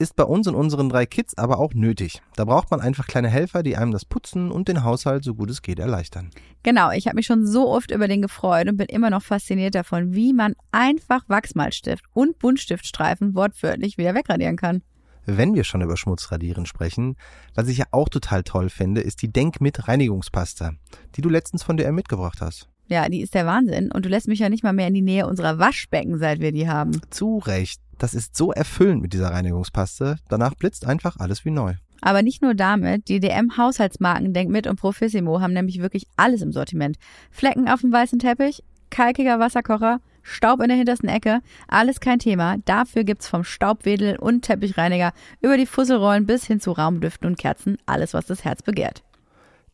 Ist 0.00 0.16
bei 0.16 0.24
uns 0.24 0.48
und 0.48 0.54
unseren 0.54 0.88
drei 0.88 1.04
Kids 1.04 1.36
aber 1.36 1.58
auch 1.58 1.74
nötig. 1.74 2.22
Da 2.34 2.46
braucht 2.46 2.70
man 2.70 2.80
einfach 2.80 3.06
kleine 3.06 3.28
Helfer, 3.28 3.62
die 3.62 3.76
einem 3.76 3.92
das 3.92 4.06
Putzen 4.06 4.50
und 4.50 4.66
den 4.66 4.82
Haushalt 4.82 5.24
so 5.24 5.34
gut 5.34 5.50
es 5.50 5.60
geht 5.60 5.78
erleichtern. 5.78 6.30
Genau, 6.62 6.90
ich 6.90 7.04
habe 7.04 7.16
mich 7.16 7.26
schon 7.26 7.46
so 7.46 7.68
oft 7.68 7.90
über 7.90 8.08
den 8.08 8.22
gefreut 8.22 8.66
und 8.66 8.78
bin 8.78 8.86
immer 8.86 9.10
noch 9.10 9.20
fasziniert 9.20 9.74
davon, 9.74 10.14
wie 10.14 10.32
man 10.32 10.54
einfach 10.72 11.28
Wachsmalstift 11.28 12.02
und 12.14 12.38
Buntstiftstreifen 12.38 13.34
wortwörtlich 13.34 13.98
wieder 13.98 14.14
wegradieren 14.14 14.56
kann. 14.56 14.80
Wenn 15.26 15.54
wir 15.54 15.64
schon 15.64 15.82
über 15.82 15.98
Schmutzradieren 15.98 16.64
sprechen, 16.64 17.16
was 17.54 17.68
ich 17.68 17.76
ja 17.76 17.84
auch 17.90 18.08
total 18.08 18.42
toll 18.42 18.70
finde, 18.70 19.02
ist 19.02 19.20
die 19.20 19.30
Denk 19.30 19.60
mit 19.60 19.86
Reinigungspasta, 19.86 20.72
die 21.14 21.20
du 21.20 21.28
letztens 21.28 21.62
von 21.62 21.76
DM 21.76 21.94
mitgebracht 21.94 22.40
hast. 22.40 22.70
Ja, 22.88 23.06
die 23.10 23.20
ist 23.20 23.34
der 23.34 23.44
Wahnsinn 23.44 23.92
und 23.92 24.06
du 24.06 24.08
lässt 24.08 24.28
mich 24.28 24.38
ja 24.38 24.48
nicht 24.48 24.64
mal 24.64 24.72
mehr 24.72 24.88
in 24.88 24.94
die 24.94 25.02
Nähe 25.02 25.26
unserer 25.26 25.58
Waschbecken, 25.58 26.18
seit 26.18 26.40
wir 26.40 26.52
die 26.52 26.70
haben. 26.70 27.02
Zu 27.10 27.36
Recht. 27.36 27.82
Das 28.00 28.14
ist 28.14 28.34
so 28.34 28.50
erfüllend 28.50 29.02
mit 29.02 29.12
dieser 29.12 29.28
Reinigungspaste. 29.30 30.16
Danach 30.30 30.54
blitzt 30.54 30.86
einfach 30.86 31.18
alles 31.18 31.44
wie 31.44 31.50
neu. 31.50 31.74
Aber 32.00 32.22
nicht 32.22 32.40
nur 32.40 32.54
damit, 32.54 33.08
die 33.08 33.20
DM-Haushaltsmarken 33.20 34.32
Denkmit 34.32 34.66
und 34.66 34.80
Profissimo 34.80 35.42
haben 35.42 35.52
nämlich 35.52 35.82
wirklich 35.82 36.06
alles 36.16 36.40
im 36.40 36.50
Sortiment. 36.50 36.96
Flecken 37.30 37.68
auf 37.68 37.82
dem 37.82 37.92
weißen 37.92 38.18
Teppich, 38.18 38.64
kalkiger 38.88 39.38
Wasserkocher, 39.38 40.00
Staub 40.22 40.62
in 40.62 40.68
der 40.68 40.78
hintersten 40.78 41.10
Ecke, 41.10 41.40
alles 41.68 42.00
kein 42.00 42.18
Thema. 42.18 42.56
Dafür 42.64 43.04
gibt's 43.04 43.28
vom 43.28 43.44
Staubwedel 43.44 44.16
und 44.16 44.46
Teppichreiniger 44.46 45.12
über 45.42 45.58
die 45.58 45.66
Fusselrollen 45.66 46.24
bis 46.24 46.46
hin 46.46 46.58
zu 46.58 46.72
Raumdüften 46.72 47.28
und 47.28 47.38
Kerzen 47.38 47.76
alles, 47.84 48.14
was 48.14 48.24
das 48.24 48.46
Herz 48.46 48.62
begehrt. 48.62 49.02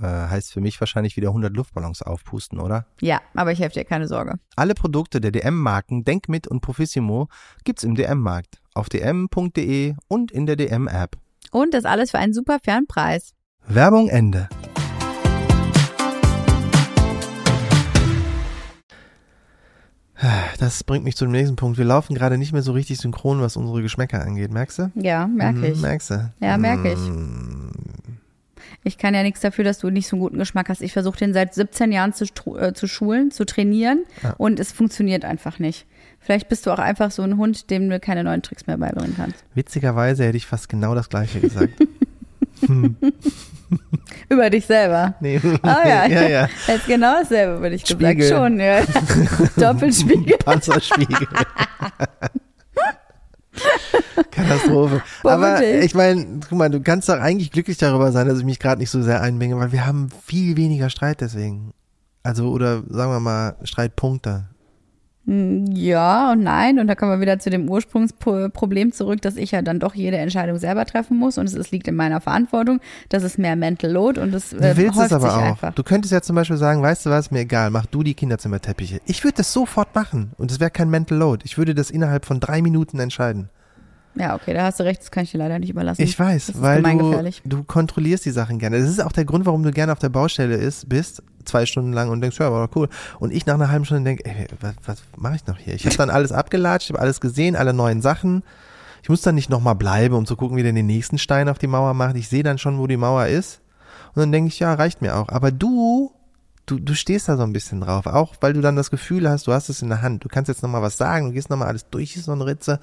Äh, 0.00 0.06
heißt 0.06 0.52
für 0.52 0.60
mich 0.60 0.80
wahrscheinlich 0.80 1.16
wieder 1.16 1.28
100 1.28 1.54
Luftballons 1.56 2.02
aufpusten, 2.02 2.58
oder? 2.58 2.86
Ja, 3.00 3.20
aber 3.34 3.52
ich 3.52 3.60
helfe 3.60 3.74
dir, 3.74 3.84
keine 3.84 4.08
Sorge. 4.08 4.34
Alle 4.56 4.74
Produkte 4.74 5.20
der 5.20 5.30
DM-Marken 5.30 6.04
Denkmit 6.04 6.48
und 6.48 6.60
Profissimo 6.62 7.28
gibt's 7.62 7.84
im 7.84 7.94
DM-Markt, 7.94 8.60
auf 8.74 8.88
dm.de 8.88 9.94
und 10.08 10.32
in 10.32 10.46
der 10.46 10.56
DM-App. 10.56 11.16
Und 11.52 11.74
das 11.74 11.84
alles 11.84 12.10
für 12.10 12.18
einen 12.18 12.32
super 12.32 12.58
fairen 12.64 12.86
Preis. 12.88 13.34
Werbung 13.66 14.08
Ende. 14.08 14.48
Das 20.58 20.84
bringt 20.84 21.04
mich 21.04 21.16
zum 21.16 21.30
nächsten 21.30 21.56
Punkt. 21.56 21.76
Wir 21.76 21.84
laufen 21.84 22.14
gerade 22.14 22.38
nicht 22.38 22.52
mehr 22.52 22.62
so 22.62 22.72
richtig 22.72 22.98
synchron, 22.98 23.40
was 23.40 23.56
unsere 23.56 23.82
Geschmäcker 23.82 24.22
angeht. 24.22 24.52
Merkst 24.52 24.78
du? 24.78 24.92
Ja, 24.94 25.26
merke 25.26 25.58
Mhm, 25.58 25.64
ich. 25.64 25.80
Merkst 25.80 26.10
du? 26.10 26.32
Ja, 26.40 26.56
merke 26.56 26.92
ich. 26.92 26.98
Ich 28.84 28.98
kann 28.98 29.14
ja 29.14 29.22
nichts 29.22 29.40
dafür, 29.40 29.64
dass 29.64 29.78
du 29.78 29.88
nicht 29.90 30.06
so 30.06 30.16
einen 30.16 30.20
guten 30.22 30.38
Geschmack 30.38 30.68
hast. 30.68 30.82
Ich 30.82 30.92
versuche 30.92 31.18
den 31.18 31.32
seit 31.32 31.54
17 31.54 31.90
Jahren 31.90 32.12
zu, 32.12 32.24
äh, 32.56 32.74
zu 32.74 32.86
schulen, 32.86 33.30
zu 33.30 33.44
trainieren 33.46 34.04
Ja. 34.22 34.34
und 34.38 34.60
es 34.60 34.72
funktioniert 34.72 35.24
einfach 35.24 35.58
nicht. 35.58 35.86
Vielleicht 36.20 36.48
bist 36.48 36.66
du 36.66 36.70
auch 36.70 36.78
einfach 36.78 37.10
so 37.10 37.22
ein 37.22 37.36
Hund, 37.36 37.70
dem 37.70 37.88
du 37.90 37.98
keine 38.00 38.24
neuen 38.24 38.42
Tricks 38.42 38.66
mehr 38.66 38.76
beibringen 38.78 39.14
kannst. 39.16 39.42
Witzigerweise 39.54 40.24
hätte 40.24 40.36
ich 40.36 40.46
fast 40.46 40.68
genau 40.68 40.94
das 40.94 41.08
Gleiche 41.08 41.40
gesagt. 41.40 41.72
Über 44.28 44.48
dich 44.50 44.64
selber. 44.66 45.14
Nee. 45.20 45.40
Ah 45.62 45.86
ja, 45.86 46.06
ja, 46.08 46.28
ja. 46.28 46.48
Jetzt 46.66 46.86
genau 46.86 47.14
dasselbe, 47.20 47.60
würde 47.60 47.74
ich 47.76 47.84
gesagt. 47.84 48.02
Spiegel. 48.02 48.28
Schon, 48.28 48.60
ja. 48.60 48.82
Doppelspiegel. 49.56 50.36
Panzerspiegel. 50.38 51.26
Katastrophe. 54.30 55.02
Aber 55.22 55.62
ich 55.62 55.94
meine, 55.94 56.40
guck 56.48 56.58
mal, 56.58 56.70
du 56.70 56.80
kannst 56.80 57.08
doch 57.08 57.18
eigentlich 57.18 57.50
glücklich 57.50 57.78
darüber 57.78 58.12
sein, 58.12 58.28
dass 58.28 58.38
ich 58.38 58.44
mich 58.44 58.58
gerade 58.58 58.80
nicht 58.80 58.90
so 58.90 59.02
sehr 59.02 59.20
einbringe, 59.20 59.58
weil 59.58 59.72
wir 59.72 59.86
haben 59.86 60.08
viel 60.24 60.56
weniger 60.56 60.90
Streit 60.90 61.20
deswegen. 61.20 61.72
Also, 62.22 62.50
oder 62.50 62.82
sagen 62.88 63.12
wir 63.12 63.20
mal, 63.20 63.56
Streitpunkte. 63.64 64.48
Ja 65.26 66.32
und 66.32 66.42
nein. 66.42 66.78
Und 66.78 66.86
da 66.86 66.94
kommen 66.94 67.12
wir 67.12 67.20
wieder 67.20 67.38
zu 67.38 67.48
dem 67.48 67.68
Ursprungsproblem 67.70 68.92
zurück, 68.92 69.22
dass 69.22 69.36
ich 69.36 69.52
ja 69.52 69.62
dann 69.62 69.80
doch 69.80 69.94
jede 69.94 70.18
Entscheidung 70.18 70.58
selber 70.58 70.84
treffen 70.84 71.16
muss 71.16 71.38
und 71.38 71.46
es, 71.46 71.54
es 71.54 71.70
liegt 71.70 71.88
in 71.88 71.96
meiner 71.96 72.20
Verantwortung. 72.20 72.80
Das 73.08 73.22
ist 73.22 73.38
mehr 73.38 73.56
Mental 73.56 73.90
Load 73.90 74.20
und 74.20 74.34
es 74.34 74.50
Du 74.50 74.58
äh, 74.58 74.76
willst 74.76 74.98
es 75.00 75.12
aber 75.12 75.30
sich 75.30 75.38
auch. 75.38 75.42
einfach. 75.42 75.74
Du 75.74 75.82
könntest 75.82 76.12
ja 76.12 76.20
zum 76.20 76.36
Beispiel 76.36 76.58
sagen, 76.58 76.82
weißt 76.82 77.06
du 77.06 77.10
was, 77.10 77.30
mir 77.30 77.40
egal, 77.40 77.70
mach 77.70 77.86
du 77.86 78.02
die 78.02 78.12
Kinderzimmerteppiche. 78.12 79.00
Ich 79.06 79.24
würde 79.24 79.38
das 79.38 79.50
sofort 79.50 79.94
machen 79.94 80.32
und 80.36 80.50
es 80.50 80.60
wäre 80.60 80.70
kein 80.70 80.90
Mental 80.90 81.16
Load. 81.16 81.42
Ich 81.46 81.56
würde 81.56 81.74
das 81.74 81.90
innerhalb 81.90 82.26
von 82.26 82.38
drei 82.38 82.60
Minuten 82.60 82.98
entscheiden. 82.98 83.48
Ja, 84.16 84.34
okay, 84.34 84.54
da 84.54 84.64
hast 84.64 84.78
du 84.78 84.84
recht, 84.84 85.00
das 85.00 85.10
kann 85.10 85.24
ich 85.24 85.32
dir 85.32 85.38
leider 85.38 85.58
nicht 85.58 85.70
überlassen. 85.70 86.02
Ich 86.02 86.18
weiß, 86.18 86.50
ist 86.50 86.62
weil 86.62 86.82
du, 86.82 87.30
du 87.44 87.64
kontrollierst 87.64 88.24
die 88.24 88.30
Sachen 88.30 88.58
gerne. 88.58 88.78
Das 88.78 88.88
ist 88.88 89.02
auch 89.02 89.12
der 89.12 89.24
Grund, 89.24 89.44
warum 89.46 89.62
du 89.62 89.72
gerne 89.72 89.92
auf 89.92 89.98
der 89.98 90.08
Baustelle 90.08 90.54
ist, 90.54 90.88
bist, 90.88 91.22
zwei 91.44 91.66
Stunden 91.66 91.92
lang 91.92 92.10
und 92.10 92.20
denkst, 92.20 92.38
ja, 92.38 92.52
war 92.52 92.66
doch 92.66 92.76
cool. 92.76 92.88
Und 93.18 93.32
ich 93.32 93.46
nach 93.46 93.54
einer 93.54 93.70
halben 93.70 93.84
Stunde 93.84 94.04
denke, 94.04 94.24
ey, 94.24 94.46
was, 94.60 94.74
was 94.86 95.02
mache 95.16 95.36
ich 95.36 95.46
noch 95.46 95.58
hier? 95.58 95.74
Ich 95.74 95.84
habe 95.84 95.96
dann 95.96 96.10
alles 96.10 96.32
abgelatscht, 96.32 96.88
ich 96.88 96.94
habe 96.94 97.02
alles 97.02 97.20
gesehen, 97.20 97.56
alle 97.56 97.72
neuen 97.72 98.02
Sachen. 98.02 98.44
Ich 99.02 99.08
muss 99.08 99.20
dann 99.20 99.34
nicht 99.34 99.50
nochmal 99.50 99.74
bleiben, 99.74 100.14
um 100.14 100.26
zu 100.26 100.36
gucken, 100.36 100.56
wie 100.56 100.62
der 100.62 100.72
den 100.72 100.86
nächsten 100.86 101.18
Stein 101.18 101.48
auf 101.48 101.58
die 101.58 101.66
Mauer 101.66 101.92
macht. 101.92 102.16
Ich 102.16 102.28
sehe 102.28 102.42
dann 102.42 102.58
schon, 102.58 102.78
wo 102.78 102.86
die 102.86 102.96
Mauer 102.96 103.26
ist. 103.26 103.60
Und 104.14 104.20
dann 104.20 104.32
denke 104.32 104.48
ich, 104.48 104.60
ja, 104.60 104.72
reicht 104.72 105.02
mir 105.02 105.16
auch. 105.16 105.28
Aber 105.28 105.50
du, 105.50 106.12
du, 106.66 106.78
du 106.78 106.94
stehst 106.94 107.28
da 107.28 107.36
so 107.36 107.42
ein 107.42 107.52
bisschen 107.52 107.80
drauf. 107.80 108.06
Auch 108.06 108.34
weil 108.40 108.54
du 108.54 108.60
dann 108.60 108.76
das 108.76 108.90
Gefühl 108.90 109.28
hast, 109.28 109.46
du 109.46 109.52
hast 109.52 109.68
es 109.68 109.82
in 109.82 109.88
der 109.88 110.00
Hand. 110.00 110.24
Du 110.24 110.28
kannst 110.28 110.48
jetzt 110.48 110.62
nochmal 110.62 110.80
was 110.80 110.96
sagen, 110.96 111.26
du 111.26 111.32
gehst 111.32 111.50
nochmal 111.50 111.68
alles 111.68 111.90
durch, 111.90 112.14
so 112.22 112.32
eine 112.32 112.46
Ritze. 112.46 112.80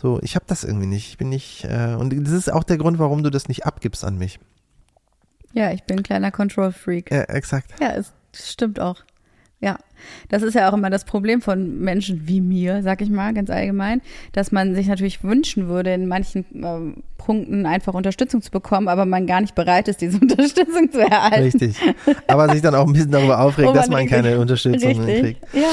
So, 0.00 0.20
ich 0.22 0.34
habe 0.34 0.44
das 0.46 0.64
irgendwie 0.64 0.86
nicht. 0.86 1.08
Ich 1.08 1.18
bin 1.18 1.28
nicht, 1.28 1.64
äh, 1.64 1.94
und 1.94 2.14
das 2.26 2.32
ist 2.32 2.52
auch 2.52 2.64
der 2.64 2.76
Grund, 2.78 2.98
warum 2.98 3.22
du 3.22 3.30
das 3.30 3.48
nicht 3.48 3.64
abgibst 3.64 4.04
an 4.04 4.18
mich. 4.18 4.38
Ja, 5.52 5.72
ich 5.72 5.84
bin 5.84 5.98
ein 5.98 6.02
kleiner 6.02 6.30
Control-Freak. 6.30 7.10
Ja, 7.10 7.22
exakt. 7.22 7.70
Ja, 7.80 7.92
es 7.94 8.12
stimmt 8.34 8.78
auch. 8.78 9.02
Ja, 9.58 9.78
das 10.28 10.42
ist 10.42 10.52
ja 10.52 10.68
auch 10.68 10.74
immer 10.74 10.90
das 10.90 11.06
Problem 11.06 11.40
von 11.40 11.80
Menschen 11.80 12.28
wie 12.28 12.42
mir, 12.42 12.82
sag 12.82 13.00
ich 13.00 13.08
mal, 13.08 13.32
ganz 13.32 13.48
allgemein, 13.48 14.02
dass 14.32 14.52
man 14.52 14.74
sich 14.74 14.86
natürlich 14.86 15.24
wünschen 15.24 15.68
würde, 15.68 15.94
in 15.94 16.08
manchen 16.08 16.44
ähm, 16.52 17.02
Punkten 17.16 17.64
einfach 17.64 17.94
Unterstützung 17.94 18.42
zu 18.42 18.50
bekommen, 18.50 18.86
aber 18.86 19.06
man 19.06 19.26
gar 19.26 19.40
nicht 19.40 19.54
bereit 19.54 19.88
ist, 19.88 20.02
diese 20.02 20.18
Unterstützung 20.20 20.92
zu 20.92 21.00
erhalten. 21.00 21.42
Richtig. 21.42 21.76
Aber 22.26 22.50
sich 22.50 22.60
dann 22.60 22.74
auch 22.74 22.86
ein 22.86 22.92
bisschen 22.92 23.10
darüber 23.10 23.40
aufregt, 23.40 23.68
Oh 23.70 23.72
dass 23.72 23.88
man, 23.88 24.00
man 24.00 24.08
keine 24.08 24.28
richtig. 24.28 24.40
Unterstützung 24.42 25.00
Richtig. 25.00 25.40
kriegt. 25.40 25.54
Ja. 25.54 25.70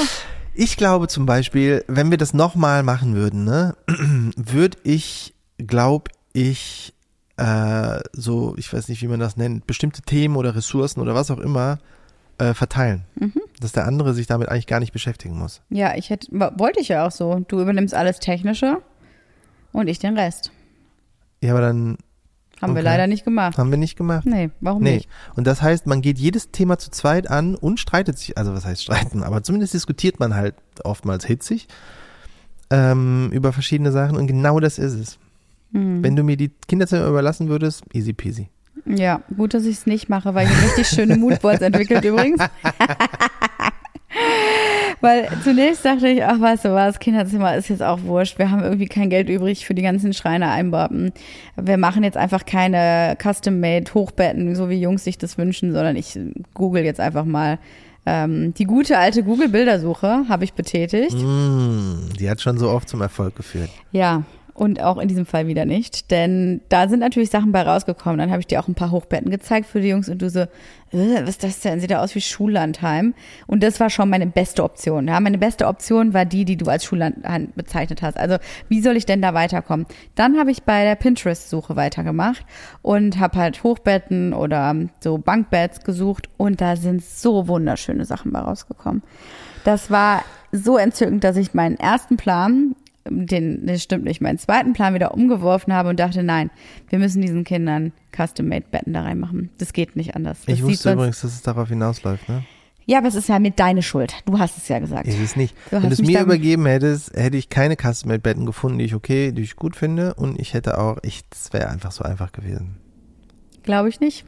Ich 0.54 0.76
glaube 0.76 1.08
zum 1.08 1.26
Beispiel, 1.26 1.84
wenn 1.88 2.10
wir 2.10 2.18
das 2.18 2.32
nochmal 2.32 2.84
machen 2.84 3.16
würden, 3.16 3.44
ne, 3.44 3.76
würde 4.36 4.78
ich, 4.84 5.34
glaube 5.58 6.12
ich, 6.32 6.94
äh, 7.36 8.00
so, 8.12 8.54
ich 8.56 8.72
weiß 8.72 8.88
nicht, 8.88 9.02
wie 9.02 9.08
man 9.08 9.18
das 9.18 9.36
nennt, 9.36 9.66
bestimmte 9.66 10.02
Themen 10.02 10.36
oder 10.36 10.54
Ressourcen 10.54 11.00
oder 11.00 11.14
was 11.14 11.32
auch 11.32 11.40
immer 11.40 11.78
äh, 12.38 12.54
verteilen. 12.54 13.04
Mhm. 13.16 13.40
Dass 13.60 13.72
der 13.72 13.86
andere 13.86 14.14
sich 14.14 14.28
damit 14.28 14.48
eigentlich 14.48 14.68
gar 14.68 14.78
nicht 14.78 14.92
beschäftigen 14.92 15.36
muss. 15.36 15.60
Ja, 15.70 15.96
ich 15.96 16.10
hätte, 16.10 16.28
wollte 16.32 16.80
ich 16.80 16.88
ja 16.88 17.06
auch 17.06 17.10
so. 17.10 17.44
Du 17.48 17.60
übernimmst 17.60 17.94
alles 17.94 18.20
Technische 18.20 18.80
und 19.72 19.88
ich 19.88 19.98
den 19.98 20.16
Rest. 20.16 20.52
Ja, 21.40 21.50
aber 21.50 21.60
dann 21.60 21.98
Haben 22.64 22.74
wir 22.74 22.80
Okay. 22.80 22.88
leider 22.90 23.06
nicht 23.06 23.24
gemacht. 23.24 23.56
haben 23.58 23.70
wir 23.70 23.78
nicht 23.78 23.96
gemacht. 23.96 24.26
Nee, 24.26 24.50
warum 24.60 24.82
Nee. 24.82 24.96
nicht? 24.96 25.08
Und 25.36 25.46
das 25.46 25.62
heißt, 25.62 25.86
man 25.86 26.02
geht 26.02 26.18
jedes 26.18 26.50
Thema 26.50 26.78
zu 26.78 26.90
zweit 26.90 27.30
an 27.30 27.54
und 27.54 27.78
streitet 27.78 28.18
sich, 28.18 28.36
also 28.36 28.52
was 28.54 28.64
heißt 28.64 28.82
streiten, 28.82 29.22
aber 29.22 29.42
zumindest 29.42 29.74
diskutiert 29.74 30.18
man 30.18 30.34
halt 30.34 30.54
oftmals 30.82 31.24
hitzig 31.24 31.68
ähm, 32.70 33.30
über 33.32 33.52
verschiedene 33.52 33.92
Sachen 33.92 34.16
und 34.16 34.26
genau 34.26 34.58
das 34.60 34.78
ist 34.78 34.94
es. 34.94 35.18
Hm. 35.72 36.02
Wenn 36.02 36.16
du 36.16 36.22
mir 36.24 36.36
die 36.36 36.50
Kinderzimmer 36.68 37.06
überlassen 37.06 37.48
würdest, 37.48 37.84
easy 37.92 38.12
peasy. 38.12 38.48
Ja, 38.86 39.20
gut, 39.36 39.54
dass 39.54 39.64
ich 39.64 39.76
es 39.78 39.86
nicht 39.86 40.08
mache, 40.08 40.34
weil 40.34 40.46
ich 40.46 40.62
richtig 40.62 40.88
schöne 40.88 41.16
Moodboards 41.16 41.62
entwickelt 41.62 42.04
übrigens. 42.04 42.40
weil 45.04 45.28
zunächst 45.42 45.84
dachte 45.84 46.08
ich, 46.08 46.24
ach 46.24 46.40
weißt 46.40 46.64
du 46.64 46.74
was, 46.74 46.98
Kinderzimmer 46.98 47.54
ist 47.56 47.68
jetzt 47.68 47.82
auch 47.82 48.02
wurscht. 48.02 48.38
Wir 48.38 48.50
haben 48.50 48.62
irgendwie 48.62 48.86
kein 48.86 49.10
Geld 49.10 49.28
übrig 49.28 49.66
für 49.66 49.74
die 49.74 49.82
ganzen 49.82 50.14
Schreiner-Einbauten. 50.14 51.12
Wir 51.56 51.76
machen 51.76 52.02
jetzt 52.04 52.16
einfach 52.16 52.46
keine 52.46 53.16
Custom-Made 53.22 53.92
Hochbetten, 53.92 54.54
so 54.54 54.70
wie 54.70 54.80
Jungs 54.80 55.04
sich 55.04 55.18
das 55.18 55.36
wünschen, 55.36 55.72
sondern 55.72 55.96
ich 55.96 56.18
google 56.54 56.84
jetzt 56.84 57.00
einfach 57.00 57.24
mal. 57.24 57.58
Ähm, 58.06 58.52
die 58.54 58.64
gute 58.64 58.98
alte 58.98 59.22
Google-Bildersuche 59.22 60.24
habe 60.28 60.44
ich 60.44 60.52
betätigt. 60.52 61.16
Mm, 61.16 62.10
die 62.18 62.28
hat 62.28 62.40
schon 62.40 62.58
so 62.58 62.68
oft 62.70 62.88
zum 62.88 63.00
Erfolg 63.00 63.36
geführt. 63.36 63.70
Ja, 63.92 64.24
und 64.54 64.80
auch 64.80 64.98
in 64.98 65.08
diesem 65.08 65.26
Fall 65.26 65.48
wieder 65.48 65.64
nicht, 65.64 66.12
denn 66.12 66.60
da 66.68 66.88
sind 66.88 67.00
natürlich 67.00 67.30
Sachen 67.30 67.50
bei 67.50 67.62
rausgekommen. 67.62 68.18
Dann 68.18 68.30
habe 68.30 68.40
ich 68.40 68.46
dir 68.46 68.60
auch 68.60 68.68
ein 68.68 68.76
paar 68.76 68.92
Hochbetten 68.92 69.30
gezeigt 69.30 69.66
für 69.66 69.80
die 69.80 69.88
Jungs 69.88 70.08
und 70.08 70.22
du 70.22 70.30
so, 70.30 70.40
äh, 70.40 70.48
was 70.92 71.30
ist 71.30 71.42
das 71.42 71.60
denn? 71.60 71.80
Sieht 71.80 71.90
ja 71.90 72.00
aus 72.00 72.14
wie 72.14 72.20
Schullandheim. 72.20 73.14
Und 73.48 73.64
das 73.64 73.80
war 73.80 73.90
schon 73.90 74.08
meine 74.08 74.28
beste 74.28 74.62
Option. 74.62 75.08
Ja, 75.08 75.18
meine 75.18 75.38
beste 75.38 75.66
Option 75.66 76.14
war 76.14 76.24
die, 76.24 76.44
die 76.44 76.56
du 76.56 76.66
als 76.66 76.84
Schullandheim 76.84 77.48
bezeichnet 77.56 78.00
hast. 78.02 78.16
Also 78.16 78.36
wie 78.68 78.80
soll 78.80 78.96
ich 78.96 79.06
denn 79.06 79.20
da 79.20 79.34
weiterkommen? 79.34 79.86
Dann 80.14 80.38
habe 80.38 80.52
ich 80.52 80.62
bei 80.62 80.84
der 80.84 80.94
Pinterest-Suche 80.94 81.74
weitergemacht 81.74 82.46
und 82.80 83.18
habe 83.18 83.38
halt 83.38 83.64
Hochbetten 83.64 84.32
oder 84.32 84.74
so 85.00 85.18
Bankbeds 85.18 85.82
gesucht 85.82 86.28
und 86.36 86.60
da 86.60 86.76
sind 86.76 87.04
so 87.04 87.48
wunderschöne 87.48 88.04
Sachen 88.04 88.32
bei 88.32 88.38
rausgekommen. 88.38 89.02
Das 89.64 89.90
war 89.90 90.22
so 90.52 90.78
entzückend, 90.78 91.24
dass 91.24 91.36
ich 91.36 91.54
meinen 91.54 91.76
ersten 91.76 92.16
Plan, 92.16 92.76
den, 93.08 93.66
das 93.66 93.82
stimmt 93.82 94.04
nicht, 94.04 94.20
meinen 94.20 94.38
zweiten 94.38 94.72
Plan 94.72 94.94
wieder 94.94 95.14
umgeworfen 95.14 95.72
habe 95.72 95.90
und 95.90 96.00
dachte, 96.00 96.22
nein, 96.22 96.50
wir 96.88 96.98
müssen 96.98 97.20
diesen 97.22 97.44
Kindern 97.44 97.92
Custom-Made-Betten 98.16 98.92
da 98.92 99.02
reinmachen. 99.02 99.50
Das 99.58 99.72
geht 99.72 99.96
nicht 99.96 100.14
anders. 100.14 100.40
Das 100.46 100.54
ich 100.54 100.62
wusste 100.62 100.92
übrigens, 100.92 101.20
dass 101.20 101.32
es 101.32 101.42
darauf 101.42 101.68
hinausläuft, 101.68 102.28
ne? 102.28 102.44
Ja, 102.86 102.98
aber 102.98 103.08
es 103.08 103.14
ist 103.14 103.30
ja 103.30 103.38
mit 103.38 103.58
deine 103.58 103.82
Schuld. 103.82 104.14
Du 104.26 104.38
hast 104.38 104.58
es 104.58 104.68
ja 104.68 104.78
gesagt. 104.78 105.08
Ich 105.08 105.18
weiß 105.18 105.36
nicht. 105.36 105.56
Du 105.70 105.82
Wenn 105.82 105.88
du 105.88 105.94
es 105.94 106.02
mir 106.02 106.20
übergeben 106.20 106.66
hättest, 106.66 107.14
hätte 107.16 107.36
ich 107.36 107.48
keine 107.48 107.76
Custom-Made-Betten 107.76 108.44
gefunden, 108.44 108.78
die 108.78 108.84
ich 108.84 108.94
okay, 108.94 109.32
die 109.32 109.42
ich 109.42 109.56
gut 109.56 109.74
finde 109.74 110.14
und 110.14 110.38
ich 110.38 110.52
hätte 110.52 110.78
auch, 110.78 110.98
ich, 111.02 111.22
das 111.30 111.52
wäre 111.52 111.68
einfach 111.70 111.92
so 111.92 112.04
einfach 112.04 112.32
gewesen. 112.32 112.76
Glaube 113.62 113.88
ich 113.88 114.00
nicht. 114.00 114.26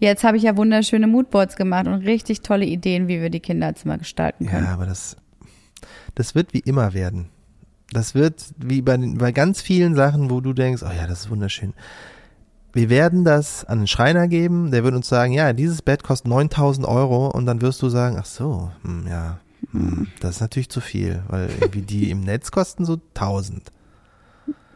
Jetzt 0.00 0.24
habe 0.24 0.36
ich 0.36 0.42
ja 0.42 0.56
wunderschöne 0.56 1.06
Moodboards 1.06 1.56
gemacht 1.56 1.86
und 1.86 1.94
richtig 2.04 2.42
tolle 2.42 2.64
Ideen, 2.64 3.08
wie 3.08 3.20
wir 3.20 3.30
die 3.30 3.40
Kinderzimmer 3.40 3.98
gestalten 3.98 4.46
können. 4.46 4.64
Ja, 4.64 4.74
aber 4.74 4.86
das, 4.86 5.16
das 6.14 6.34
wird 6.34 6.52
wie 6.52 6.60
immer 6.60 6.94
werden. 6.94 7.28
Das 7.92 8.14
wird 8.14 8.42
wie 8.58 8.82
bei, 8.82 8.96
den- 8.96 9.18
bei 9.18 9.32
ganz 9.32 9.60
vielen 9.60 9.94
Sachen, 9.94 10.30
wo 10.30 10.40
du 10.40 10.52
denkst, 10.52 10.82
oh 10.82 10.90
ja, 10.96 11.06
das 11.06 11.20
ist 11.20 11.30
wunderschön. 11.30 11.74
Wir 12.72 12.88
werden 12.88 13.24
das 13.24 13.64
an 13.66 13.80
den 13.80 13.86
Schreiner 13.86 14.28
geben, 14.28 14.70
der 14.70 14.82
wird 14.82 14.94
uns 14.94 15.08
sagen, 15.08 15.32
ja, 15.32 15.52
dieses 15.52 15.82
Bett 15.82 16.02
kostet 16.02 16.28
9000 16.28 16.86
Euro 16.86 17.28
und 17.28 17.44
dann 17.44 17.60
wirst 17.60 17.82
du 17.82 17.90
sagen, 17.90 18.16
ach 18.18 18.24
so, 18.24 18.70
hm, 18.82 19.06
ja, 19.08 19.40
hm, 19.72 20.06
das 20.20 20.36
ist 20.36 20.40
natürlich 20.40 20.70
zu 20.70 20.80
viel, 20.80 21.22
weil 21.28 21.50
irgendwie 21.60 21.82
die 21.82 22.10
im 22.10 22.20
Netz 22.20 22.50
kosten 22.50 22.86
so 22.86 22.98
1000. 23.14 23.70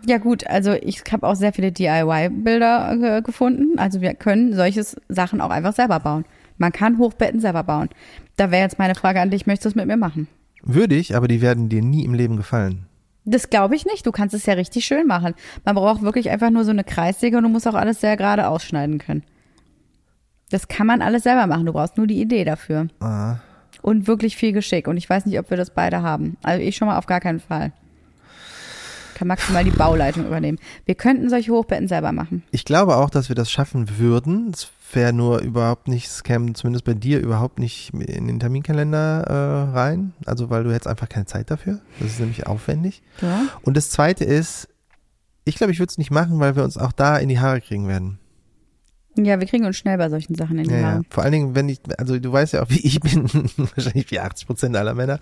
Ja 0.06 0.18
gut, 0.18 0.46
also 0.46 0.72
ich 0.74 1.02
habe 1.10 1.26
auch 1.26 1.34
sehr 1.34 1.52
viele 1.54 1.72
DIY-Bilder 1.72 3.16
äh, 3.18 3.22
gefunden. 3.22 3.78
Also 3.78 4.00
wir 4.02 4.14
können 4.14 4.54
solche 4.54 4.84
Sachen 5.08 5.40
auch 5.40 5.50
einfach 5.50 5.72
selber 5.74 5.98
bauen. 6.00 6.24
Man 6.58 6.70
kann 6.72 6.98
Hochbetten 6.98 7.40
selber 7.40 7.64
bauen. 7.64 7.88
Da 8.36 8.50
wäre 8.50 8.62
jetzt 8.62 8.78
meine 8.78 8.94
Frage 8.94 9.20
an 9.20 9.30
dich, 9.30 9.46
möchtest 9.46 9.64
du 9.64 9.68
es 9.70 9.74
mit 9.74 9.86
mir 9.86 9.96
machen? 9.96 10.28
Würde 10.62 10.94
ich, 10.94 11.16
aber 11.16 11.28
die 11.28 11.40
werden 11.40 11.68
dir 11.68 11.82
nie 11.82 12.04
im 12.04 12.14
Leben 12.14 12.36
gefallen. 12.36 12.85
Das 13.26 13.50
glaube 13.50 13.74
ich 13.74 13.84
nicht. 13.84 14.06
Du 14.06 14.12
kannst 14.12 14.34
es 14.34 14.46
ja 14.46 14.54
richtig 14.54 14.86
schön 14.86 15.06
machen. 15.06 15.34
Man 15.64 15.74
braucht 15.74 16.02
wirklich 16.02 16.30
einfach 16.30 16.50
nur 16.50 16.64
so 16.64 16.70
eine 16.70 16.84
Kreissäge 16.84 17.36
und 17.36 17.42
du 17.42 17.48
musst 17.48 17.66
auch 17.66 17.74
alles 17.74 18.00
sehr 18.00 18.16
gerade 18.16 18.46
ausschneiden 18.48 18.98
können. 18.98 19.24
Das 20.50 20.68
kann 20.68 20.86
man 20.86 21.02
alles 21.02 21.24
selber 21.24 21.48
machen. 21.48 21.66
Du 21.66 21.72
brauchst 21.72 21.96
nur 21.96 22.06
die 22.06 22.20
Idee 22.20 22.44
dafür. 22.44 22.86
Ah. 23.00 23.38
Und 23.82 24.06
wirklich 24.06 24.36
viel 24.36 24.52
Geschick. 24.52 24.86
Und 24.86 24.96
ich 24.96 25.10
weiß 25.10 25.26
nicht, 25.26 25.38
ob 25.40 25.50
wir 25.50 25.56
das 25.56 25.70
beide 25.70 26.02
haben. 26.02 26.36
Also 26.44 26.62
ich 26.62 26.76
schon 26.76 26.86
mal 26.86 26.98
auf 26.98 27.06
gar 27.06 27.20
keinen 27.20 27.40
Fall. 27.40 27.72
Kann 29.16 29.28
maximal 29.28 29.64
die 29.64 29.70
Bauleitung 29.70 30.26
übernehmen. 30.26 30.58
Wir 30.84 30.94
könnten 30.94 31.30
solche 31.30 31.50
Hochbetten 31.50 31.88
selber 31.88 32.12
machen. 32.12 32.42
Ich 32.50 32.66
glaube 32.66 32.96
auch, 32.96 33.08
dass 33.08 33.30
wir 33.30 33.34
das 33.34 33.50
schaffen 33.50 33.98
würden. 33.98 34.50
Es 34.52 34.68
wäre 34.92 35.14
nur 35.14 35.40
überhaupt 35.40 35.88
nicht, 35.88 36.06
es 36.06 36.22
käme 36.22 36.52
zumindest 36.52 36.84
bei 36.84 36.92
dir 36.92 37.18
überhaupt 37.18 37.58
nicht 37.58 37.94
in 37.94 38.26
den 38.26 38.38
Terminkalender 38.38 39.22
äh, 39.22 39.70
rein. 39.74 40.12
Also 40.26 40.50
weil 40.50 40.64
du 40.64 40.70
hättest 40.70 40.86
einfach 40.86 41.08
keine 41.08 41.24
Zeit 41.24 41.50
dafür. 41.50 41.80
Das 41.98 42.08
ist 42.10 42.20
nämlich 42.20 42.46
aufwendig. 42.46 43.02
Ja. 43.22 43.46
Und 43.62 43.78
das 43.78 43.88
zweite 43.88 44.24
ist, 44.26 44.68
ich 45.46 45.56
glaube, 45.56 45.72
ich 45.72 45.78
würde 45.78 45.88
es 45.90 45.96
nicht 45.96 46.10
machen, 46.10 46.38
weil 46.38 46.54
wir 46.54 46.62
uns 46.62 46.76
auch 46.76 46.92
da 46.92 47.16
in 47.16 47.30
die 47.30 47.40
Haare 47.40 47.62
kriegen 47.62 47.88
werden. 47.88 48.18
Ja, 49.16 49.40
wir 49.40 49.46
kriegen 49.46 49.64
uns 49.64 49.78
schnell 49.78 49.96
bei 49.96 50.10
solchen 50.10 50.34
Sachen 50.34 50.58
in 50.58 50.64
die 50.64 50.74
Ja, 50.74 50.78
ja. 50.78 50.86
Haare. 50.88 51.02
Vor 51.08 51.22
allen 51.22 51.32
Dingen, 51.32 51.54
wenn 51.54 51.70
ich, 51.70 51.80
also 51.96 52.18
du 52.18 52.30
weißt 52.30 52.52
ja 52.52 52.62
auch, 52.62 52.68
wie 52.68 52.86
ich 52.86 53.00
bin, 53.00 53.24
wahrscheinlich 53.56 54.10
wie 54.10 54.20
80 54.20 54.46
Prozent 54.46 54.76
aller 54.76 54.92
Männer. 54.92 55.20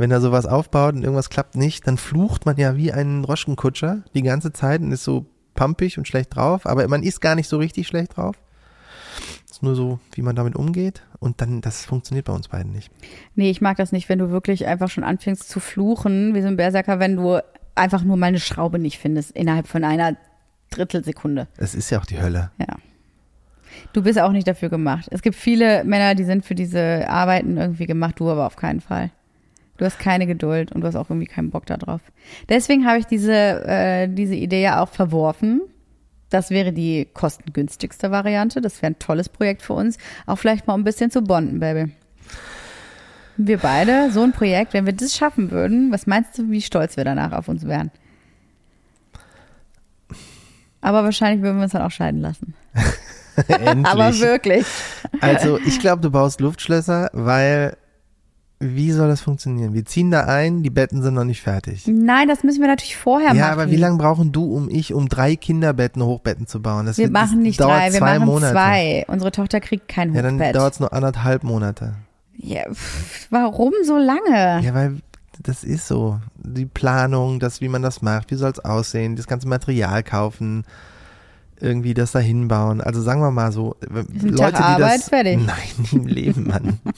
Wenn 0.00 0.10
er 0.10 0.22
sowas 0.22 0.46
aufbaut 0.46 0.94
und 0.94 1.02
irgendwas 1.02 1.28
klappt 1.28 1.56
nicht, 1.56 1.86
dann 1.86 1.98
flucht 1.98 2.46
man 2.46 2.56
ja 2.56 2.74
wie 2.74 2.90
ein 2.90 3.22
Droschkenkutscher 3.22 3.98
die 4.14 4.22
ganze 4.22 4.50
Zeit 4.50 4.80
und 4.80 4.92
ist 4.92 5.04
so 5.04 5.26
pumpig 5.54 5.98
und 5.98 6.08
schlecht 6.08 6.34
drauf, 6.34 6.64
aber 6.64 6.88
man 6.88 7.02
ist 7.02 7.20
gar 7.20 7.34
nicht 7.34 7.48
so 7.48 7.58
richtig 7.58 7.86
schlecht 7.86 8.16
drauf. 8.16 8.34
Ist 9.44 9.62
nur 9.62 9.74
so, 9.74 10.00
wie 10.14 10.22
man 10.22 10.34
damit 10.34 10.56
umgeht 10.56 11.02
und 11.18 11.42
dann, 11.42 11.60
das 11.60 11.84
funktioniert 11.84 12.24
bei 12.24 12.32
uns 12.32 12.48
beiden 12.48 12.72
nicht. 12.72 12.90
Nee, 13.34 13.50
ich 13.50 13.60
mag 13.60 13.76
das 13.76 13.92
nicht, 13.92 14.08
wenn 14.08 14.18
du 14.18 14.30
wirklich 14.30 14.66
einfach 14.66 14.88
schon 14.88 15.04
anfängst 15.04 15.50
zu 15.50 15.60
fluchen, 15.60 16.34
wie 16.34 16.40
so 16.40 16.48
ein 16.48 16.56
Berserker, 16.56 16.98
wenn 16.98 17.16
du 17.16 17.44
einfach 17.74 18.02
nur 18.02 18.16
mal 18.16 18.28
eine 18.28 18.40
Schraube 18.40 18.78
nicht 18.78 18.98
findest, 18.98 19.32
innerhalb 19.32 19.68
von 19.68 19.84
einer 19.84 20.16
Drittelsekunde. 20.70 21.46
Es 21.58 21.74
ist 21.74 21.90
ja 21.90 22.00
auch 22.00 22.06
die 22.06 22.22
Hölle. 22.22 22.52
Ja. 22.58 22.76
Du 23.92 24.02
bist 24.02 24.18
auch 24.18 24.32
nicht 24.32 24.48
dafür 24.48 24.70
gemacht. 24.70 25.08
Es 25.10 25.20
gibt 25.20 25.36
viele 25.36 25.84
Männer, 25.84 26.14
die 26.14 26.24
sind 26.24 26.46
für 26.46 26.54
diese 26.54 27.06
Arbeiten 27.06 27.58
irgendwie 27.58 27.84
gemacht, 27.84 28.14
du 28.18 28.30
aber 28.30 28.46
auf 28.46 28.56
keinen 28.56 28.80
Fall. 28.80 29.10
Du 29.80 29.86
hast 29.86 29.98
keine 29.98 30.26
Geduld 30.26 30.72
und 30.72 30.82
du 30.82 30.86
hast 30.86 30.94
auch 30.94 31.08
irgendwie 31.08 31.26
keinen 31.26 31.48
Bock 31.48 31.64
da 31.64 31.78
drauf. 31.78 32.02
Deswegen 32.50 32.84
habe 32.84 32.98
ich 32.98 33.06
diese, 33.06 33.32
äh, 33.32 34.08
diese 34.08 34.34
Idee 34.34 34.60
ja 34.60 34.82
auch 34.82 34.90
verworfen. 34.90 35.62
Das 36.28 36.50
wäre 36.50 36.74
die 36.74 37.08
kostengünstigste 37.14 38.10
Variante. 38.10 38.60
Das 38.60 38.82
wäre 38.82 38.92
ein 38.92 38.98
tolles 38.98 39.30
Projekt 39.30 39.62
für 39.62 39.72
uns. 39.72 39.96
Auch 40.26 40.36
vielleicht 40.36 40.66
mal 40.66 40.74
ein 40.74 40.84
bisschen 40.84 41.10
zu 41.10 41.22
bonden, 41.22 41.60
Baby. 41.60 41.94
Wir 43.38 43.56
beide, 43.56 44.10
so 44.10 44.22
ein 44.22 44.32
Projekt, 44.32 44.74
wenn 44.74 44.84
wir 44.84 44.92
das 44.92 45.16
schaffen 45.16 45.50
würden, 45.50 45.90
was 45.90 46.06
meinst 46.06 46.36
du, 46.36 46.50
wie 46.50 46.60
stolz 46.60 46.98
wir 46.98 47.04
danach 47.04 47.32
auf 47.32 47.48
uns 47.48 47.66
wären? 47.66 47.90
Aber 50.82 51.04
wahrscheinlich 51.04 51.42
würden 51.42 51.56
wir 51.56 51.62
uns 51.62 51.72
dann 51.72 51.80
auch 51.80 51.90
scheiden 51.90 52.20
lassen. 52.20 52.52
Endlich. 53.48 53.86
Aber 53.86 54.18
wirklich. 54.18 54.66
Also 55.22 55.58
ich 55.58 55.80
glaube, 55.80 56.02
du 56.02 56.10
baust 56.10 56.42
Luftschlösser, 56.42 57.08
weil 57.14 57.78
wie 58.62 58.92
soll 58.92 59.08
das 59.08 59.22
funktionieren? 59.22 59.72
Wir 59.72 59.84
ziehen 59.86 60.10
da 60.10 60.24
ein, 60.26 60.62
die 60.62 60.68
Betten 60.70 61.00
sind 61.02 61.14
noch 61.14 61.24
nicht 61.24 61.40
fertig. 61.40 61.84
Nein, 61.86 62.28
das 62.28 62.44
müssen 62.44 62.60
wir 62.60 62.68
natürlich 62.68 62.96
vorher 62.96 63.28
machen. 63.28 63.38
Ja, 63.38 63.50
aber 63.52 63.70
wie 63.70 63.76
lange 63.76 63.96
brauchen 63.96 64.32
du 64.32 64.54
um 64.54 64.68
ich, 64.68 64.92
um 64.92 65.08
drei 65.08 65.34
Kinderbetten, 65.36 66.02
Hochbetten 66.02 66.46
zu 66.46 66.60
bauen? 66.60 66.84
Das 66.86 66.98
Wir 66.98 67.04
wird- 67.06 67.12
machen 67.14 67.40
nicht 67.42 67.58
drei, 67.58 67.90
wir 67.92 68.00
machen 68.00 68.26
Monate. 68.26 68.52
zwei. 68.52 69.04
Unsere 69.08 69.32
Tochter 69.32 69.60
kriegt 69.60 69.88
kein 69.88 70.14
Ja, 70.14 70.20
dann 70.22 70.34
Hochbett. 70.34 70.54
dauert 70.56 70.74
es 70.74 70.80
nur 70.80 70.92
anderthalb 70.92 71.42
Monate. 71.42 71.94
ja, 72.36 72.62
pff, 72.70 73.28
warum 73.30 73.72
so 73.84 73.96
lange? 73.96 74.60
Ja, 74.62 74.74
weil 74.74 74.96
das 75.42 75.64
ist 75.64 75.88
so. 75.88 76.20
Die 76.36 76.66
Planung, 76.66 77.40
das, 77.40 77.62
wie 77.62 77.68
man 77.68 77.80
das 77.82 78.02
macht, 78.02 78.30
wie 78.30 78.34
soll 78.34 78.50
es 78.50 78.58
aussehen, 78.62 79.16
das 79.16 79.26
ganze 79.26 79.48
Material 79.48 80.02
kaufen, 80.02 80.64
irgendwie 81.62 81.92
das 81.94 82.12
da 82.12 82.18
hinbauen. 82.18 82.80
Also 82.82 83.00
sagen 83.02 83.20
wir 83.22 83.30
mal 83.30 83.52
so, 83.52 83.76
äh, 83.82 84.04
Leute, 84.22 84.36
Tag 84.36 84.56
die 84.56 84.62
Arbeit, 84.62 84.98
das. 85.00 85.08
fertig. 85.10 85.38
Nein, 85.46 85.56
nie 85.92 85.96
im 85.98 86.06
Leben, 86.06 86.46
Mann. 86.46 86.78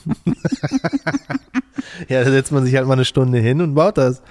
ja, 2.09 2.25
da 2.25 2.31
setzt 2.31 2.53
man 2.53 2.65
sich 2.65 2.75
halt 2.77 2.87
mal 2.87 2.95
eine 2.95 3.05
Stunde 3.05 3.39
hin 3.39 3.61
und 3.61 3.75
baut 3.75 3.99
das. 3.99 4.23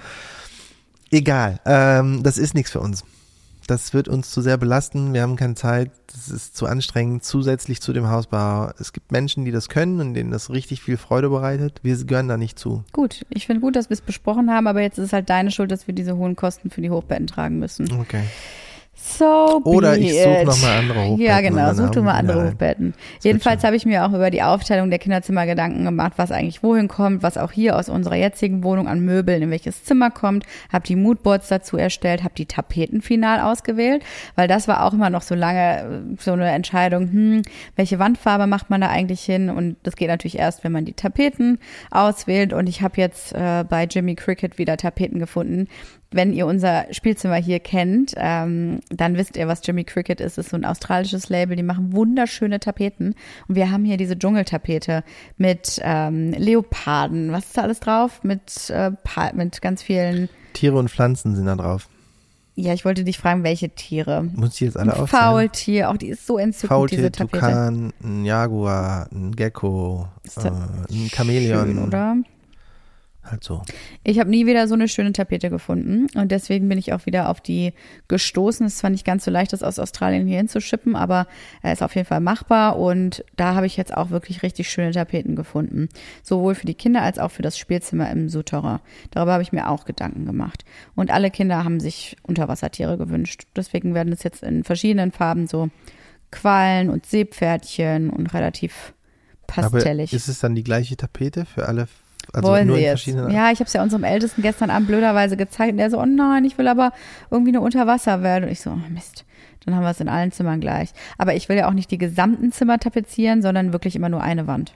Egal, 1.10 1.60
ähm, 1.66 2.22
das 2.22 2.38
ist 2.38 2.54
nichts 2.54 2.70
für 2.70 2.80
uns. 2.80 3.04
Das 3.66 3.94
wird 3.94 4.08
uns 4.08 4.30
zu 4.30 4.40
sehr 4.40 4.56
belasten. 4.56 5.14
Wir 5.14 5.22
haben 5.22 5.36
keine 5.36 5.54
Zeit. 5.54 5.92
Das 6.12 6.28
ist 6.28 6.56
zu 6.56 6.66
anstrengend. 6.66 7.24
Zusätzlich 7.24 7.80
zu 7.80 7.92
dem 7.92 8.10
Hausbau. 8.10 8.70
Es 8.78 8.92
gibt 8.92 9.12
Menschen, 9.12 9.44
die 9.44 9.52
das 9.52 9.68
können 9.68 10.00
und 10.00 10.14
denen 10.14 10.30
das 10.30 10.50
richtig 10.50 10.82
viel 10.82 10.96
Freude 10.96 11.28
bereitet. 11.28 11.80
Wir 11.82 11.96
gehören 12.04 12.28
da 12.28 12.36
nicht 12.36 12.58
zu. 12.58 12.82
Gut, 12.92 13.24
ich 13.30 13.46
finde 13.46 13.60
gut, 13.60 13.76
dass 13.76 13.88
wir 13.88 13.94
es 13.94 14.00
besprochen 14.00 14.50
haben, 14.50 14.66
aber 14.66 14.82
jetzt 14.82 14.98
ist 14.98 15.06
es 15.06 15.12
halt 15.12 15.30
deine 15.30 15.50
Schuld, 15.50 15.70
dass 15.70 15.86
wir 15.86 15.94
diese 15.94 16.16
hohen 16.16 16.34
Kosten 16.34 16.70
für 16.70 16.80
die 16.80 16.90
Hochbetten 16.90 17.28
tragen 17.28 17.58
müssen. 17.60 17.90
Okay. 18.00 18.24
So 19.04 19.60
Oder 19.64 19.98
ich 19.98 20.12
suche 20.12 20.42
it. 20.42 20.46
noch 20.46 20.62
mal 20.62 20.78
andere 20.78 21.00
Hochbetten 21.00 21.24
Ja, 21.24 21.40
genau, 21.40 21.74
such 21.74 21.90
du 21.90 22.02
mal 22.02 22.12
andere 22.12 22.36
wieder 22.36 22.46
ein. 22.46 22.52
Hochbetten. 22.52 22.94
Jedenfalls 23.20 23.64
habe 23.64 23.74
ich 23.74 23.84
mir 23.84 24.04
auch 24.04 24.12
über 24.12 24.30
die 24.30 24.42
Aufteilung 24.44 24.90
der 24.90 25.00
Kinderzimmer 25.00 25.44
Gedanken 25.44 25.84
gemacht, 25.84 26.12
was 26.16 26.30
eigentlich 26.30 26.62
wohin 26.62 26.86
kommt, 26.86 27.24
was 27.24 27.36
auch 27.36 27.50
hier 27.50 27.76
aus 27.76 27.88
unserer 27.88 28.14
jetzigen 28.14 28.62
Wohnung 28.62 28.86
an 28.86 29.00
Möbeln 29.00 29.42
in 29.42 29.50
welches 29.50 29.82
Zimmer 29.82 30.12
kommt. 30.12 30.44
Habe 30.72 30.86
die 30.86 30.94
Moodboards 30.94 31.48
dazu 31.48 31.76
erstellt, 31.76 32.22
habe 32.22 32.34
die 32.36 32.46
Tapeten 32.46 33.02
final 33.02 33.40
ausgewählt, 33.40 34.04
weil 34.36 34.46
das 34.46 34.68
war 34.68 34.84
auch 34.84 34.92
immer 34.92 35.10
noch 35.10 35.22
so 35.22 35.34
lange 35.34 36.04
so 36.20 36.32
eine 36.32 36.50
Entscheidung, 36.52 37.10
hm, 37.10 37.42
welche 37.74 37.98
Wandfarbe 37.98 38.46
macht 38.46 38.70
man 38.70 38.82
da 38.82 38.88
eigentlich 38.88 39.22
hin? 39.22 39.50
Und 39.50 39.76
das 39.82 39.96
geht 39.96 40.08
natürlich 40.08 40.38
erst, 40.38 40.62
wenn 40.62 40.70
man 40.72 40.84
die 40.84 40.92
Tapeten 40.94 41.58
auswählt. 41.90 42.52
Und 42.52 42.68
ich 42.68 42.82
habe 42.82 43.00
jetzt 43.00 43.32
äh, 43.32 43.64
bei 43.68 43.84
Jimmy 43.84 44.14
Cricket 44.14 44.58
wieder 44.58 44.76
Tapeten 44.76 45.18
gefunden, 45.18 45.66
wenn 46.14 46.32
ihr 46.32 46.46
unser 46.46 46.86
Spielzimmer 46.92 47.36
hier 47.36 47.60
kennt, 47.60 48.14
ähm, 48.16 48.80
dann 48.90 49.16
wisst 49.16 49.36
ihr, 49.36 49.48
was 49.48 49.60
Jimmy 49.64 49.84
Cricket 49.84 50.20
ist. 50.20 50.38
Das 50.38 50.46
ist 50.46 50.50
so 50.50 50.56
ein 50.56 50.64
australisches 50.64 51.28
Label, 51.28 51.56
die 51.56 51.62
machen 51.62 51.92
wunderschöne 51.92 52.60
Tapeten. 52.60 53.14
Und 53.48 53.54
wir 53.54 53.70
haben 53.70 53.84
hier 53.84 53.96
diese 53.96 54.18
Dschungeltapete 54.18 55.04
mit 55.36 55.80
ähm, 55.82 56.32
Leoparden. 56.32 57.32
Was 57.32 57.46
ist 57.46 57.56
da 57.56 57.62
alles 57.62 57.80
drauf? 57.80 58.22
Mit, 58.22 58.70
äh, 58.70 58.90
mit 59.34 59.62
ganz 59.62 59.82
vielen. 59.82 60.28
Tiere 60.52 60.78
und 60.78 60.90
Pflanzen 60.90 61.34
sind 61.34 61.46
da 61.46 61.56
drauf. 61.56 61.88
Ja, 62.54 62.74
ich 62.74 62.84
wollte 62.84 63.02
dich 63.02 63.16
fragen, 63.16 63.44
welche 63.44 63.70
Tiere? 63.70 64.24
Muss 64.34 64.54
ich 64.54 64.60
jetzt 64.60 64.76
alle 64.76 64.92
aufzählen? 64.92 65.08
Faultier, 65.08 65.90
auch 65.90 65.96
die 65.96 66.08
ist 66.08 66.26
so 66.26 66.36
entzückend, 66.36 66.68
Faultier, 66.68 66.98
diese 66.98 67.12
Tapete. 67.12 67.40
Tukan, 67.40 67.92
ein 68.04 68.24
Jaguar, 68.26 69.08
ein 69.10 69.34
Gecko, 69.34 70.06
äh, 70.36 70.48
ein 70.48 71.08
Chamäleon. 71.10 71.66
Schön, 71.66 71.78
oder? 71.78 72.16
Halt 73.24 73.44
so. 73.44 73.62
Ich 74.02 74.18
habe 74.18 74.30
nie 74.30 74.46
wieder 74.46 74.66
so 74.66 74.74
eine 74.74 74.88
schöne 74.88 75.12
Tapete 75.12 75.48
gefunden 75.48 76.08
und 76.16 76.32
deswegen 76.32 76.68
bin 76.68 76.76
ich 76.76 76.92
auch 76.92 77.06
wieder 77.06 77.28
auf 77.28 77.40
die 77.40 77.72
gestoßen. 78.08 78.66
Es 78.66 78.74
ist 78.74 78.78
zwar 78.80 78.90
nicht 78.90 79.04
ganz 79.04 79.24
so 79.24 79.30
leicht, 79.30 79.52
das 79.52 79.62
aus 79.62 79.78
Australien 79.78 80.26
hier 80.26 80.38
hinzuschippen, 80.38 80.96
aber 80.96 81.28
er 81.62 81.72
ist 81.72 81.84
auf 81.84 81.94
jeden 81.94 82.06
Fall 82.06 82.20
machbar 82.20 82.78
und 82.78 83.24
da 83.36 83.54
habe 83.54 83.66
ich 83.66 83.76
jetzt 83.76 83.96
auch 83.96 84.10
wirklich 84.10 84.42
richtig 84.42 84.68
schöne 84.70 84.90
Tapeten 84.90 85.36
gefunden. 85.36 85.88
Sowohl 86.24 86.56
für 86.56 86.66
die 86.66 86.74
Kinder 86.74 87.02
als 87.02 87.20
auch 87.20 87.30
für 87.30 87.42
das 87.42 87.56
Spielzimmer 87.56 88.10
im 88.10 88.28
Souterrain. 88.28 88.80
Darüber 89.12 89.34
habe 89.34 89.42
ich 89.44 89.52
mir 89.52 89.70
auch 89.70 89.84
Gedanken 89.84 90.26
gemacht. 90.26 90.64
Und 90.96 91.12
alle 91.12 91.30
Kinder 91.30 91.62
haben 91.62 91.78
sich 91.78 92.16
Unterwassertiere 92.22 92.98
gewünscht. 92.98 93.46
Deswegen 93.54 93.94
werden 93.94 94.12
es 94.12 94.24
jetzt 94.24 94.42
in 94.42 94.64
verschiedenen 94.64 95.12
Farben 95.12 95.46
so 95.46 95.70
Quallen 96.32 96.90
und 96.90 97.06
Seepferdchen 97.06 98.10
und 98.10 98.34
relativ 98.34 98.94
pastellig. 99.46 100.10
Aber 100.10 100.16
ist 100.16 100.28
es 100.28 100.40
dann 100.40 100.56
die 100.56 100.64
gleiche 100.64 100.96
Tapete 100.96 101.44
für 101.44 101.68
alle? 101.68 101.86
Also 102.32 102.48
Wollen 102.48 102.66
nur 102.68 102.76
sie 102.76 102.82
jetzt? 102.82 103.06
Ja, 103.06 103.50
ich 103.50 103.58
habe 103.60 103.64
es 103.64 103.72
ja 103.72 103.82
unserem 103.82 104.04
Ältesten 104.04 104.42
gestern 104.42 104.70
Abend 104.70 104.88
blöderweise 104.88 105.36
gezeigt 105.36 105.72
und 105.72 105.78
der 105.78 105.90
so, 105.90 106.00
oh 106.00 106.06
nein, 106.06 106.44
ich 106.44 106.56
will 106.58 106.68
aber 106.68 106.92
irgendwie 107.30 107.50
eine 107.50 107.60
Unterwasserwelt. 107.60 108.44
Und 108.44 108.50
ich 108.50 108.60
so, 108.60 108.70
oh 108.70 108.90
Mist, 108.90 109.24
dann 109.64 109.74
haben 109.74 109.82
wir 109.82 109.90
es 109.90 110.00
in 110.00 110.08
allen 110.08 110.32
Zimmern 110.32 110.60
gleich. 110.60 110.92
Aber 111.18 111.34
ich 111.34 111.48
will 111.48 111.56
ja 111.56 111.68
auch 111.68 111.72
nicht 111.74 111.90
die 111.90 111.98
gesamten 111.98 112.52
Zimmer 112.52 112.78
tapezieren, 112.78 113.42
sondern 113.42 113.72
wirklich 113.72 113.96
immer 113.96 114.08
nur 114.08 114.22
eine 114.22 114.46
Wand. 114.46 114.74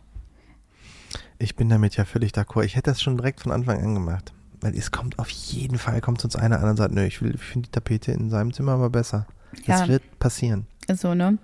Ich 1.38 1.56
bin 1.56 1.68
damit 1.68 1.96
ja 1.96 2.04
völlig 2.04 2.32
d'accord. 2.32 2.64
Ich 2.64 2.76
hätte 2.76 2.90
das 2.90 3.02
schon 3.02 3.16
direkt 3.16 3.40
von 3.40 3.52
Anfang 3.52 3.82
an 3.82 3.94
gemacht. 3.94 4.32
Weil 4.62 4.74
es 4.74 4.90
kommt 4.90 5.18
auf 5.18 5.28
jeden 5.28 5.76
Fall, 5.76 6.00
kommt 6.00 6.24
uns 6.24 6.34
einer 6.34 6.60
an 6.60 6.70
und 6.70 6.76
sagt, 6.78 6.94
nö, 6.94 7.04
ich, 7.04 7.20
will- 7.20 7.34
ich 7.34 7.42
finde 7.42 7.68
die 7.68 7.72
Tapete 7.72 8.12
in 8.12 8.30
seinem 8.30 8.52
Zimmer 8.54 8.72
aber 8.72 8.88
besser. 8.88 9.26
Das 9.66 9.80
Ja. 9.80 9.88
wird 9.88 10.18
passieren. 10.18 10.66
So, 10.94 11.14
ne? 11.14 11.36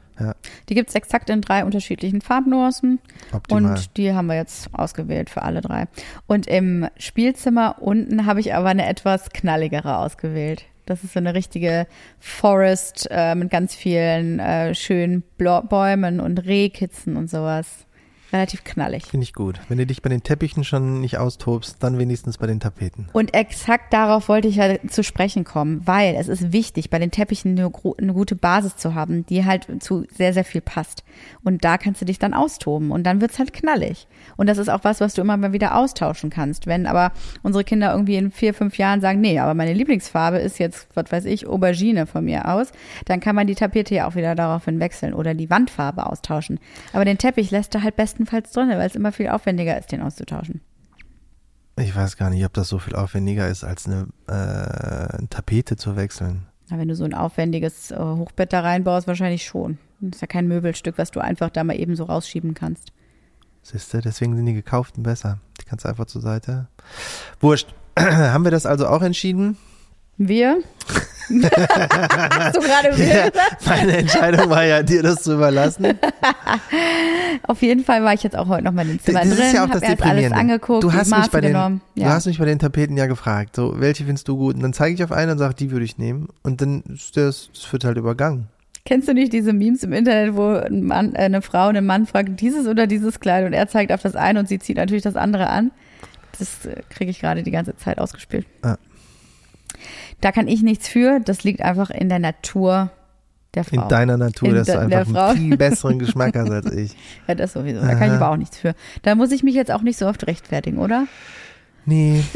Die 0.68 0.74
gibt's 0.74 0.94
exakt 0.94 1.30
in 1.30 1.40
drei 1.40 1.64
unterschiedlichen 1.64 2.20
Farbnuancen. 2.20 3.00
Optimal. 3.32 3.72
Und 3.72 3.96
die 3.96 4.12
haben 4.12 4.26
wir 4.26 4.36
jetzt 4.36 4.68
ausgewählt 4.72 5.30
für 5.30 5.42
alle 5.42 5.60
drei. 5.60 5.86
Und 6.26 6.46
im 6.46 6.86
Spielzimmer 6.98 7.76
unten 7.80 8.26
habe 8.26 8.40
ich 8.40 8.54
aber 8.54 8.68
eine 8.68 8.86
etwas 8.86 9.30
knalligere 9.30 9.98
ausgewählt. 9.98 10.64
Das 10.86 11.04
ist 11.04 11.12
so 11.12 11.20
eine 11.20 11.34
richtige 11.34 11.86
Forest 12.18 13.06
äh, 13.10 13.34
mit 13.34 13.50
ganz 13.50 13.74
vielen 13.74 14.40
äh, 14.40 14.74
schönen 14.74 15.22
Bäumen 15.38 16.20
und 16.20 16.44
Rehkitzen 16.44 17.16
und 17.16 17.30
sowas. 17.30 17.86
Relativ 18.32 18.64
knallig. 18.64 19.06
Finde 19.06 19.24
ich 19.24 19.32
gut. 19.32 19.60
Wenn 19.68 19.78
du 19.78 19.86
dich 19.86 20.02
bei 20.02 20.08
den 20.08 20.22
Teppichen 20.22 20.64
schon 20.64 21.00
nicht 21.00 21.18
austobst, 21.18 21.76
dann 21.80 21.98
wenigstens 21.98 22.38
bei 22.38 22.46
den 22.46 22.60
Tapeten. 22.60 23.08
Und 23.12 23.34
exakt 23.34 23.92
darauf 23.92 24.28
wollte 24.28 24.48
ich 24.48 24.56
ja 24.56 24.76
zu 24.88 25.02
sprechen 25.02 25.44
kommen, 25.44 25.82
weil 25.86 26.14
es 26.14 26.28
ist 26.28 26.52
wichtig, 26.52 26.90
bei 26.90 26.98
den 26.98 27.10
Teppichen 27.10 27.58
eine, 27.58 27.70
eine 27.98 28.12
gute 28.12 28.34
Basis 28.34 28.76
zu 28.76 28.94
haben, 28.94 29.26
die 29.26 29.44
halt 29.44 29.66
zu 29.82 30.04
sehr, 30.14 30.32
sehr 30.32 30.44
viel 30.44 30.60
passt. 30.60 31.04
Und 31.44 31.64
da 31.64 31.78
kannst 31.78 32.00
du 32.00 32.04
dich 32.04 32.18
dann 32.18 32.34
austoben 32.34 32.90
und 32.90 33.04
dann 33.04 33.20
wird's 33.20 33.38
halt 33.38 33.52
knallig. 33.52 34.06
Und 34.36 34.48
das 34.48 34.58
ist 34.58 34.68
auch 34.68 34.84
was, 34.84 35.00
was 35.00 35.14
du 35.14 35.20
immer 35.20 35.36
mal 35.36 35.52
wieder 35.52 35.76
austauschen 35.76 36.30
kannst. 36.30 36.66
Wenn 36.66 36.86
aber 36.86 37.12
unsere 37.42 37.64
Kinder 37.64 37.92
irgendwie 37.92 38.16
in 38.16 38.30
vier, 38.30 38.54
fünf 38.54 38.78
Jahren 38.78 39.00
sagen, 39.00 39.20
nee, 39.20 39.38
aber 39.38 39.54
meine 39.54 39.74
Lieblingsfarbe 39.74 40.38
ist 40.38 40.58
jetzt, 40.58 40.88
was 40.94 41.10
weiß 41.10 41.24
ich, 41.26 41.46
Aubergine 41.46 42.06
von 42.06 42.24
mir 42.24 42.48
aus, 42.48 42.72
dann 43.04 43.20
kann 43.20 43.36
man 43.36 43.46
die 43.46 43.54
Tapete 43.54 43.94
ja 43.94 44.08
auch 44.08 44.14
wieder 44.14 44.34
daraufhin 44.34 44.80
wechseln 44.80 45.14
oder 45.14 45.34
die 45.34 45.50
Wandfarbe 45.50 46.06
austauschen. 46.06 46.58
Aber 46.92 47.04
den 47.04 47.18
Teppich 47.18 47.50
lässt 47.50 47.74
du 47.74 47.82
halt 47.82 47.96
bestenfalls 48.22 48.52
drin, 48.52 48.68
weil 48.70 48.86
es 48.86 48.94
immer 48.94 49.12
viel 49.12 49.28
aufwendiger 49.28 49.78
ist, 49.78 49.92
den 49.92 50.02
auszutauschen. 50.02 50.60
Ich 51.78 51.94
weiß 51.94 52.16
gar 52.16 52.30
nicht, 52.30 52.44
ob 52.44 52.52
das 52.52 52.68
so 52.68 52.78
viel 52.78 52.94
aufwendiger 52.94 53.48
ist, 53.48 53.64
als 53.64 53.86
eine 53.86 54.06
äh, 54.26 55.26
Tapete 55.30 55.76
zu 55.76 55.96
wechseln. 55.96 56.46
Na, 56.68 56.78
wenn 56.78 56.88
du 56.88 56.94
so 56.94 57.04
ein 57.04 57.14
aufwendiges 57.14 57.90
äh, 57.90 57.96
Hochbett 57.96 58.52
da 58.52 58.60
reinbaust, 58.60 59.06
wahrscheinlich 59.06 59.44
schon. 59.44 59.78
Das 60.00 60.16
ist 60.16 60.20
ja 60.20 60.26
kein 60.26 60.48
Möbelstück, 60.48 60.98
was 60.98 61.10
du 61.10 61.20
einfach 61.20 61.50
da 61.50 61.64
mal 61.64 61.78
eben 61.78 61.96
so 61.96 62.04
rausschieben 62.04 62.54
kannst. 62.54 62.92
Siehst 63.62 63.94
du, 63.94 64.00
deswegen 64.00 64.36
sind 64.36 64.46
die 64.46 64.54
gekauften 64.54 65.02
besser. 65.02 65.38
Die 65.60 65.64
kannst 65.64 65.84
du 65.84 65.88
einfach 65.88 66.06
zur 66.06 66.20
Seite. 66.20 66.68
Wurscht. 67.40 67.74
Haben 67.98 68.44
wir 68.44 68.50
das 68.50 68.66
also 68.66 68.86
auch 68.86 69.02
entschieden? 69.02 69.56
Wir? 70.18 70.58
Hast 71.28 72.56
du 72.56 72.60
gerade 72.60 72.88
wir 72.96 73.06
gesagt? 73.06 73.66
Meine 73.66 73.96
Entscheidung 73.96 74.50
war 74.50 74.64
ja, 74.64 74.82
dir 74.82 75.02
das 75.02 75.22
zu 75.22 75.34
überlassen. 75.34 75.86
Auf 77.46 77.62
jeden 77.62 77.84
Fall 77.84 78.04
war 78.04 78.12
ich 78.12 78.22
jetzt 78.22 78.36
auch 78.36 78.48
heute 78.48 78.64
noch 78.64 78.72
mal 78.72 78.82
in 78.82 78.88
den 78.88 79.00
Zimmern 79.00 79.28
das 79.28 79.38
drin, 79.38 79.46
ist 79.48 79.54
ja 79.54 79.64
auch 79.64 79.70
das 79.70 79.82
alles 79.82 80.32
angeguckt, 80.32 80.82
du 80.84 80.92
hast 80.92 81.08
Maße 81.10 81.22
mich 81.22 81.30
bei 81.30 81.40
den, 81.40 81.52
genommen. 81.52 81.80
Du 81.94 82.02
Ja. 82.02 82.08
hast 82.10 82.26
mich 82.26 82.38
bei 82.38 82.44
den 82.44 82.58
Tapeten 82.58 82.96
ja 82.96 83.06
gefragt, 83.06 83.56
so, 83.56 83.80
welche 83.80 84.04
findest 84.04 84.28
du 84.28 84.36
gut? 84.36 84.56
Und 84.56 84.62
dann 84.62 84.72
zeige 84.72 84.94
ich 84.94 85.02
auf 85.04 85.12
eine 85.12 85.32
und 85.32 85.38
sage, 85.38 85.54
die 85.54 85.70
würde 85.70 85.84
ich 85.84 85.96
nehmen. 85.98 86.28
Und 86.42 86.60
dann 86.60 86.82
ist 86.92 87.16
das, 87.16 87.50
das 87.54 87.72
wird 87.72 87.84
halt 87.84 87.96
übergangen. 87.96 88.48
Kennst 88.84 89.06
du 89.08 89.14
nicht 89.14 89.32
diese 89.32 89.52
Memes 89.52 89.84
im 89.84 89.92
Internet, 89.92 90.34
wo 90.34 90.54
ein 90.56 90.82
Mann, 90.82 91.14
äh, 91.14 91.18
eine 91.20 91.40
Frau 91.40 91.68
einen 91.68 91.86
Mann 91.86 92.06
fragt, 92.06 92.40
dieses 92.40 92.66
oder 92.66 92.86
dieses 92.86 93.20
Kleid 93.20 93.46
und 93.46 93.52
er 93.52 93.68
zeigt 93.68 93.92
auf 93.92 94.02
das 94.02 94.16
eine 94.16 94.40
und 94.40 94.48
sie 94.48 94.58
zieht 94.58 94.76
natürlich 94.76 95.04
das 95.04 95.16
andere 95.16 95.48
an? 95.48 95.70
Das 96.38 96.66
äh, 96.66 96.82
kriege 96.90 97.10
ich 97.10 97.20
gerade 97.20 97.42
die 97.42 97.50
ganze 97.52 97.76
Zeit 97.76 97.98
ausgespielt. 97.98 98.44
Ah. 98.62 98.76
Da 100.22 100.32
kann 100.32 100.48
ich 100.48 100.62
nichts 100.62 100.88
für, 100.88 101.20
das 101.20 101.44
liegt 101.44 101.60
einfach 101.60 101.90
in 101.90 102.08
der 102.08 102.20
Natur 102.20 102.90
der 103.54 103.64
Frau. 103.64 103.82
In 103.82 103.88
deiner 103.88 104.16
Natur, 104.16 104.48
In 104.48 104.54
dass 104.54 104.68
du 104.68 104.78
einfach 104.78 105.06
Frau. 105.06 105.28
einen 105.30 105.38
viel 105.38 105.56
besseren 105.56 105.98
Geschmack 105.98 106.34
hast 106.36 106.50
als 106.50 106.72
ich. 106.72 106.96
Ja, 107.28 107.34
das 107.34 107.52
sowieso. 107.52 107.80
Da 107.80 107.94
kann 107.96 108.08
ich 108.08 108.14
aber 108.14 108.30
auch 108.30 108.36
nichts 108.36 108.56
für. 108.56 108.74
Da 109.02 109.14
muss 109.14 109.30
ich 109.32 109.42
mich 109.42 109.54
jetzt 109.54 109.70
auch 109.70 109.82
nicht 109.82 109.98
so 109.98 110.06
oft 110.06 110.26
rechtfertigen, 110.26 110.78
oder? 110.78 111.06
Nee. 111.84 112.22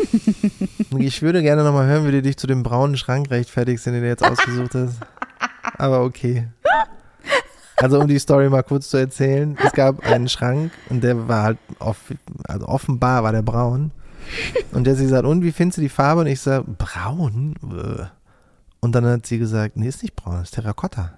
Ich 0.99 1.21
würde 1.23 1.43
gerne 1.43 1.63
nochmal 1.63 1.87
hören, 1.87 2.07
wie 2.07 2.13
du 2.13 2.23
dich 2.23 2.37
zu 2.37 2.47
dem 2.47 2.63
braunen 2.63 2.97
Schrank 2.97 3.31
rechtfertigst, 3.31 3.87
den 3.87 3.95
du 3.95 4.01
dir 4.01 4.09
jetzt 4.09 4.25
ausgesucht 4.25 4.75
hast. 4.75 4.99
Aber 5.79 6.03
okay. 6.05 6.49
Also 7.77 8.01
um 8.01 8.09
die 8.09 8.19
Story 8.19 8.49
mal 8.49 8.63
kurz 8.63 8.89
zu 8.89 8.97
erzählen, 8.97 9.57
es 9.63 9.73
gab 9.73 10.05
einen 10.07 10.29
Schrank 10.29 10.73
und 10.89 11.05
der 11.05 11.29
war 11.29 11.43
halt 11.43 11.59
off, 11.79 11.99
also 12.49 12.67
offenbar 12.67 13.23
war 13.23 13.33
der 13.33 13.43
braun. 13.43 13.91
Und 14.73 14.87
der 14.87 14.95
sie 14.95 15.07
sagt, 15.07 15.27
und 15.27 15.43
wie 15.43 15.53
findest 15.53 15.79
du 15.79 15.83
die 15.83 15.89
Farbe? 15.89 16.23
Und 16.23 16.27
ich 16.27 16.41
sage, 16.41 16.65
braun? 16.67 17.55
Äh. 17.63 18.05
Und 18.81 18.95
dann 18.95 19.07
hat 19.07 19.27
sie 19.27 19.39
gesagt, 19.39 19.77
nee, 19.77 19.89
ist 19.89 20.03
nicht 20.03 20.17
braun, 20.17 20.43
ist 20.43 20.55
Terrakotta. 20.55 21.13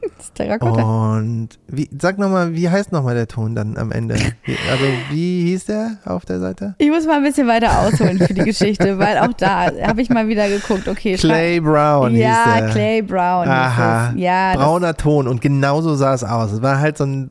Das 0.00 0.10
ist 0.26 0.34
Terrakotta. 0.34 0.82
Und 1.16 1.50
wie, 1.66 1.90
sag 2.00 2.18
nochmal, 2.18 2.54
wie 2.54 2.70
heißt 2.70 2.92
nochmal 2.92 3.14
der 3.14 3.28
Ton 3.28 3.54
dann 3.54 3.76
am 3.76 3.92
Ende? 3.92 4.14
Also 4.14 4.84
wie 5.10 5.42
hieß 5.42 5.66
der 5.66 5.98
auf 6.04 6.24
der 6.24 6.40
Seite? 6.40 6.74
Ich 6.78 6.88
muss 6.88 7.06
mal 7.06 7.16
ein 7.16 7.22
bisschen 7.22 7.48
weiter 7.48 7.80
ausholen 7.80 8.18
für 8.18 8.32
die 8.32 8.44
Geschichte, 8.44 8.98
weil 8.98 9.18
auch 9.18 9.32
da 9.32 9.70
habe 9.82 10.00
ich 10.00 10.08
mal 10.08 10.28
wieder 10.28 10.48
geguckt, 10.48 10.88
okay. 10.88 11.16
Clay 11.16 11.60
Brown 11.60 12.12
hieß 12.12 12.20
ja, 12.20 12.60
der. 12.60 12.70
Clay 12.70 13.02
Brown. 13.02 13.44
hieß 13.44 13.52
Aha. 13.52 14.12
Ja, 14.16 14.54
brauner 14.54 14.96
Ton 14.96 15.28
und 15.28 15.40
genauso 15.40 15.94
sah 15.96 16.14
es 16.14 16.24
aus. 16.24 16.52
Es 16.52 16.62
war 16.62 16.78
halt 16.78 16.96
so 16.96 17.04
ein 17.04 17.30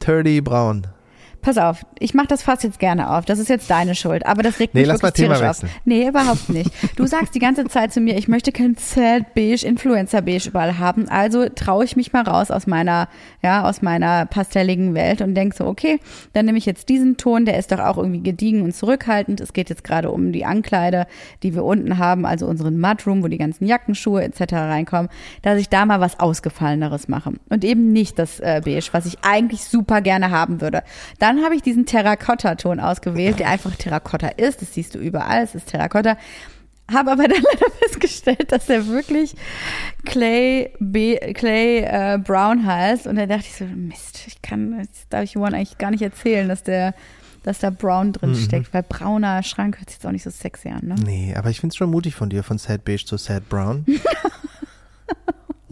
Turdy 0.00 0.40
Braun. 0.40 0.86
Pass 1.46 1.58
auf, 1.58 1.86
ich 2.00 2.12
mache 2.12 2.26
das 2.26 2.42
Fass 2.42 2.64
jetzt 2.64 2.80
gerne 2.80 3.08
auf. 3.08 3.24
Das 3.24 3.38
ist 3.38 3.48
jetzt 3.48 3.70
deine 3.70 3.94
Schuld, 3.94 4.26
aber 4.26 4.42
das 4.42 4.58
regt 4.58 4.74
Nee, 4.74 4.80
mich 4.80 4.88
lass 4.88 5.00
mal 5.00 5.08
wirklich 5.08 5.26
Thema 5.26 5.36
tierisch 5.36 5.62
auf. 5.62 5.70
Nee, 5.84 6.08
überhaupt 6.08 6.48
nicht. 6.48 6.72
Du 6.96 7.06
sagst 7.06 7.36
die 7.36 7.38
ganze 7.38 7.64
Zeit 7.66 7.92
zu 7.92 8.00
mir, 8.00 8.18
ich 8.18 8.26
möchte 8.26 8.50
kein 8.50 8.74
Sad 8.74 9.32
Beige, 9.34 9.64
Influencer 9.64 10.22
Beige 10.22 10.48
überall 10.48 10.78
haben. 10.78 11.08
Also 11.08 11.48
traue 11.48 11.84
ich 11.84 11.94
mich 11.94 12.12
mal 12.12 12.22
raus 12.22 12.50
aus 12.50 12.66
meiner, 12.66 13.08
ja, 13.44 13.62
aus 13.62 13.80
meiner 13.80 14.26
pastelligen 14.26 14.94
Welt 14.94 15.20
und 15.20 15.36
denk 15.36 15.54
so, 15.54 15.66
okay, 15.66 16.00
dann 16.32 16.46
nehme 16.46 16.58
ich 16.58 16.66
jetzt 16.66 16.88
diesen 16.88 17.16
Ton, 17.16 17.44
der 17.44 17.58
ist 17.58 17.70
doch 17.70 17.78
auch 17.78 17.96
irgendwie 17.96 18.24
gediegen 18.24 18.62
und 18.62 18.74
zurückhaltend. 18.74 19.40
Es 19.40 19.52
geht 19.52 19.70
jetzt 19.70 19.84
gerade 19.84 20.10
um 20.10 20.32
die 20.32 20.44
Ankleide, 20.44 21.06
die 21.44 21.54
wir 21.54 21.64
unten 21.64 21.98
haben, 21.98 22.26
also 22.26 22.46
unseren 22.46 22.80
Mudroom, 22.80 23.22
wo 23.22 23.28
die 23.28 23.38
ganzen 23.38 23.66
Jackenschuhe 23.66 24.24
etc. 24.24 24.52
reinkommen, 24.54 25.10
dass 25.42 25.60
ich 25.60 25.68
da 25.68 25.86
mal 25.86 26.00
was 26.00 26.18
Ausgefalleneres 26.18 27.06
mache 27.06 27.34
und 27.50 27.64
eben 27.64 27.92
nicht 27.92 28.18
das 28.18 28.40
äh, 28.40 28.62
Beige, 28.64 28.88
was 28.90 29.06
ich 29.06 29.18
eigentlich 29.22 29.62
super 29.64 30.00
gerne 30.00 30.32
haben 30.32 30.60
würde. 30.60 30.82
Dann 31.20 31.35
habe 31.42 31.54
ich 31.54 31.62
diesen 31.62 31.86
Terrakotta-Ton 31.86 32.80
ausgewählt, 32.80 33.38
der 33.38 33.48
einfach 33.48 33.74
Terrakotta 33.76 34.28
ist. 34.28 34.62
Das 34.62 34.74
siehst 34.74 34.94
du 34.94 34.98
überall, 34.98 35.42
es 35.42 35.54
ist 35.54 35.68
Terrakotta. 35.68 36.16
Habe 36.92 37.12
aber 37.12 37.26
dann 37.28 37.42
leider 37.52 37.70
festgestellt, 37.78 38.52
dass 38.52 38.68
er 38.68 38.86
wirklich 38.86 39.34
Clay, 40.04 40.70
B, 40.78 41.16
Clay 41.34 41.78
äh, 41.80 42.18
Brown 42.18 42.64
heißt. 42.64 43.06
Und 43.06 43.16
dann 43.16 43.28
dachte 43.28 43.46
ich 43.46 43.56
so, 43.56 43.64
Mist, 43.64 44.24
ich 44.26 44.40
kann, 44.42 44.78
das 44.78 45.08
darf 45.08 45.24
ich 45.24 45.34
Juan 45.34 45.54
eigentlich 45.54 45.78
gar 45.78 45.90
nicht 45.90 46.02
erzählen, 46.02 46.48
dass 46.48 46.62
der, 46.62 46.94
dass 47.42 47.58
da 47.58 47.70
Brown 47.70 48.12
drin 48.12 48.34
steckt, 48.34 48.72
weil 48.72 48.82
brauner 48.82 49.42
Schrank 49.42 49.78
hört 49.78 49.90
sich 49.90 49.98
jetzt 49.98 50.06
auch 50.06 50.12
nicht 50.12 50.24
so 50.24 50.30
sexy 50.30 50.68
an, 50.68 50.80
ne? 50.82 50.94
Nee, 51.04 51.34
aber 51.36 51.50
ich 51.50 51.60
finde 51.60 51.72
es 51.72 51.76
schon 51.76 51.90
mutig 51.90 52.14
von 52.14 52.28
dir, 52.28 52.42
von 52.42 52.58
Sad 52.58 52.84
Beige 52.84 53.04
zu 53.04 53.16
Sad 53.16 53.48
Brown. 53.48 53.84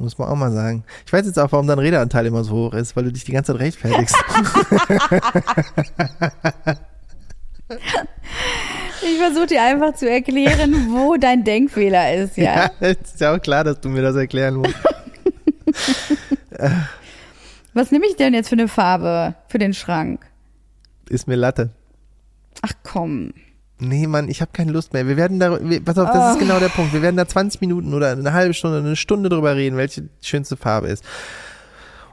Muss 0.04 0.18
man 0.18 0.28
auch 0.28 0.36
mal 0.36 0.52
sagen. 0.52 0.84
Ich 1.06 1.12
weiß 1.12 1.26
jetzt 1.26 1.38
auch, 1.38 1.50
warum 1.52 1.66
dein 1.66 1.78
Redeanteil 1.78 2.26
immer 2.26 2.44
so 2.44 2.52
hoch 2.52 2.74
ist, 2.74 2.94
weil 2.94 3.04
du 3.04 3.12
dich 3.12 3.24
die 3.24 3.32
ganze 3.32 3.52
Zeit 3.52 3.60
rechtfertigst. 3.60 4.16
Ich 9.06 9.18
versuche 9.18 9.46
dir 9.46 9.62
einfach 9.62 9.94
zu 9.94 10.08
erklären, 10.08 10.88
wo 10.90 11.16
dein 11.16 11.44
Denkfehler 11.44 12.14
ist, 12.14 12.36
ja. 12.38 12.70
ja, 12.80 12.88
ist 12.88 13.20
ja 13.20 13.34
auch 13.34 13.40
klar, 13.40 13.62
dass 13.64 13.80
du 13.80 13.90
mir 13.90 14.02
das 14.02 14.16
erklären 14.16 14.54
musst. 14.54 14.74
Was 17.74 17.90
nehme 17.90 18.06
ich 18.06 18.16
denn 18.16 18.32
jetzt 18.32 18.48
für 18.48 18.54
eine 18.54 18.68
Farbe 18.68 19.34
für 19.48 19.58
den 19.58 19.74
Schrank? 19.74 20.24
Ist 21.08 21.28
mir 21.28 21.36
Latte. 21.36 21.70
Ach 22.62 22.72
komm. 22.82 23.34
Nee, 23.86 24.06
Mann, 24.06 24.28
ich 24.28 24.40
habe 24.40 24.50
keine 24.52 24.72
Lust 24.72 24.92
mehr. 24.92 25.06
Wir 25.06 25.16
werden 25.16 25.38
da, 25.40 25.58
wir, 25.60 25.84
pass 25.84 25.98
auf, 25.98 26.08
das 26.10 26.16
Ah. 26.22 26.32
ist 26.32 26.38
genau 26.38 26.58
der 26.60 26.68
Punkt. 26.68 26.92
Wir 26.92 27.02
werden 27.02 27.16
da 27.16 27.26
20 27.26 27.60
Minuten 27.60 27.92
oder 27.94 28.12
eine 28.12 28.32
halbe 28.32 28.54
Stunde, 28.54 28.78
eine 28.78 28.96
Stunde 28.96 29.28
drüber 29.28 29.54
reden, 29.56 29.76
welche 29.76 30.02
die 30.02 30.08
schönste 30.22 30.56
Farbe 30.56 30.88
ist. 30.88 31.04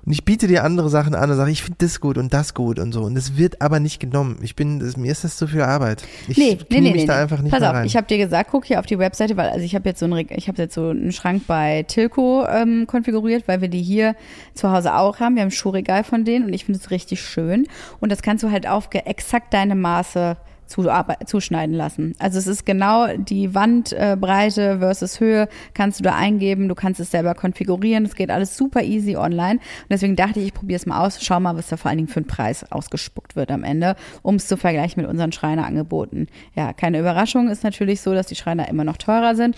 Und 0.04 0.14
ich 0.14 0.26
biete 0.26 0.48
dir 0.48 0.64
andere 0.64 0.90
Sachen 0.90 1.14
an 1.14 1.30
und 1.30 1.38
sage, 1.38 1.52
ich 1.52 1.62
finde 1.62 1.78
das 1.82 2.00
gut 2.02 2.18
und 2.18 2.34
das 2.34 2.56
gut 2.56 2.80
und 2.80 2.92
so. 2.92 3.02
Und 3.04 3.16
es 3.16 3.38
wird 3.38 3.62
aber 3.62 3.80
nicht 3.80 4.00
genommen. 4.00 4.40
Ich 4.42 4.56
bin, 4.56 4.80
das, 4.80 4.98
mir 4.98 5.12
ist 5.12 5.24
das 5.24 5.38
zu 5.38 5.46
viel 5.46 5.62
Arbeit. 5.62 6.02
Ich 6.28 6.38
Nee, 6.38 6.58
nee, 6.72 6.82
nee, 6.82 6.92
mich 6.92 7.02
nee. 7.02 7.06
da 7.06 7.22
einfach 7.22 7.40
nicht 7.40 7.52
Pass 7.52 7.62
auf, 7.62 7.76
rein. 7.76 7.86
ich 7.86 7.96
habe 7.96 8.08
dir 8.08 8.18
gesagt, 8.18 8.50
guck 8.50 8.66
hier 8.66 8.80
auf 8.80 8.88
die 8.88 8.98
Webseite, 8.98 9.38
weil 9.38 9.50
also 9.50 9.64
ich 9.64 9.76
habe 9.76 9.88
jetzt 9.88 10.00
so 10.00 10.06
einen, 10.06 10.14
Reg- 10.14 10.32
ich 10.36 10.48
habe 10.48 10.60
jetzt 10.60 10.74
so 10.74 10.90
einen 10.90 11.12
Schrank 11.12 11.44
bei 11.46 11.84
Tilco 11.88 12.48
ähm, 12.48 12.88
konfiguriert, 12.88 13.48
weil 13.48 13.62
wir 13.62 13.68
die 13.68 13.84
hier 13.84 14.16
zu 14.56 14.72
Hause 14.72 14.96
auch 14.96 15.20
haben. 15.20 15.36
Wir 15.36 15.44
haben 15.44 15.50
ein 15.50 15.52
Schuhregal 15.52 16.04
von 16.04 16.26
denen 16.26 16.46
und 16.46 16.54
ich 16.54 16.66
finde 16.66 16.80
es 16.80 16.90
richtig 16.90 17.22
schön. 17.22 17.68
Und 18.00 18.12
das 18.12 18.24
kannst 18.24 18.44
du 18.44 18.50
halt 18.50 18.68
auf 18.68 18.90
exakt 18.92 19.54
deine 19.54 19.76
Maße 19.76 20.36
zuschneiden 20.72 21.76
lassen. 21.76 22.16
Also 22.20 22.40
es 22.40 22.48
ist 22.48 22.66
genau 22.66 23.08
die 23.16 23.54
Wandbreite 23.54 24.42
Breite 24.42 24.80
versus 24.80 25.20
Höhe 25.20 25.48
kannst 25.74 26.00
du 26.00 26.04
da 26.04 26.16
eingeben, 26.16 26.68
du 26.68 26.76
kannst 26.76 27.00
es 27.00 27.12
selber 27.12 27.36
konfigurieren, 27.36 28.06
es 28.06 28.16
geht 28.16 28.32
alles 28.32 28.58
super 28.58 28.82
easy 28.82 29.16
online. 29.16 29.56
Und 29.56 29.90
deswegen 29.90 30.16
dachte 30.16 30.40
ich, 30.40 30.48
ich 30.48 30.54
probiere 30.54 30.78
es 30.78 30.86
mal 30.86 31.06
aus, 31.06 31.20
schau 31.22 31.40
mal, 31.40 31.56
was 31.56 31.68
da 31.68 31.78
vor 31.78 31.90
allen 31.90 31.98
Dingen 31.98 32.08
für 32.08 32.20
einen 32.20 32.28
Preis 32.28 32.72
ausgespuckt 32.72 33.36
wird 33.36 33.52
am 33.52 33.64
Ende, 33.64 33.96
um 34.22 34.36
es 34.36 34.48
zu 34.48 34.58
vergleichen 34.58 35.02
mit 35.02 35.10
unseren 35.10 35.32
Schreinerangeboten. 35.32 36.28
Ja, 36.56 36.74
keine 36.74 37.00
Überraschung, 37.00 37.50
ist 37.50 37.64
natürlich 37.64 38.02
so, 38.02 38.14
dass 38.14 38.28
die 38.28 38.36
Schreiner 38.36 38.68
immer 38.70 38.84
noch 38.84 38.98
teurer 38.98 39.36
sind. 39.36 39.56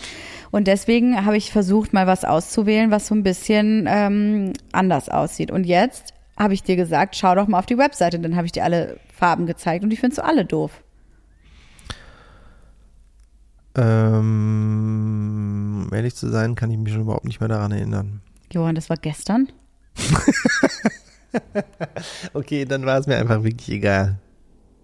Und 0.52 0.68
deswegen 0.68 1.26
habe 1.26 1.38
ich 1.38 1.52
versucht, 1.52 1.94
mal 1.94 2.08
was 2.08 2.26
auszuwählen, 2.26 2.92
was 2.92 3.08
so 3.08 3.16
ein 3.16 3.24
bisschen 3.24 3.86
ähm, 3.88 4.54
anders 4.72 5.10
aussieht. 5.10 5.52
Und 5.52 5.66
jetzt 5.66 6.14
habe 6.38 6.54
ich 6.54 6.64
dir 6.64 6.76
gesagt, 6.76 7.16
schau 7.16 7.36
doch 7.36 7.48
mal 7.48 7.60
auf 7.60 7.66
die 7.66 7.78
Webseite, 7.78 8.20
dann 8.20 8.36
habe 8.36 8.46
ich 8.46 8.52
dir 8.52 8.64
alle 8.64 8.98
Farben 9.14 9.46
gezeigt 9.46 9.84
und 9.84 9.92
die 9.92 9.98
findest 9.98 10.20
du 10.20 10.26
alle 10.26 10.46
doof. 10.46 10.83
Ähm, 13.76 15.86
um 15.86 15.94
ehrlich 15.94 16.16
zu 16.16 16.30
sein, 16.30 16.56
kann 16.56 16.72
ich 16.72 16.78
mich 16.78 16.94
schon 16.94 17.04
überhaupt 17.04 17.26
nicht 17.26 17.40
mehr 17.40 17.50
daran 17.50 17.72
erinnern. 17.72 18.22
Johann, 18.52 18.76
das 18.76 18.90
war 18.90 18.98
gestern. 18.98 19.52
Okay, 22.34 22.66
dann 22.66 22.86
war 22.86 23.00
es 23.00 23.08
mir 23.08 23.18
einfach 23.18 23.44
wirklich 23.44 23.70
egal. 23.70 24.20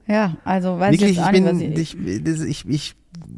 Ja, 0.07 0.37
also 0.43 0.79
weiß 0.79 0.93
wirklich, 0.93 1.11
ich 1.11 1.17
jetzt 1.17 1.27
ich 1.27 1.31
bin, 1.43 1.61
ich, 1.73 1.95
ich, 1.95 2.41
ich, 2.41 2.65
ich, 2.67 2.95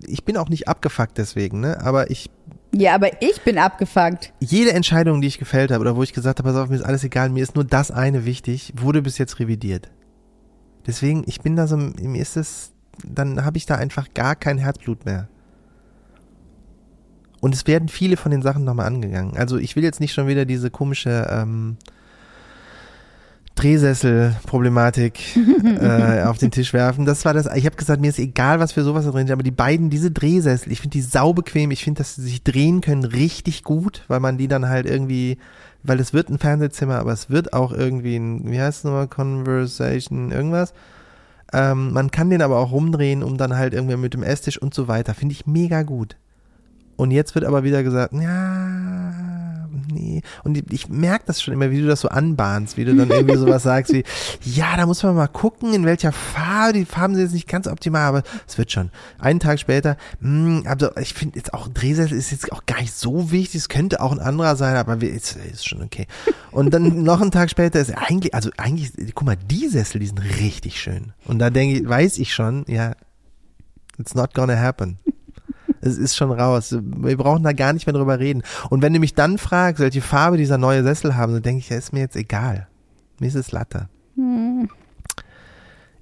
ich 0.08 0.24
bin 0.24 0.38
auch 0.38 0.48
nicht 0.48 0.70
abgefuckt 0.70 1.18
deswegen, 1.18 1.60
ne? 1.60 1.82
Aber 1.82 2.10
ich 2.10 2.30
Ja, 2.74 2.96
aber 2.96 3.22
ich 3.22 3.42
bin 3.42 3.58
abgefuckt. 3.58 4.32
Jede 4.40 4.72
Entscheidung, 4.72 5.20
die 5.20 5.28
ich 5.28 5.38
gefällt 5.38 5.72
habe 5.72 5.82
oder 5.82 5.98
wo 5.98 6.04
ich 6.04 6.14
gesagt 6.14 6.40
habe, 6.40 6.50
pass 6.50 6.58
auf, 6.58 6.70
mir 6.70 6.78
ist 6.78 6.86
alles 6.86 7.04
egal, 7.04 7.28
mir 7.30 7.44
ist 7.44 7.56
nur 7.56 7.66
das 7.66 7.92
eine 7.92 8.24
wichtig, 8.26 8.72
wurde 8.78 9.02
bis 9.02 9.18
jetzt 9.18 9.40
revidiert. 9.40 9.90
Deswegen, 10.88 11.24
ich 11.28 11.42
bin 11.42 11.58
da 11.58 11.68
so, 11.68 11.76
mir 11.76 12.22
ist 12.22 12.38
es, 12.38 12.72
dann 13.06 13.44
habe 13.44 13.58
ich 13.58 13.66
da 13.66 13.76
einfach 13.76 14.14
gar 14.14 14.38
kein 14.38 14.58
Herzblut 14.58 15.04
mehr. 15.06 15.28
Und 17.42 17.56
es 17.56 17.68
werden 17.68 17.90
viele 17.90 18.16
von 18.18 18.32
den 18.32 18.44
Sachen 18.44 18.64
nochmal 18.64 18.86
angegangen. 18.86 19.36
Also 19.36 19.58
ich 19.58 19.76
will 19.76 19.84
jetzt 19.84 20.00
nicht 20.00 20.14
schon 20.14 20.28
wieder 20.28 20.46
diese 20.46 20.70
komische 20.70 21.28
ähm, 21.30 21.78
Drehsessel-Problematik 23.56 25.20
äh, 25.82 26.24
auf 26.24 26.38
den 26.38 26.52
Tisch 26.52 26.72
werfen. 26.72 27.06
Das 27.06 27.26
war 27.26 27.34
das. 27.34 27.48
Ich 27.56 27.66
habe 27.66 27.76
gesagt, 27.76 28.00
mir 28.00 28.10
ist 28.10 28.20
egal, 28.20 28.60
was 28.60 28.72
für 28.72 28.84
sowas 28.84 29.06
da 29.06 29.12
drin 29.12 29.26
ist, 29.26 29.34
aber 29.34 29.44
die 29.44 29.52
beiden, 29.52 29.90
diese 29.90 30.12
Drehsessel, 30.12 30.72
ich 30.72 30.82
finde 30.82 30.94
die 30.94 31.02
saubequem. 31.02 31.72
Ich 31.72 31.84
finde, 31.84 31.98
dass 31.98 32.16
sie 32.16 32.22
sich 32.22 32.44
drehen 32.44 32.82
können 32.82 33.04
richtig 33.04 33.64
gut, 33.64 34.04
weil 34.08 34.20
man 34.20 34.38
die 34.38 34.48
dann 34.48 34.70
halt 34.70 34.86
irgendwie, 34.86 35.38
weil 35.82 36.00
es 36.00 36.14
wird 36.14 36.30
ein 36.30 36.38
Fernsehzimmer, 36.38 37.00
aber 37.00 37.12
es 37.12 37.32
wird 37.32 37.54
auch 37.54 37.74
irgendwie 37.74 38.16
ein, 38.18 38.52
wie 38.52 38.62
heißt 38.62 38.80
es 38.80 38.84
nochmal, 38.84 39.08
Conversation, 39.08 40.32
irgendwas. 40.32 40.74
Ähm, 41.54 41.92
man 41.92 42.12
kann 42.12 42.30
den 42.30 42.42
aber 42.42 42.60
auch 42.60 42.72
rumdrehen, 42.72 43.24
um 43.24 43.38
dann 43.38 43.58
halt 43.58 43.74
irgendwie 43.74 43.98
mit 43.98 44.14
dem 44.14 44.24
Esstisch 44.24 44.62
und 44.62 44.74
so 44.74 44.88
weiter. 44.88 45.14
Finde 45.14 45.34
ich 45.34 45.48
mega 45.48 45.82
gut. 45.82 46.16
Und 47.02 47.10
jetzt 47.10 47.34
wird 47.34 47.46
aber 47.46 47.64
wieder 47.64 47.82
gesagt, 47.82 48.14
ja, 48.14 49.12
nee. 49.92 50.22
Und 50.44 50.72
ich 50.72 50.88
merke 50.88 51.24
das 51.26 51.42
schon 51.42 51.52
immer, 51.52 51.72
wie 51.72 51.82
du 51.82 51.88
das 51.88 52.02
so 52.02 52.10
anbahnst, 52.10 52.78
wie 52.78 52.86
du 52.86 52.96
dann 52.96 53.10
irgendwie 53.10 53.38
sowas 53.38 53.64
sagst 53.64 53.92
wie, 53.92 54.04
ja, 54.44 54.78
da 54.78 54.86
muss 54.86 55.02
man 55.02 55.16
mal 55.16 55.26
gucken, 55.26 55.74
in 55.74 55.84
welcher 55.84 56.12
Farbe, 56.12 56.74
die 56.74 56.86
Farben 56.86 57.16
sind 57.16 57.24
jetzt 57.24 57.34
nicht 57.34 57.48
ganz 57.48 57.66
optimal, 57.66 58.04
aber 58.04 58.22
es 58.48 58.60
wird 58.60 58.72
schon. 58.72 58.92
Einen 59.18 59.40
Tag 59.40 59.60
später, 59.60 59.98
mh, 60.20 60.70
also 60.70 60.96
ich 60.98 61.16
finde 61.16 61.40
jetzt 61.40 61.56
auch 61.56 61.70
Drehsessel 61.70 62.16
ist 62.16 62.30
jetzt 62.30 62.52
auch 62.52 62.68
gar 62.68 62.80
nicht 62.80 62.94
so 62.94 63.32
wichtig, 63.32 63.62
es 63.62 63.68
könnte 63.68 64.00
auch 64.00 64.12
ein 64.12 64.20
anderer 64.20 64.56
sein, 64.56 64.76
aber 64.76 65.02
ist, 65.02 65.38
ist 65.52 65.68
schon 65.68 65.82
okay. 65.82 66.06
Und 66.52 66.72
dann 66.72 67.02
noch 67.04 67.20
einen 67.20 67.32
Tag 67.32 67.50
später 67.50 67.80
ist 67.80 67.98
eigentlich, 67.98 68.36
also 68.36 68.52
eigentlich, 68.58 68.92
guck 69.16 69.26
mal, 69.26 69.38
die 69.38 69.68
Sessel, 69.70 70.02
die 70.02 70.06
sind 70.06 70.22
richtig 70.40 70.80
schön. 70.80 71.14
Und 71.26 71.40
da 71.40 71.50
denke 71.50 71.80
ich, 71.80 71.90
weiß 71.90 72.20
ich 72.20 72.32
schon, 72.32 72.64
ja, 72.68 72.92
it's 73.98 74.14
not 74.14 74.36
gonna 74.36 74.56
happen. 74.56 75.00
Es 75.82 75.98
ist 75.98 76.16
schon 76.16 76.32
raus. 76.32 76.76
Wir 76.80 77.18
brauchen 77.18 77.44
da 77.44 77.54
gar 77.54 77.74
nicht 77.74 77.88
mehr 77.88 77.94
drüber 77.94 78.20
reden. 78.20 78.44
Und 78.70 78.82
wenn 78.82 78.94
du 78.94 79.00
mich 79.00 79.16
dann 79.16 79.38
fragst, 79.38 79.82
welche 79.82 80.02
Farbe 80.02 80.38
dieser 80.38 80.58
neue 80.58 80.84
Sessel 80.84 81.16
haben, 81.16 81.34
dann 81.34 81.42
denke 81.42 81.60
ich, 81.60 81.70
ja, 81.70 81.78
ist 81.78 81.92
mir 81.92 82.02
jetzt 82.02 82.16
egal. 82.16 82.68
Mir 83.20 83.28
ist 83.28 83.36
es 83.36 83.52
Latte. 83.52 83.90
Hm. 84.16 84.70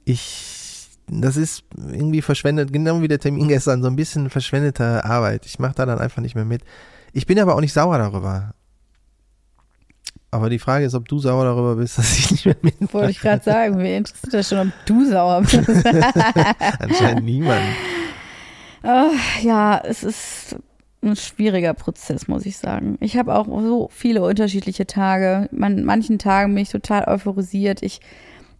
Ich, 0.05 0.89
das 1.07 1.37
ist 1.37 1.63
irgendwie 1.75 2.21
verschwendet, 2.21 2.73
genau 2.73 3.01
wie 3.01 3.07
der 3.07 3.19
Termin 3.19 3.47
gestern, 3.47 3.81
so 3.81 3.87
ein 3.87 3.95
bisschen 3.95 4.29
verschwendete 4.29 5.05
Arbeit. 5.05 5.45
Ich 5.45 5.59
mache 5.59 5.75
da 5.75 5.85
dann 5.85 5.99
einfach 5.99 6.21
nicht 6.21 6.35
mehr 6.35 6.45
mit. 6.45 6.63
Ich 7.13 7.25
bin 7.25 7.39
aber 7.39 7.55
auch 7.55 7.61
nicht 7.61 7.73
sauer 7.73 7.97
darüber. 7.97 8.53
Aber 10.31 10.49
die 10.49 10.59
Frage 10.59 10.85
ist, 10.85 10.93
ob 10.93 11.07
du 11.07 11.19
sauer 11.19 11.45
darüber 11.45 11.75
bist, 11.75 11.97
dass 11.97 12.17
ich 12.17 12.31
nicht 12.31 12.45
mehr 12.45 12.57
mit. 12.61 12.93
Wollte 12.93 13.11
ich 13.11 13.19
gerade 13.19 13.43
sagen, 13.43 13.77
mir 13.77 13.97
interessiert 13.97 14.33
das 14.33 14.49
schon, 14.49 14.59
ob 14.59 14.85
du 14.85 15.09
sauer 15.09 15.41
bist. 15.41 15.85
Anscheinend 16.79 17.25
niemand. 17.25 17.61
Uh, 18.83 19.11
ja, 19.41 19.81
es 19.83 20.03
ist 20.03 20.55
ein 21.01 21.15
schwieriger 21.15 21.73
Prozess, 21.73 22.27
muss 22.27 22.45
ich 22.45 22.57
sagen. 22.57 22.97
Ich 23.01 23.17
habe 23.17 23.35
auch 23.35 23.45
so 23.45 23.89
viele 23.91 24.21
unterschiedliche 24.23 24.85
Tage. 24.85 25.49
Man, 25.51 25.83
manchen 25.83 26.19
Tagen 26.19 26.53
bin 26.53 26.63
ich 26.63 26.69
total 26.69 27.05
euphorisiert. 27.07 27.83
Ich 27.83 28.01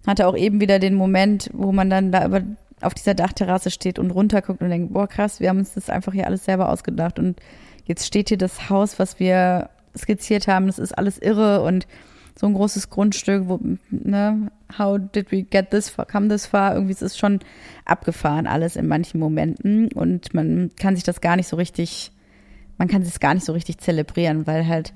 hatte 0.07 0.27
auch 0.27 0.37
eben 0.37 0.61
wieder 0.61 0.79
den 0.79 0.95
Moment, 0.95 1.49
wo 1.53 1.71
man 1.71 1.89
dann 1.89 2.11
da 2.11 2.25
über, 2.25 2.41
auf 2.81 2.93
dieser 2.93 3.13
Dachterrasse 3.13 3.71
steht 3.71 3.99
und 3.99 4.11
runterguckt 4.11 4.61
und 4.61 4.69
denkt, 4.69 4.93
boah 4.93 5.07
krass, 5.07 5.39
wir 5.39 5.49
haben 5.49 5.59
uns 5.59 5.73
das 5.73 5.89
einfach 5.89 6.13
hier 6.13 6.27
alles 6.27 6.45
selber 6.45 6.69
ausgedacht 6.69 7.19
und 7.19 7.39
jetzt 7.85 8.05
steht 8.05 8.29
hier 8.29 8.37
das 8.37 8.69
Haus, 8.69 8.99
was 8.99 9.19
wir 9.19 9.69
skizziert 9.97 10.47
haben, 10.47 10.67
das 10.67 10.79
ist 10.79 10.97
alles 10.97 11.17
irre 11.17 11.61
und 11.63 11.87
so 12.39 12.47
ein 12.47 12.53
großes 12.53 12.89
Grundstück, 12.89 13.49
wo, 13.49 13.59
ne, 13.89 14.49
how 14.77 14.97
did 14.97 15.29
we 15.29 15.43
get 15.43 15.71
this 15.71 15.89
far, 15.89 16.05
come 16.05 16.29
this 16.29 16.45
far? 16.45 16.73
Irgendwie 16.73 16.93
ist 16.93 17.01
es 17.01 17.17
schon 17.17 17.39
abgefahren 17.83 18.47
alles 18.47 18.77
in 18.77 18.87
manchen 18.87 19.19
Momenten 19.19 19.91
und 19.91 20.33
man 20.33 20.71
kann 20.79 20.95
sich 20.95 21.03
das 21.03 21.19
gar 21.19 21.35
nicht 21.35 21.49
so 21.49 21.57
richtig, 21.57 22.13
man 22.77 22.87
kann 22.87 23.01
es 23.01 23.19
gar 23.19 23.33
nicht 23.33 23.45
so 23.45 23.51
richtig 23.51 23.79
zelebrieren, 23.79 24.47
weil 24.47 24.65
halt 24.65 24.93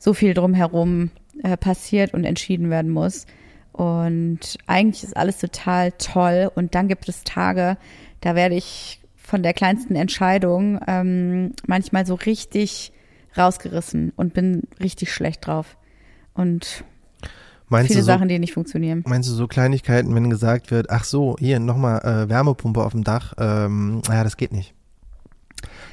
so 0.00 0.14
viel 0.14 0.34
drumherum 0.34 1.12
äh, 1.44 1.56
passiert 1.56 2.12
und 2.12 2.24
entschieden 2.24 2.70
werden 2.70 2.90
muss. 2.90 3.26
Und 3.70 4.58
eigentlich 4.66 5.04
ist 5.04 5.16
alles 5.16 5.38
total 5.38 5.92
toll 5.92 6.50
und 6.56 6.74
dann 6.74 6.88
gibt 6.88 7.08
es 7.08 7.22
Tage, 7.22 7.76
da 8.20 8.34
werde 8.34 8.56
ich 8.56 9.00
von 9.14 9.44
der 9.44 9.54
kleinsten 9.54 9.94
Entscheidung 9.94 10.80
ähm, 10.88 11.52
manchmal 11.68 12.04
so 12.04 12.14
richtig 12.14 12.90
rausgerissen 13.38 14.12
und 14.16 14.34
bin 14.34 14.64
richtig 14.82 15.12
schlecht 15.12 15.46
drauf. 15.46 15.76
Und 16.34 16.84
Meinst 17.68 17.92
viele 17.92 18.02
so, 18.02 18.06
Sachen, 18.06 18.28
die 18.28 18.38
nicht 18.38 18.52
funktionieren. 18.52 19.04
Meinst 19.06 19.28
du 19.28 19.34
so 19.34 19.46
Kleinigkeiten, 19.46 20.12
wenn 20.14 20.28
gesagt 20.28 20.72
wird, 20.72 20.90
ach 20.90 21.04
so, 21.04 21.36
hier 21.38 21.60
nochmal 21.60 22.00
äh, 22.00 22.28
Wärmepumpe 22.28 22.82
auf 22.82 22.92
dem 22.92 23.04
Dach, 23.04 23.34
ähm, 23.38 24.02
naja, 24.08 24.24
das 24.24 24.36
geht 24.36 24.52
nicht. 24.52 24.74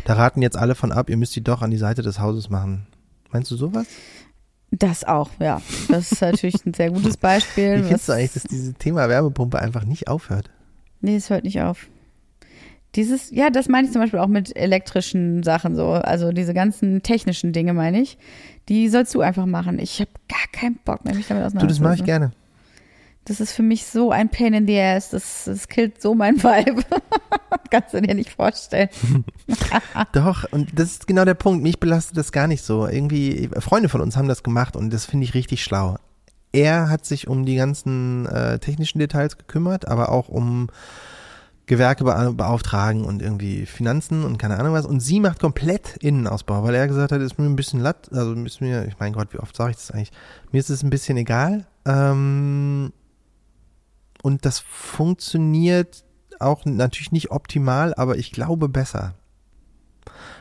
Da 0.05 0.13
raten 0.13 0.41
jetzt 0.41 0.57
alle 0.57 0.73
von 0.73 0.91
ab, 0.91 1.09
ihr 1.09 1.17
müsst 1.17 1.35
die 1.35 1.43
doch 1.43 1.61
an 1.61 1.69
die 1.69 1.77
Seite 1.77 2.01
des 2.01 2.19
Hauses 2.19 2.49
machen. 2.49 2.87
Meinst 3.31 3.51
du 3.51 3.55
sowas? 3.55 3.85
Das 4.71 5.03
auch, 5.03 5.29
ja. 5.39 5.61
Das 5.87 6.11
ist 6.11 6.21
natürlich 6.21 6.65
ein 6.65 6.73
sehr 6.73 6.89
gutes 6.89 7.17
Beispiel. 7.17 7.77
Wie 7.77 7.83
findest 7.83 8.09
du 8.09 8.13
eigentlich, 8.13 8.33
dass 8.33 8.43
dieses 8.43 8.73
Thema 8.75 9.07
Wärmepumpe 9.07 9.59
einfach 9.59 9.85
nicht 9.85 10.07
aufhört? 10.07 10.49
Nee, 11.01 11.15
es 11.17 11.29
hört 11.29 11.43
nicht 11.43 11.61
auf. 11.61 11.87
Dieses, 12.97 13.29
ja, 13.29 13.51
das 13.51 13.69
meine 13.69 13.87
ich 13.87 13.93
zum 13.93 14.01
Beispiel 14.01 14.19
auch 14.19 14.27
mit 14.27 14.55
elektrischen 14.57 15.43
Sachen 15.43 15.75
so. 15.75 15.91
Also 15.91 16.31
diese 16.31 16.55
ganzen 16.55 17.03
technischen 17.03 17.53
Dinge 17.53 17.73
meine 17.73 18.01
ich. 18.01 18.17
Die 18.69 18.89
sollst 18.89 19.13
du 19.13 19.21
einfach 19.21 19.45
machen. 19.45 19.77
Ich 19.77 19.99
habe 20.01 20.09
gar 20.27 20.47
keinen 20.51 20.79
Bock 20.83 21.05
mehr, 21.05 21.13
mich 21.15 21.27
damit 21.27 21.45
auseinanderzusetzen. 21.45 21.67
Du, 21.67 21.67
das 21.67 21.79
mache 21.79 21.95
ich 21.95 22.03
gerne. 22.03 22.31
Das 23.25 23.39
ist 23.39 23.51
für 23.51 23.61
mich 23.61 23.85
so 23.85 24.11
ein 24.11 24.29
Pain 24.29 24.53
in 24.53 24.65
the 24.65 24.79
Ass. 24.79 25.09
Das, 25.09 25.43
das 25.45 25.67
killt 25.67 26.01
so 26.01 26.15
mein 26.15 26.41
Vibe. 26.41 26.81
Kannst 27.69 27.93
du 27.93 28.01
dir 28.01 28.15
nicht 28.15 28.31
vorstellen. 28.31 28.89
Doch, 30.13 30.45
und 30.51 30.79
das 30.79 30.91
ist 30.91 31.07
genau 31.07 31.23
der 31.23 31.35
Punkt. 31.35 31.61
Mich 31.61 31.79
belastet 31.79 32.17
das 32.17 32.31
gar 32.31 32.47
nicht 32.47 32.63
so. 32.63 32.87
Irgendwie, 32.87 33.49
Freunde 33.59 33.89
von 33.89 34.01
uns 34.01 34.17
haben 34.17 34.27
das 34.27 34.41
gemacht 34.41 34.75
und 34.75 34.91
das 34.91 35.05
finde 35.05 35.25
ich 35.25 35.35
richtig 35.35 35.63
schlau. 35.63 35.97
Er 36.51 36.89
hat 36.89 37.05
sich 37.05 37.27
um 37.27 37.45
die 37.45 37.57
ganzen 37.57 38.25
äh, 38.25 38.57
technischen 38.57 38.97
Details 38.97 39.37
gekümmert, 39.37 39.87
aber 39.87 40.09
auch 40.09 40.29
um 40.29 40.69
Gewerke 41.67 42.05
beauftragen 42.05 43.03
und 43.03 43.21
irgendwie 43.21 43.65
Finanzen 43.65 44.23
und 44.23 44.37
keine 44.37 44.57
Ahnung 44.57 44.73
was. 44.73 44.85
Und 44.85 45.01
sie 45.01 45.19
macht 45.19 45.39
komplett 45.39 45.97
Innenausbau, 45.97 46.63
weil 46.63 46.73
er 46.73 46.87
gesagt 46.87 47.11
hat, 47.11 47.21
ist 47.21 47.37
mir 47.37 47.45
ein 47.45 47.57
bisschen 47.57 47.81
latt, 47.81 48.09
also 48.13 48.33
ist 48.33 48.61
mir, 48.61 48.85
ich 48.87 48.97
mein 48.99 49.11
Gott, 49.11 49.33
wie 49.33 49.39
oft 49.39 49.55
sage 49.55 49.71
ich 49.71 49.75
das 49.75 49.91
eigentlich? 49.91 50.11
Mir 50.51 50.59
ist 50.59 50.69
es 50.69 50.81
ein 50.81 50.89
bisschen 50.89 51.17
egal. 51.17 51.67
Ähm, 51.85 52.93
und 54.23 54.45
das 54.45 54.59
funktioniert 54.59 56.05
auch 56.39 56.63
natürlich 56.63 57.11
nicht 57.11 57.31
optimal, 57.31 57.93
aber 57.95 58.17
ich 58.17 58.31
glaube 58.31 58.69
besser. 58.69 59.15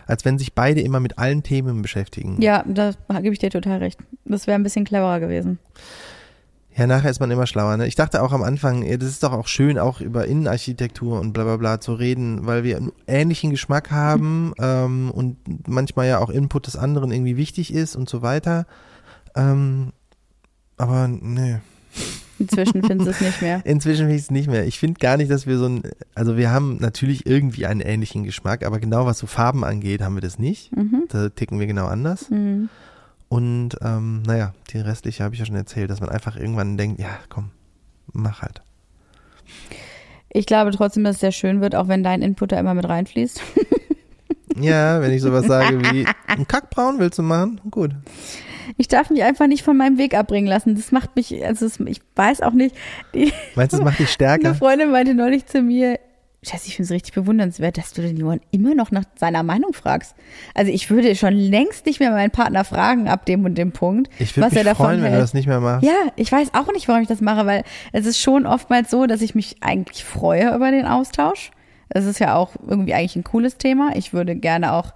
Als 0.07 0.25
wenn 0.25 0.39
sich 0.39 0.55
beide 0.55 0.81
immer 0.81 1.01
mit 1.01 1.19
allen 1.19 1.43
Themen 1.43 1.83
beschäftigen. 1.83 2.41
Ja, 2.41 2.65
da 2.67 2.93
gebe 3.21 3.33
ich 3.33 3.41
dir 3.41 3.51
total 3.51 3.79
recht. 3.79 3.99
Das 4.25 4.47
wäre 4.47 4.57
ein 4.57 4.63
bisschen 4.63 4.85
cleverer 4.85 5.19
gewesen. 5.19 5.59
Ja, 6.77 6.87
nachher 6.87 7.11
ist 7.11 7.21
man 7.21 7.31
immer 7.31 7.47
schlauer. 7.47 7.79
Ne? 7.79 7.87
Ich 7.87 7.95
dachte 7.95 8.23
auch 8.23 8.33
am 8.33 8.43
Anfang, 8.43 8.87
das 8.99 9.09
ist 9.09 9.23
doch 9.23 9.33
auch 9.33 9.49
schön, 9.49 9.79
auch 9.79 10.03
über 10.03 10.27
Innenarchitektur 10.27 11.19
und 11.19 11.33
bla 11.33 11.45
bla 11.45 11.57
bla 11.57 11.81
zu 11.81 11.95
reden, 11.95 12.45
weil 12.47 12.65
wir 12.65 12.77
einen 12.77 12.93
ähnlichen 13.07 13.51
Geschmack 13.51 13.91
haben 13.91 14.53
ähm, 14.61 15.11
und 15.11 15.39
manchmal 15.67 16.07
ja 16.07 16.19
auch 16.19 16.29
Input 16.29 16.67
des 16.67 16.77
anderen 16.77 17.13
irgendwie 17.13 17.39
wichtig 17.39 17.73
ist 17.73 17.97
und 17.97 18.11
so 18.11 18.21
weiter. 18.21 18.67
Ähm, 19.35 19.93
aber 20.77 21.09
nee. 21.09 21.61
Inzwischen 22.39 22.83
findest 22.83 23.07
du 23.07 23.11
es 23.11 23.21
nicht 23.33 23.41
mehr. 23.41 23.65
Inzwischen 23.65 24.01
finde 24.01 24.17
ich 24.17 24.23
es 24.23 24.31
nicht 24.31 24.49
mehr. 24.49 24.67
Ich 24.67 24.79
finde 24.79 25.01
gar 25.01 25.17
nicht, 25.17 25.31
dass 25.31 25.47
wir 25.47 25.57
so 25.57 25.67
ein, 25.67 25.83
also 26.15 26.37
wir 26.37 26.51
haben 26.51 26.77
natürlich 26.77 27.25
irgendwie 27.25 27.65
einen 27.65 27.81
ähnlichen 27.81 28.25
Geschmack, 28.25 28.67
aber 28.67 28.81
genau 28.81 29.07
was 29.07 29.19
so 29.19 29.27
Farben 29.27 29.65
angeht, 29.65 30.03
haben 30.03 30.15
wir 30.17 30.21
das 30.21 30.39
nicht. 30.39 30.77
Mhm. 30.77 31.05
Da 31.09 31.31
ticken 31.31 31.59
wir 31.59 31.67
genau 31.67 31.87
anders. 31.87 32.29
Mhm. 32.29 32.69
Und 33.29 33.71
ähm, 33.83 34.23
naja, 34.23 34.55
die 34.71 34.79
restliche 34.79 35.25
habe 35.25 35.35
ich 35.35 35.41
ja 35.41 35.47
schon 35.47 35.57
erzählt, 35.57 35.91
dass 35.91 36.01
man 36.01 36.11
einfach 36.11 36.37
irgendwann 36.37 36.77
denkt, 36.77 37.01
ja, 37.01 37.19
komm, 37.29 37.51
mach 38.13 38.43
halt. 38.43 38.63
Ich 40.29 40.47
glaube 40.47 40.71
trotzdem, 40.71 41.05
dass 41.05 41.17
es 41.17 41.21
sehr 41.21 41.33
schön 41.33 41.61
wird, 41.61 41.75
auch 41.75 41.89
wenn 41.89 42.03
dein 42.03 42.23
Input 42.23 42.53
da 42.53 42.61
immer 42.61 42.75
mit 42.75 42.89
reinfließt. 42.89 43.41
ja, 44.61 45.01
wenn 45.01 45.13
ich 45.13 45.23
sowas 45.23 45.47
sage 45.47 45.81
wie, 45.81 46.07
ein 46.27 46.47
Kackbraun 46.47 46.99
willst 46.99 47.19
du 47.19 47.23
machen? 47.23 47.61
Gut. 47.71 47.93
Ich 48.77 48.89
darf 48.89 49.11
mich 49.11 49.23
einfach 49.23 49.47
nicht 49.47 49.63
von 49.63 49.77
meinem 49.77 49.97
Weg 49.99 50.15
abbringen 50.15 50.49
lassen. 50.49 50.75
Das 50.75 50.93
macht 50.93 51.17
mich, 51.17 51.45
also 51.45 51.67
ich 51.87 52.01
weiß 52.17 52.43
auch 52.43 52.53
nicht. 52.53 52.77
Die, 53.15 53.33
Meinst 53.55 53.73
du, 53.73 53.79
das 53.79 53.85
macht 53.85 53.99
dich 53.99 54.11
stärker? 54.11 54.49
Eine 54.49 54.55
Freundin 54.57 54.91
meinte 54.91 55.15
neulich 55.15 55.47
zu 55.47 55.63
mir, 55.63 55.99
Scheiße, 56.49 56.69
ich 56.69 56.77
finde 56.77 56.85
es 56.85 56.91
richtig 56.93 57.15
bewundernswert, 57.15 57.77
dass 57.77 57.93
du 57.93 58.03
den 58.03 58.17
Johann 58.17 58.41
immer 58.53 58.75
noch 58.75 58.91
nach 58.93 59.05
seiner 59.17 59.43
Meinung 59.43 59.73
fragst. 59.73 60.15
Also 60.55 60.71
ich 60.71 60.89
würde 60.91 61.17
schon 61.17 61.35
längst 61.35 61.87
nicht 61.87 61.99
mehr 61.99 62.13
meinen 62.13 62.31
Partner 62.31 62.65
fragen 62.65 63.09
ab 63.09 63.27
dem 63.27 63.45
und 63.45 63.57
dem 63.57 63.73
Punkt, 63.73 64.11
ich 64.19 64.39
was 64.41 64.53
mich 64.53 64.59
er 64.59 64.65
davon 64.65 64.87
freuen, 64.87 65.01
hält. 65.01 65.11
wenn 65.11 65.19
du 65.19 65.21
das 65.21 65.35
nicht 65.35 65.49
mehr 65.49 65.61
machst. 65.61 65.85
Ja, 65.85 66.13
ich 66.15 66.31
weiß 66.31 66.55
auch 66.55 66.73
nicht, 66.73 66.87
warum 66.87 67.03
ich 67.03 67.09
das 67.09 67.21
mache, 67.21 67.47
weil 67.47 67.65
es 67.93 68.07
ist 68.07 68.21
schon 68.21 68.47
oftmals 68.47 68.91
so, 68.91 69.07
dass 69.07 69.23
ich 69.23 69.35
mich 69.35 69.57
eigentlich 69.61 70.05
freue 70.05 70.55
über 70.55 70.71
den 70.71 70.87
Austausch. 70.87 71.51
Es 71.89 72.05
ist 72.05 72.21
ja 72.21 72.37
auch 72.37 72.51
irgendwie 72.67 72.95
eigentlich 72.95 73.17
ein 73.17 73.25
cooles 73.25 73.59
Thema. 73.59 73.91
Ich 73.97 74.13
würde 74.13 74.37
gerne 74.37 74.73
auch 74.73 74.93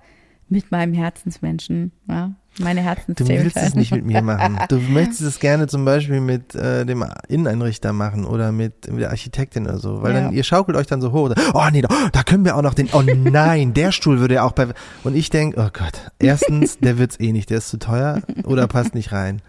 Mit 0.48 0.72
meinem 0.72 0.94
Herzensmenschen, 0.94 1.92
ja. 2.08 2.32
Meine 2.60 2.80
Du 2.80 2.86
Herzenstätigkeit. 2.86 3.44
willst 3.44 3.56
es 3.56 3.74
nicht 3.74 3.92
mit 3.92 4.04
mir 4.04 4.22
machen. 4.22 4.58
Du 4.68 4.76
möchtest 4.90 5.22
es 5.22 5.38
gerne 5.40 5.66
zum 5.66 5.84
Beispiel 5.84 6.20
mit 6.20 6.54
äh, 6.54 6.84
dem 6.86 7.04
Inneneinrichter 7.28 7.92
machen 7.92 8.24
oder 8.24 8.52
mit, 8.52 8.90
mit 8.90 9.00
der 9.00 9.10
Architektin 9.10 9.66
oder 9.66 9.78
so, 9.78 10.02
weil 10.02 10.14
Ja. 10.14 10.20
dann 10.22 10.32
ihr 10.32 10.44
schaukelt 10.44 10.76
euch 10.76 10.86
dann 10.86 11.00
so 11.00 11.12
hoch. 11.12 11.30
Oh 11.54 11.62
nee, 11.72 11.80
da, 11.82 11.88
da 12.12 12.22
können 12.22 12.44
wir 12.44 12.56
auch 12.56 12.62
noch 12.62 12.74
den. 12.74 12.88
Oh 12.92 13.02
nein, 13.02 13.74
der 13.74 13.92
Stuhl 13.92 14.20
würde 14.20 14.34
ja 14.34 14.42
auch 14.44 14.52
bei. 14.52 14.66
Und 15.04 15.16
ich 15.16 15.30
denk, 15.30 15.54
oh 15.56 15.68
Gott, 15.72 16.10
erstens, 16.18 16.78
der 16.78 16.98
wird's 16.98 17.18
eh 17.18 17.32
nicht, 17.32 17.50
der 17.50 17.58
ist 17.58 17.68
zu 17.68 17.78
teuer 17.78 18.20
oder 18.44 18.66
passt 18.68 18.94
nicht 18.94 19.12
rein. 19.12 19.42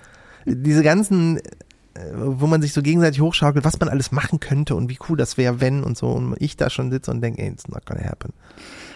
Diese 0.45 0.81
ganzen, 0.81 1.39
wo 2.15 2.47
man 2.47 2.61
sich 2.61 2.73
so 2.73 2.81
gegenseitig 2.81 3.21
hochschaukelt, 3.21 3.65
was 3.65 3.79
man 3.79 3.89
alles 3.89 4.11
machen 4.11 4.39
könnte 4.39 4.75
und 4.75 4.89
wie 4.89 4.97
cool 5.09 5.17
das 5.17 5.37
wäre, 5.37 5.59
wenn 5.59 5.83
und 5.83 5.97
so. 5.97 6.07
Und 6.07 6.35
ich 6.39 6.57
da 6.57 6.69
schon 6.69 6.91
sitze 6.91 7.11
und 7.11 7.21
denke, 7.21 7.41
ey, 7.41 7.49
it's 7.49 7.67
not 7.67 7.85
gonna 7.85 8.03
happen. 8.03 8.33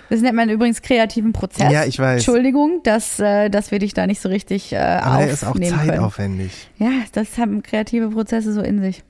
Das 0.09 0.21
nennt 0.21 0.35
man 0.35 0.49
übrigens 0.49 0.81
kreativen 0.81 1.33
Prozess. 1.33 1.71
Ja, 1.71 1.83
ich 1.85 1.97
weiß. 1.97 2.17
Entschuldigung, 2.17 2.81
dass, 2.83 3.19
äh, 3.19 3.49
dass 3.49 3.71
wir 3.71 3.79
dich 3.79 3.93
da 3.93 4.05
nicht 4.05 4.21
so 4.21 4.29
richtig 4.29 4.71
äh, 4.71 4.77
Aber 4.77 5.23
der 5.23 5.31
ist 5.31 5.43
auch 5.43 5.49
aufnehmen 5.49 5.77
können. 5.77 5.89
zeitaufwendig. 5.89 6.69
Ja, 6.77 6.91
das 7.13 7.37
haben 7.37 7.63
kreative 7.63 8.09
Prozesse 8.09 8.53
so 8.53 8.61
in 8.61 8.81
sich. 8.81 9.03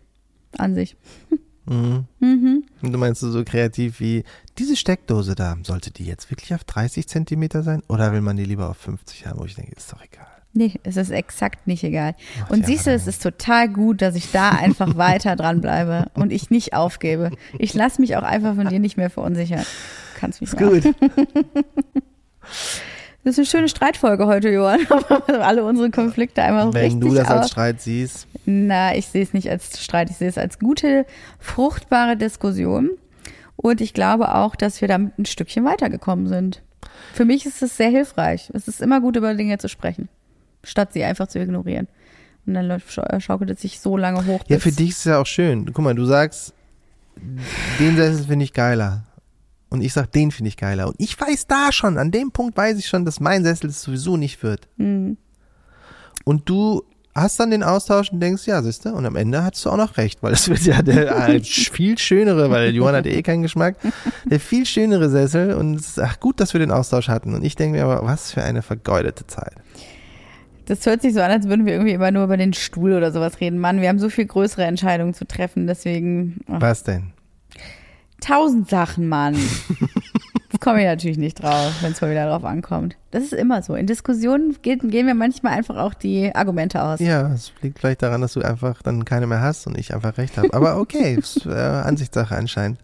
An 0.58 0.74
sich. 0.74 0.96
Mhm. 1.66 2.06
Mhm. 2.20 2.64
Und 2.82 2.92
du 2.92 2.98
meinst 2.98 3.22
so 3.22 3.44
kreativ 3.44 4.00
wie, 4.00 4.24
diese 4.58 4.76
Steckdose 4.78 5.36
da, 5.36 5.58
sollte 5.64 5.92
die 5.92 6.06
jetzt 6.06 6.30
wirklich 6.32 6.54
auf 6.54 6.64
30 6.64 7.08
Zentimeter 7.08 7.64
sein? 7.64 7.82
Oder 7.90 8.14
will 8.14 8.22
man 8.22 8.38
die 8.38 8.46
lieber 8.46 8.70
auf 8.70 8.78
50 8.78 9.26
haben? 9.28 9.40
Wo 9.40 9.46
ich 9.46 9.56
denke, 9.56 9.74
ist 9.76 9.92
doch 9.92 10.02
egal. 10.04 10.28
Nee, 10.58 10.74
es 10.84 10.96
ist 10.96 11.12
exakt 11.12 11.68
nicht 11.68 11.84
egal. 11.84 12.16
Ach, 12.46 12.50
Und 12.50 12.62
ja, 12.62 12.66
siehst 12.68 12.88
du, 12.88 12.92
es 12.92 13.08
ist 13.08 13.22
total 13.22 13.68
gut, 13.68 14.02
dass 14.02 14.16
ich 14.16 14.32
da 14.32 14.50
einfach 14.62 14.96
weiter 14.96 15.36
dranbleibe 15.36 16.08
und 16.16 16.32
ich 16.32 16.50
nicht 16.50 16.74
aufgebe. 16.74 17.32
Ich 17.60 17.74
lasse 17.74 18.00
mich 18.00 18.16
auch 18.16 18.24
einfach 18.24 18.56
von 18.56 18.70
dir 18.70 18.80
nicht 18.80 18.96
mehr 18.96 19.10
verunsichern. 19.10 19.66
Kannst 20.16 20.42
mich 20.42 20.54
Ist 20.54 20.58
gut. 20.58 20.84
Das 23.24 23.34
ist 23.34 23.40
eine 23.40 23.46
schöne 23.48 23.70
Streitfolge 23.70 24.28
heute, 24.28 24.50
Johann. 24.52 24.82
Alle 25.28 25.64
unsere 25.66 25.90
Konflikte 25.90 26.44
einmal 26.44 26.72
Wenn 26.76 26.84
richtig 26.84 27.10
du 27.10 27.16
das 27.16 27.28
als. 27.28 27.48
Streit 27.50 27.82
siehst, 27.82 28.28
Na, 28.46 28.96
ich 28.96 29.08
sehe 29.08 29.24
es 29.24 29.34
nicht 29.34 29.50
als 29.50 29.84
Streit, 29.84 30.12
ich 30.12 30.18
sehe 30.18 30.30
es 30.30 30.38
als 30.38 30.60
gute, 30.60 31.08
fruchtbare 31.40 32.18
Diskussion. 32.18 32.92
Und 33.56 33.82
ich 33.82 33.96
glaube 33.96 34.36
auch, 34.36 34.56
dass 34.56 34.80
wir 34.80 34.88
damit 34.88 35.18
ein 35.18 35.26
Stückchen 35.26 35.66
weitergekommen 35.66 36.28
sind. 36.28 36.62
Für 37.16 37.26
mich 37.26 37.48
ist 37.48 37.64
es 37.64 37.76
sehr 37.78 37.90
hilfreich. 37.90 38.52
Es 38.54 38.68
ist 38.68 38.80
immer 38.80 39.02
gut, 39.02 39.16
über 39.16 39.34
Dinge 39.34 39.58
zu 39.58 39.70
sprechen, 39.70 40.08
statt 40.66 40.94
sie 40.94 41.04
einfach 41.04 41.28
zu 41.28 41.40
ignorieren. 41.40 41.88
Und 42.46 42.54
dann 42.54 42.68
läuft- 42.68 42.92
schau- 42.92 43.20
schaukelt 43.20 43.50
es 43.52 43.62
sich 43.62 43.80
so 43.80 43.98
lange 43.98 44.26
hoch. 44.26 44.42
ja, 44.48 44.60
für 44.60 44.72
dich 44.72 44.90
ist 44.90 44.98
es 45.00 45.04
ja 45.06 45.20
auch 45.20 45.26
schön. 45.26 45.66
Guck 45.74 45.84
mal, 45.84 45.96
du 45.96 46.06
sagst, 46.06 46.54
den 47.80 47.96
Sessel 47.96 48.26
finde 48.26 48.46
ich 48.46 48.54
geiler. 48.54 49.04
Und 49.70 49.82
ich 49.82 49.94
sag, 49.94 50.12
den 50.12 50.32
finde 50.32 50.50
ich 50.50 50.58
geiler. 50.58 50.88
Und 50.88 50.96
ich 51.00 51.20
weiß 51.20 51.48
da 51.48 51.72
schon, 51.72 51.98
an 51.98 52.12
dem 52.12 52.32
Punkt 52.32 52.56
weiß 52.56 52.78
ich 52.78 52.88
schon, 52.88 53.04
dass 53.04 53.20
mein 53.20 53.44
Sessel 53.44 53.70
es 53.70 53.82
sowieso 53.82 54.16
nicht 54.16 54.44
wird. 54.44 54.68
Mhm. 54.78 55.18
Und 56.24 56.48
du 56.50 56.84
hast 57.16 57.40
dann 57.40 57.50
den 57.50 57.64
Austausch 57.64 58.12
und 58.12 58.20
denkst, 58.20 58.46
ja, 58.46 58.62
siehste, 58.62 58.94
und 58.94 59.06
am 59.06 59.16
Ende 59.16 59.44
hast 59.44 59.64
du 59.66 59.70
auch 59.70 59.78
noch 59.78 59.98
recht, 59.98 60.22
weil 60.22 60.34
es 60.34 60.50
wird 60.50 60.62
ja 60.62 60.82
der 60.82 61.30
äh, 61.30 61.40
viel 61.42 61.98
schönere, 61.98 62.52
weil 62.52 62.76
Johann 62.76 62.96
hat 62.96 63.06
eh 63.08 63.22
keinen 63.24 63.42
Geschmack, 63.42 63.78
der 64.26 64.40
viel 64.40 64.66
schönere 64.66 65.10
Sessel 65.10 65.54
und 65.56 65.76
es 65.76 65.90
ist 65.90 66.00
ach, 66.00 66.20
gut, 66.20 66.40
dass 66.40 66.54
wir 66.54 66.60
den 66.60 66.72
Austausch 66.72 67.08
hatten. 67.08 67.34
Und 67.34 67.44
ich 67.44 67.56
denke 67.56 67.78
mir 67.78 67.86
aber, 67.86 68.06
was 68.06 68.32
für 68.32 68.44
eine 68.44 68.62
vergeudete 68.62 69.26
Zeit. 69.28 69.54
Das 70.66 70.86
hört 70.86 71.02
sich 71.02 71.14
so 71.14 71.22
an, 71.22 71.32
als 71.32 71.48
würden 71.48 71.66
wir 71.66 71.74
irgendwie 71.74 71.94
immer 71.94 72.12
nur 72.12 72.24
über 72.24 72.38
den 72.38 72.54
Stuhl 72.54 72.94
oder 72.94 73.12
sowas 73.12 73.40
reden. 73.40 73.60
Mann, 73.60 73.82
wir 73.82 73.90
haben 73.90 74.00
so 74.00 74.10
viel 74.10 74.26
größere 74.26 74.64
Entscheidungen 74.64 75.14
zu 75.14 75.26
treffen, 75.26 75.68
deswegen 75.68 76.42
ach, 76.48 76.62
Was 76.62 76.84
denn? 76.84 77.14
tausend 78.22 78.70
Sachen, 78.70 79.08
Mann. 79.08 79.36
Das 80.52 80.62
komme 80.62 80.80
ich 80.80 80.86
natürlich 80.86 81.18
nicht 81.18 81.44
drauf, 81.44 81.74
wenn 81.82 81.92
es 81.92 82.02
mal 82.02 82.10
wieder 82.12 82.28
drauf 82.30 82.46
ankommt. 82.46 82.96
Das 83.12 83.24
ist 83.24 83.34
immer 83.34 83.62
so. 83.62 83.76
In 83.76 83.88
Diskussionen 83.88 84.56
geht, 84.62 84.80
gehen 84.90 85.06
mir 85.06 85.14
manchmal 85.14 85.54
einfach 85.54 85.76
auch 85.76 85.94
die 85.94 86.34
Argumente 86.34 86.82
aus. 86.82 87.00
Ja, 87.02 87.32
es 87.34 87.52
liegt 87.62 87.80
vielleicht 87.80 88.02
daran, 88.02 88.22
dass 88.22 88.34
du 88.34 88.42
einfach 88.42 88.82
dann 88.82 89.04
keine 89.06 89.28
mehr 89.28 89.42
hast 89.42 89.68
und 89.68 89.78
ich 89.78 89.94
einfach 89.94 90.18
recht 90.18 90.38
habe. 90.38 90.54
Aber 90.54 90.78
okay, 90.80 91.16
ist, 91.20 91.46
äh, 91.46 91.52
Ansichtssache 91.52 92.36
anscheinend. 92.36 92.80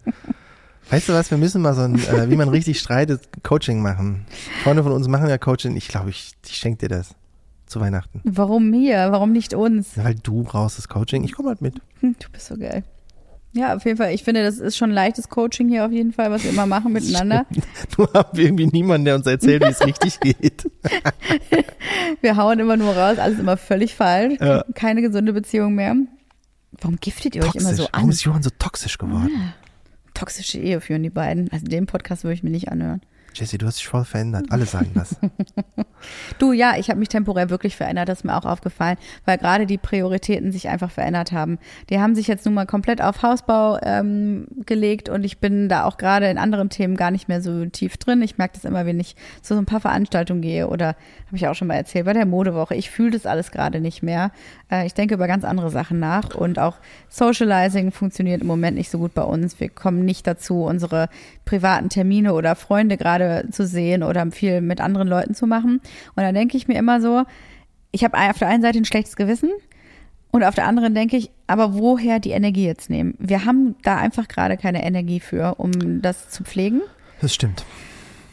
Weißt 0.90 1.08
du 1.08 1.14
was, 1.14 1.30
wir 1.30 1.38
müssen 1.38 1.62
mal 1.62 1.74
so 1.74 1.82
ein, 1.82 1.94
äh, 1.94 2.28
wie 2.28 2.36
man 2.36 2.50
richtig 2.50 2.78
streitet, 2.78 3.22
Coaching 3.42 3.80
machen. 3.80 4.26
Freunde 4.62 4.82
von 4.82 4.92
uns 4.92 5.08
machen 5.08 5.28
ja 5.28 5.38
Coaching. 5.38 5.74
Ich 5.74 5.88
glaube, 5.88 6.10
ich, 6.10 6.32
ich 6.46 6.56
schenke 6.56 6.86
dir 6.86 6.94
das 6.96 7.14
zu 7.72 7.80
Weihnachten. 7.80 8.20
Warum 8.24 8.70
mir? 8.70 9.08
Warum 9.10 9.32
nicht 9.32 9.54
uns? 9.54 9.96
Weil 9.96 10.14
du 10.14 10.44
brauchst 10.44 10.78
das 10.78 10.88
Coaching. 10.88 11.24
Ich 11.24 11.32
komme 11.32 11.48
halt 11.48 11.60
mit. 11.60 11.74
Hm, 12.00 12.14
du 12.18 12.28
bist 12.30 12.46
so 12.46 12.56
geil. 12.56 12.84
Ja, 13.54 13.76
auf 13.76 13.84
jeden 13.84 13.98
Fall. 13.98 14.14
Ich 14.14 14.24
finde, 14.24 14.42
das 14.42 14.58
ist 14.58 14.78
schon 14.78 14.90
leichtes 14.90 15.28
Coaching 15.28 15.68
hier 15.68 15.84
auf 15.84 15.92
jeden 15.92 16.12
Fall, 16.12 16.30
was 16.30 16.42
wir 16.44 16.50
immer 16.50 16.64
machen 16.66 16.92
miteinander. 16.94 17.44
Nur 17.98 18.10
haben 18.14 18.36
wir 18.36 18.44
irgendwie 18.46 18.66
niemanden, 18.66 19.04
der 19.04 19.16
uns 19.16 19.26
erzählt, 19.26 19.62
wie 19.62 19.68
es 19.68 19.80
richtig 19.86 20.20
geht. 20.20 20.70
Wir 22.20 22.36
hauen 22.36 22.58
immer 22.60 22.76
nur 22.76 22.94
raus, 22.94 23.18
alles 23.18 23.38
immer 23.38 23.56
völlig 23.56 23.94
falsch. 23.94 24.38
Ja. 24.40 24.64
Keine 24.74 25.02
gesunde 25.02 25.32
Beziehung 25.32 25.74
mehr. 25.74 25.96
Warum 26.80 26.96
giftet 26.96 27.34
ihr 27.34 27.42
euch 27.42 27.54
immer 27.54 27.74
so 27.74 27.88
Warum 27.92 28.04
an? 28.06 28.10
ist 28.10 28.22
Johann 28.24 28.42
so 28.42 28.50
toxisch 28.58 28.96
geworden? 28.96 29.52
Toxische 30.14 30.58
Ehe 30.58 30.80
führen 30.80 31.02
die 31.02 31.10
beiden. 31.10 31.50
Also 31.50 31.66
den 31.66 31.86
Podcast 31.86 32.24
würde 32.24 32.34
ich 32.34 32.42
mir 32.42 32.50
nicht 32.50 32.70
anhören. 32.70 33.00
Jesse, 33.34 33.58
du 33.58 33.66
hast 33.66 33.78
dich 33.78 33.88
voll 33.88 34.04
verändert. 34.04 34.46
Alle 34.50 34.66
sagen 34.66 34.90
das. 34.94 35.16
Du, 36.38 36.52
ja, 36.52 36.74
ich 36.76 36.88
habe 36.88 36.98
mich 36.98 37.08
temporär 37.08 37.50
wirklich 37.50 37.76
verändert, 37.76 38.08
das 38.08 38.20
ist 38.20 38.24
mir 38.24 38.36
auch 38.36 38.44
aufgefallen, 38.44 38.96
weil 39.24 39.38
gerade 39.38 39.66
die 39.66 39.78
Prioritäten 39.78 40.52
sich 40.52 40.68
einfach 40.68 40.90
verändert 40.90 41.32
haben. 41.32 41.58
Die 41.90 42.00
haben 42.00 42.14
sich 42.14 42.26
jetzt 42.26 42.44
nun 42.44 42.54
mal 42.54 42.66
komplett 42.66 43.00
auf 43.00 43.22
Hausbau 43.22 43.78
ähm, 43.82 44.46
gelegt 44.66 45.08
und 45.08 45.24
ich 45.24 45.38
bin 45.38 45.68
da 45.68 45.84
auch 45.84 45.96
gerade 45.96 46.28
in 46.28 46.38
anderen 46.38 46.70
Themen 46.70 46.96
gar 46.96 47.10
nicht 47.10 47.28
mehr 47.28 47.40
so 47.40 47.66
tief 47.66 47.96
drin. 47.96 48.22
Ich 48.22 48.38
merke 48.38 48.54
das 48.54 48.64
immer, 48.64 48.86
wenn 48.86 49.00
ich 49.00 49.16
zu 49.42 49.54
so 49.54 49.60
ein 49.60 49.66
paar 49.66 49.80
Veranstaltungen 49.80 50.42
gehe 50.42 50.68
oder 50.68 50.96
habe 51.26 51.36
ich 51.36 51.46
auch 51.46 51.54
schon 51.54 51.68
mal 51.68 51.74
erzählt, 51.74 52.06
bei 52.06 52.12
der 52.12 52.26
Modewoche. 52.26 52.74
Ich 52.74 52.90
fühle 52.90 53.12
das 53.12 53.26
alles 53.26 53.50
gerade 53.50 53.80
nicht 53.80 54.02
mehr. 54.02 54.32
Äh, 54.70 54.86
ich 54.86 54.94
denke 54.94 55.14
über 55.14 55.26
ganz 55.26 55.44
andere 55.44 55.70
Sachen 55.70 55.98
nach 55.98 56.34
und 56.34 56.58
auch 56.58 56.76
Socializing 57.08 57.92
funktioniert 57.92 58.42
im 58.42 58.46
Moment 58.46 58.76
nicht 58.76 58.90
so 58.90 58.98
gut 58.98 59.14
bei 59.14 59.22
uns. 59.22 59.60
Wir 59.60 59.68
kommen 59.68 60.04
nicht 60.04 60.26
dazu, 60.26 60.64
unsere 60.64 61.08
privaten 61.44 61.88
Termine 61.88 62.34
oder 62.34 62.54
Freunde 62.54 62.96
gerade 62.96 63.21
zu 63.50 63.66
sehen 63.66 64.02
oder 64.02 64.30
viel 64.30 64.60
mit 64.60 64.80
anderen 64.80 65.08
Leuten 65.08 65.34
zu 65.34 65.46
machen. 65.46 65.80
Und 66.14 66.22
dann 66.22 66.34
denke 66.34 66.56
ich 66.56 66.68
mir 66.68 66.78
immer 66.78 67.00
so, 67.00 67.24
ich 67.90 68.04
habe 68.04 68.18
auf 68.18 68.38
der 68.38 68.48
einen 68.48 68.62
Seite 68.62 68.78
ein 68.78 68.84
schlechtes 68.84 69.16
Gewissen 69.16 69.50
und 70.32 70.44
auf 70.44 70.54
der 70.54 70.66
anderen 70.66 70.94
denke 70.94 71.18
ich, 71.18 71.30
aber 71.46 71.74
woher 71.74 72.18
die 72.18 72.30
Energie 72.30 72.64
jetzt 72.64 72.88
nehmen? 72.88 73.14
Wir 73.18 73.44
haben 73.44 73.76
da 73.82 73.98
einfach 73.98 74.28
gerade 74.28 74.56
keine 74.56 74.82
Energie 74.82 75.20
für, 75.20 75.56
um 75.56 76.00
das 76.00 76.30
zu 76.30 76.42
pflegen. 76.42 76.80
Das 77.20 77.34
stimmt. 77.34 77.64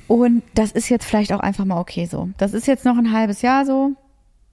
Und 0.08 0.42
das 0.56 0.72
ist 0.72 0.90
jetzt 0.90 1.06
vielleicht 1.06 1.34
auch 1.34 1.42
einfach 1.42 1.66
mal 1.66 1.80
okay 1.80 2.06
so. 2.06 2.30
Das 2.38 2.54
ist 2.54 2.68
jetzt 2.68 2.86
noch 2.86 2.98
ein 2.98 3.12
halbes 3.12 3.42
Jahr 3.42 3.66
so, 3.66 3.92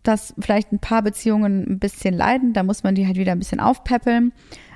dass 0.02 0.34
vielleicht 0.38 0.72
ein 0.72 0.80
paar 0.80 1.02
Beziehungen 1.02 1.64
ein 1.70 1.78
bisschen 1.78 2.14
leiden. 2.14 2.52
Da 2.52 2.64
muss 2.64 2.82
man 2.82 2.96
die 2.96 3.06
halt 3.06 3.16
wieder 3.16 3.32
ein 3.32 3.38
bisschen 3.38 3.60
aufpäppeln. 3.60 4.32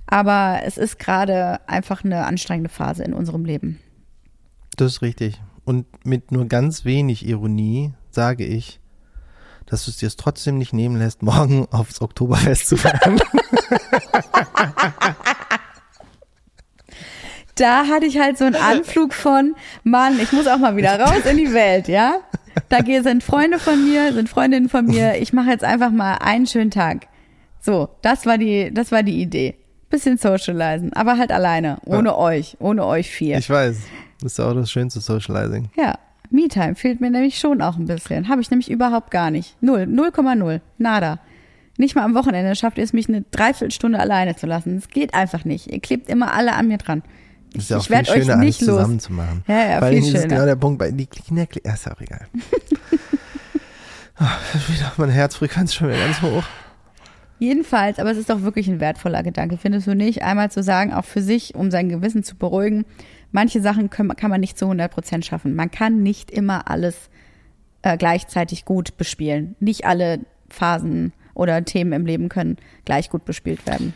Aber 0.07 0.61
es 0.65 0.79
ist 0.79 0.99
gerade 0.99 1.61
einfach 1.69 2.05
eine 2.05 2.25
anstrengende 2.25 2.71
Phase 2.71 3.03
in 3.03 3.15
unserem 3.15 3.45
Leben. 3.45 3.81
Das 4.77 4.93
ist 4.93 5.03
richtig. 5.03 5.41
Und 5.65 5.87
mit 6.05 6.33
nur 6.33 6.47
ganz 6.47 6.85
wenig 6.85 7.27
Ironie 7.27 7.93
sage 8.11 8.45
ich, 8.45 8.81
dass 9.67 9.85
du 9.85 9.91
es 9.91 9.99
dir 9.99 10.11
trotzdem 10.11 10.59
nicht 10.59 10.73
nehmen 10.73 10.97
lässt, 10.97 11.23
morgen 11.23 11.67
aufs 11.71 12.01
Oktoberfest 12.01 12.67
zu 12.69 12.77
fahren. 12.77 13.21
Da 17.55 17.87
hatte 17.89 18.07
ich 18.07 18.19
halt 18.19 18.39
so 18.39 18.45
einen 18.47 18.55
Anflug 18.55 19.13
von, 19.13 19.55
Mann, 19.85 20.19
ich 20.19 20.33
muss 20.33 20.47
auch 20.47 20.57
mal 20.57 20.77
wieder 20.77 20.99
raus 20.99 21.27
in 21.31 21.37
die 21.37 21.53
Welt, 21.53 21.89
ja? 21.89 22.15
Da 22.71 22.79
sind 23.03 23.23
Freunde 23.23 23.59
von 23.59 23.85
mir, 23.85 24.13
sind 24.15 24.29
Freundinnen 24.29 24.69
von 24.69 24.87
mir. 24.87 25.17
Ich 25.17 25.33
mache 25.33 25.51
jetzt 25.51 25.65
einfach 25.65 25.91
mal 25.91 26.15
einen 26.15 26.47
schönen 26.47 26.71
Tag. 26.71 27.07
So, 27.61 27.91
das 28.01 28.25
war 28.25 28.39
die, 28.39 28.73
das 28.73 28.91
war 28.93 29.03
die 29.03 29.21
Idee. 29.21 29.57
Bisschen 29.91 30.17
socializen, 30.17 30.93
aber 30.95 31.19
halt 31.19 31.33
alleine, 31.33 31.79
ohne 31.85 32.17
euch, 32.17 32.57
ohne 32.61 32.87
euch 32.87 33.11
vier. 33.11 33.39
Ich 33.39 33.51
weiß. 33.51 33.77
Das 34.23 34.33
ist 34.33 34.41
auch 34.41 34.55
das 34.55 34.71
schönste 34.71 35.01
Socializing. 35.01 35.71
Ja, 35.77 35.99
Me-Time 36.31 36.75
fehlt 36.75 37.01
mir 37.01 37.11
nämlich 37.11 37.39
schon 37.39 37.61
auch 37.63 37.77
ein 37.77 37.87
bisschen. 37.87 38.29
Habe 38.29 38.41
ich 38.41 38.51
nämlich 38.51 38.71
überhaupt 38.71 39.11
gar 39.11 39.31
nicht. 39.31 39.57
Null, 39.61 39.83
0,0, 39.83 40.61
nada. 40.79 41.19
Nicht 41.79 41.95
mal 41.95 42.05
am 42.05 42.15
Wochenende 42.15 42.55
schafft 42.55 42.79
ihr 42.79 42.85
es, 42.85 42.93
mich 42.93 43.09
eine 43.09 43.23
Dreiviertelstunde 43.31 43.99
alleine 43.99 44.37
zu 44.37 44.47
lassen. 44.47 44.77
Es 44.77 44.89
geht 44.89 45.15
einfach 45.15 45.45
nicht. 45.45 45.73
Ihr 45.73 45.81
klebt 45.81 46.09
immer 46.09 46.35
alle 46.35 46.55
an 46.55 46.69
mir 46.69 46.77
dran. 46.79 47.03
Das 47.55 47.65
ist 47.65 47.71
ja 47.71 47.77
auch 47.79 47.81
ich 47.81 47.87
viel 47.87 47.97
werd 47.97 48.11
euch 48.11 48.25
schöner, 48.25 48.37
nicht 48.37 48.61
los. 48.61 48.69
zusammen 48.69 49.01
zu 49.01 49.13
machen. 49.13 49.43
Ja, 49.49 49.71
ja, 49.71 49.81
Weil 49.81 49.93
viel 49.95 50.01
das 50.01 50.09
ist 50.09 50.15
schöner. 50.15 50.29
genau 50.29 50.45
der 50.47 50.57
Punkt, 50.57 50.79
bei 50.79 50.91
die 50.91 51.07
Kinder, 51.07 51.47
ja, 51.65 51.73
ist 51.73 51.87
ja 51.87 51.93
auch 51.95 52.01
egal. 52.01 52.27
Ach, 54.17 54.69
wieder 54.69 54.93
meine 54.99 55.13
Herzfrequenz 55.13 55.75
schon 55.75 55.89
wieder 55.89 55.99
ganz 55.99 56.21
hoch. 56.21 56.45
Jedenfalls, 57.39 57.99
aber 57.99 58.11
es 58.11 58.19
ist 58.19 58.29
doch 58.29 58.43
wirklich 58.43 58.69
ein 58.69 58.81
wertvoller 58.81 59.23
Gedanke, 59.23 59.57
findest 59.57 59.87
du 59.87 59.95
nicht? 59.95 60.23
Einmal 60.23 60.51
zu 60.51 60.63
sagen, 60.63 60.93
auch 60.93 61.07
für 61.07 61.23
sich, 61.23 61.55
um 61.55 61.71
sein 61.71 61.89
Gewissen 61.89 62.23
zu 62.23 62.37
beruhigen, 62.37 62.85
manche 63.33 63.61
Sachen 63.61 63.91
können, 63.91 64.15
kann 64.17 64.31
man 64.31 64.41
nicht 64.41 64.59
zu 64.59 64.67
100 64.67 64.91
Prozent 64.91 65.25
schaffen. 65.25 65.55
Man 65.55 65.71
kann 65.71 66.03
nicht 66.03 66.31
immer 66.31 66.71
alles 66.71 67.11
äh, 67.83 67.97
gleichzeitig 67.97 68.65
gut 68.65 68.97
bespielen. 68.97 69.57
Nicht 69.61 69.87
alle 69.87 70.21
Phasen 70.49 71.13
oder 71.35 71.65
Themen 71.65 71.93
im 71.93 72.07
Leben 72.07 72.29
können 72.29 72.57
gleich 72.85 73.11
gut 73.11 73.25
bespielt 73.25 73.67
werden. 73.67 73.95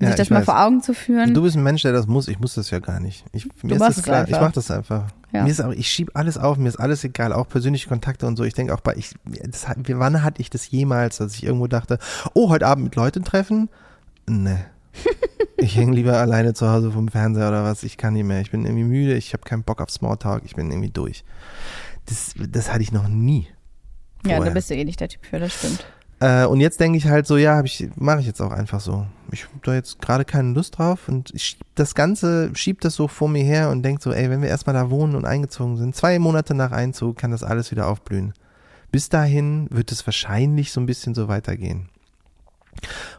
Ja, 0.00 0.08
sich 0.08 0.16
das 0.16 0.30
mal 0.30 0.38
weiß. 0.38 0.46
vor 0.46 0.60
Augen 0.60 0.82
zu 0.82 0.94
führen. 0.94 1.32
Du 1.32 1.42
bist 1.42 1.56
ein 1.56 1.62
Mensch, 1.62 1.82
der 1.82 1.92
das 1.92 2.08
muss. 2.08 2.26
Ich 2.26 2.40
muss 2.40 2.54
das 2.54 2.70
ja 2.70 2.80
gar 2.80 2.98
nicht. 2.98 3.24
Ich, 3.32 3.46
mir 3.62 3.74
ist 3.74 3.78
machst 3.78 3.98
das 3.98 4.04
klar. 4.04 4.24
Ich 4.26 4.32
mache 4.32 4.52
das 4.52 4.70
einfach. 4.70 5.04
Ja. 5.32 5.44
Mir 5.44 5.50
ist 5.50 5.62
auch, 5.62 5.70
ich 5.70 5.88
schieb 5.88 6.10
alles 6.14 6.38
auf. 6.38 6.58
Mir 6.58 6.68
ist 6.68 6.80
alles 6.80 7.04
egal. 7.04 7.32
Auch 7.32 7.48
persönliche 7.48 7.88
Kontakte 7.88 8.26
und 8.26 8.36
so. 8.36 8.42
Ich 8.42 8.54
denke 8.54 8.74
auch 8.74 8.80
bei, 8.80 8.96
ich, 8.96 9.14
das, 9.44 9.66
wann 9.76 10.24
hatte 10.24 10.40
ich 10.40 10.50
das 10.50 10.68
jemals, 10.70 11.18
dass 11.18 11.34
ich 11.34 11.44
irgendwo 11.44 11.68
dachte, 11.68 11.98
oh, 12.34 12.48
heute 12.48 12.66
Abend 12.66 12.84
mit 12.84 12.96
Leuten 12.96 13.22
treffen? 13.22 13.68
Nee. 14.28 14.58
ich 15.56 15.76
hänge 15.76 15.94
lieber 15.94 16.18
alleine 16.18 16.54
zu 16.54 16.70
Hause 16.70 16.90
vom 16.90 17.08
Fernseher 17.08 17.48
oder 17.48 17.64
was. 17.64 17.82
Ich 17.82 17.96
kann 17.96 18.14
nicht 18.14 18.24
mehr. 18.24 18.40
Ich 18.40 18.50
bin 18.50 18.64
irgendwie 18.64 18.84
müde. 18.84 19.14
Ich 19.14 19.32
habe 19.32 19.42
keinen 19.44 19.62
Bock 19.62 19.80
auf 19.80 19.90
Smalltalk. 19.90 20.42
Ich 20.44 20.54
bin 20.56 20.70
irgendwie 20.70 20.90
durch. 20.90 21.24
Das, 22.06 22.34
das 22.48 22.72
hatte 22.72 22.82
ich 22.82 22.92
noch 22.92 23.08
nie. 23.08 23.48
ja, 24.24 24.30
da 24.30 24.36
vorher. 24.36 24.54
bist 24.54 24.70
du 24.70 24.74
eh 24.74 24.84
nicht 24.84 25.00
der 25.00 25.08
Typ 25.08 25.24
für, 25.24 25.38
das 25.38 25.54
stimmt. 25.54 25.84
Äh, 26.22 26.46
und 26.46 26.60
jetzt 26.60 26.78
denke 26.78 26.96
ich 26.98 27.06
halt 27.06 27.26
so, 27.26 27.36
ja, 27.36 27.60
ich, 27.64 27.88
mache 27.96 28.20
ich 28.20 28.26
jetzt 28.26 28.40
auch 28.40 28.52
einfach 28.52 28.80
so. 28.80 29.06
Ich 29.32 29.44
habe 29.44 29.54
da 29.62 29.74
jetzt 29.74 30.00
gerade 30.00 30.24
keine 30.24 30.52
Lust 30.52 30.78
drauf 30.78 31.08
und 31.08 31.34
ich 31.34 31.42
schieb 31.42 31.60
das 31.74 31.96
Ganze, 31.96 32.50
schieb 32.54 32.80
das 32.80 32.94
so 32.94 33.08
vor 33.08 33.28
mir 33.28 33.42
her 33.42 33.70
und 33.70 33.82
denk 33.82 34.00
so, 34.00 34.12
ey, 34.12 34.30
wenn 34.30 34.40
wir 34.40 34.48
erstmal 34.48 34.74
da 34.74 34.88
wohnen 34.88 35.16
und 35.16 35.24
eingezogen 35.24 35.76
sind, 35.76 35.96
zwei 35.96 36.20
Monate 36.20 36.54
nach 36.54 36.70
Einzug 36.70 37.16
kann 37.16 37.32
das 37.32 37.42
alles 37.42 37.72
wieder 37.72 37.88
aufblühen. 37.88 38.34
Bis 38.92 39.08
dahin 39.08 39.66
wird 39.70 39.90
es 39.90 40.06
wahrscheinlich 40.06 40.70
so 40.70 40.80
ein 40.80 40.86
bisschen 40.86 41.14
so 41.14 41.26
weitergehen. 41.26 41.88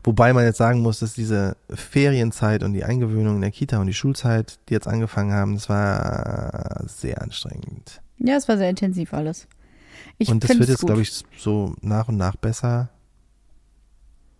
Wobei 0.03 0.33
man 0.33 0.45
jetzt 0.45 0.57
sagen 0.57 0.81
muss, 0.81 0.99
dass 0.99 1.13
diese 1.13 1.55
Ferienzeit 1.69 2.63
und 2.63 2.73
die 2.73 2.83
Eingewöhnung 2.83 3.35
in 3.35 3.41
der 3.41 3.51
Kita 3.51 3.79
und 3.79 3.87
die 3.87 3.93
Schulzeit, 3.93 4.59
die 4.67 4.73
jetzt 4.73 4.87
angefangen 4.87 5.31
haben, 5.31 5.55
das 5.55 5.69
war 5.69 6.83
sehr 6.87 7.21
anstrengend. 7.21 8.01
Ja, 8.17 8.35
es 8.35 8.47
war 8.47 8.57
sehr 8.57 8.69
intensiv 8.69 9.13
alles. 9.13 9.47
Ich 10.17 10.29
und 10.29 10.43
das 10.43 10.57
wird 10.57 10.69
jetzt, 10.69 10.85
glaube 10.85 11.01
ich, 11.01 11.23
so 11.37 11.75
nach 11.81 12.07
und 12.07 12.17
nach 12.17 12.35
besser. 12.35 12.89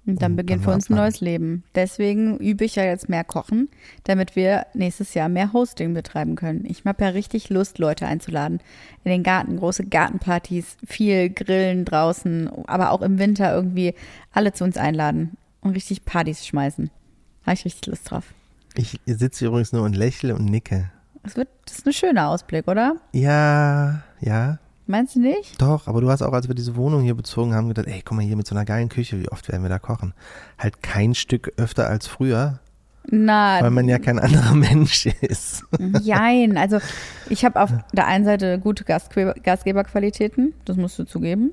Und 0.06 0.22
dann 0.22 0.34
Und 0.34 0.38
beginnt 0.38 0.62
dann 0.62 0.66
für 0.66 0.76
uns 0.76 0.89
ein 0.89 0.97
neues 0.97 1.22
Leben. 1.22 1.64
Deswegen 1.76 2.38
übe 2.38 2.66
ich 2.66 2.76
ja 2.76 2.84
jetzt 2.84 3.08
mehr 3.08 3.24
Kochen, 3.24 3.70
damit 4.04 4.36
wir 4.36 4.66
nächstes 4.74 5.14
Jahr 5.14 5.30
mehr 5.30 5.54
Hosting 5.54 5.93
betreiben 5.93 6.36
können. 6.36 6.66
Ich 6.66 6.84
habe 6.84 7.04
ja 7.04 7.10
richtig 7.12 7.49
Lust, 7.49 7.80
Leute 7.80 8.06
einzuladen. 8.06 8.60
In 9.06 9.12
den 9.12 9.24
Garten, 9.24 9.58
große 9.58 9.86
Gartenpartys, 9.86 10.78
viel 10.86 11.30
Grillen 11.30 11.86
draußen, 11.86 12.49
aber 12.68 12.91
auch 12.91 13.01
im 13.01 13.18
Winter 13.18 13.54
irgendwie 13.54 13.93
alle 14.34 14.51
zu 14.51 14.66
uns 14.66 14.76
einladen 14.76 15.38
und 15.62 15.72
richtig 15.72 16.04
Partys 16.04 16.45
schmeißen. 16.45 16.89
Habe 17.45 17.54
ich 17.54 17.66
richtig 17.66 17.88
Lust 17.88 18.12
drauf. 18.12 18.34
Ich 18.76 18.99
sitze 19.06 19.45
übrigens 19.45 19.72
nur 19.72 19.84
und 19.84 19.95
lächle 19.95 20.36
und 20.36 20.45
nicke. 20.45 20.89
Das 21.24 21.38
wird, 21.38 21.47
das 21.66 21.80
ist 21.80 21.88
ein 21.88 21.93
schöner 21.93 22.28
Ausblick, 22.28 22.68
oder? 22.68 22.97
Ja, 23.14 24.04
ja, 24.20 24.60
Meinst 24.86 25.16
du 25.16 25.22
nicht? 25.22 25.62
doch, 25.62 25.88
aber 25.88 26.02
du 26.02 26.10
hast 26.10 26.22
auch, 26.22 26.34
als 26.34 26.48
wir 26.50 26.56
diese 26.56 26.76
Wohnung 26.76 27.02
hier 27.04 27.16
bezogen 27.16 27.54
haben, 27.54 27.70
gedacht, 27.70 27.88
ey, 27.88 28.02
guck 28.04 28.18
mal 28.18 28.24
hier 28.26 28.36
mit 28.36 28.46
so 28.48 28.54
einer 28.56 28.66
geilen 28.66 28.90
Küche, 28.90 29.20
wie 29.20 29.30
oft 29.30 29.48
werden 29.50 29.64
wir 29.64 29.70
da 29.70 29.80
kochen? 29.80 30.14
Halt 30.58 30.84
kein 30.84 31.16
Stück 31.16 31.54
öfter 31.58 31.88
als 31.88 32.06
früher, 32.08 32.60
Na, 33.10 33.62
weil 33.62 33.72
man 33.72 33.88
ja 33.88 33.98
kein 34.00 34.20
anderer 34.20 34.54
Mensch 34.56 35.06
ist. 35.22 35.64
Jein, 36.02 36.58
also 36.58 36.80
ich 37.30 37.46
habe 37.46 37.62
auf 37.62 37.72
der 37.94 38.08
einen 38.08 38.26
Seite 38.26 38.60
gute 38.60 38.84
Gastgeber 38.84 39.34
Gastgeberqualitäten, 39.42 40.54
das 40.66 40.76
musst 40.76 41.00
du 41.00 41.06
zugeben, 41.06 41.52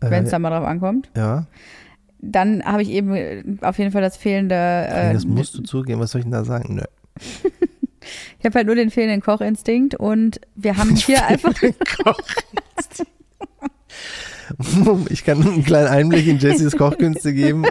wenn 0.00 0.22
es 0.24 0.28
Äh, 0.28 0.32
da 0.32 0.38
mal 0.38 0.50
drauf 0.50 0.64
ankommt. 0.66 1.10
ja, 1.16 1.46
Dann 2.20 2.62
habe 2.64 2.82
ich 2.82 2.90
eben 2.90 3.12
äh, 3.14 3.42
auf 3.62 3.78
jeden 3.78 3.90
Fall 3.90 4.02
das 4.02 4.16
fehlende, 4.16 4.54
äh, 4.54 5.12
das 5.14 5.24
musst 5.24 5.58
du 5.58 5.62
zugeben, 5.62 6.00
was 6.00 6.12
soll 6.12 6.20
ich 6.20 6.24
denn 6.26 6.32
da 6.32 6.44
sagen? 6.44 6.76
Nö. 6.76 6.82
ich 8.38 8.44
habe 8.44 8.56
halt 8.56 8.66
nur 8.66 8.76
den 8.76 8.90
fehlenden 8.90 9.20
Kochinstinkt 9.20 9.94
und 9.94 10.40
wir 10.54 10.76
haben 10.76 10.94
hier 10.96 11.26
einfach, 11.26 11.54
Ich 15.08 15.24
kann 15.24 15.42
einen 15.42 15.64
kleinen 15.64 15.88
Einblick 15.88 16.26
in 16.26 16.38
Jessys 16.38 16.76
Kochkünste 16.76 17.32
geben. 17.32 17.64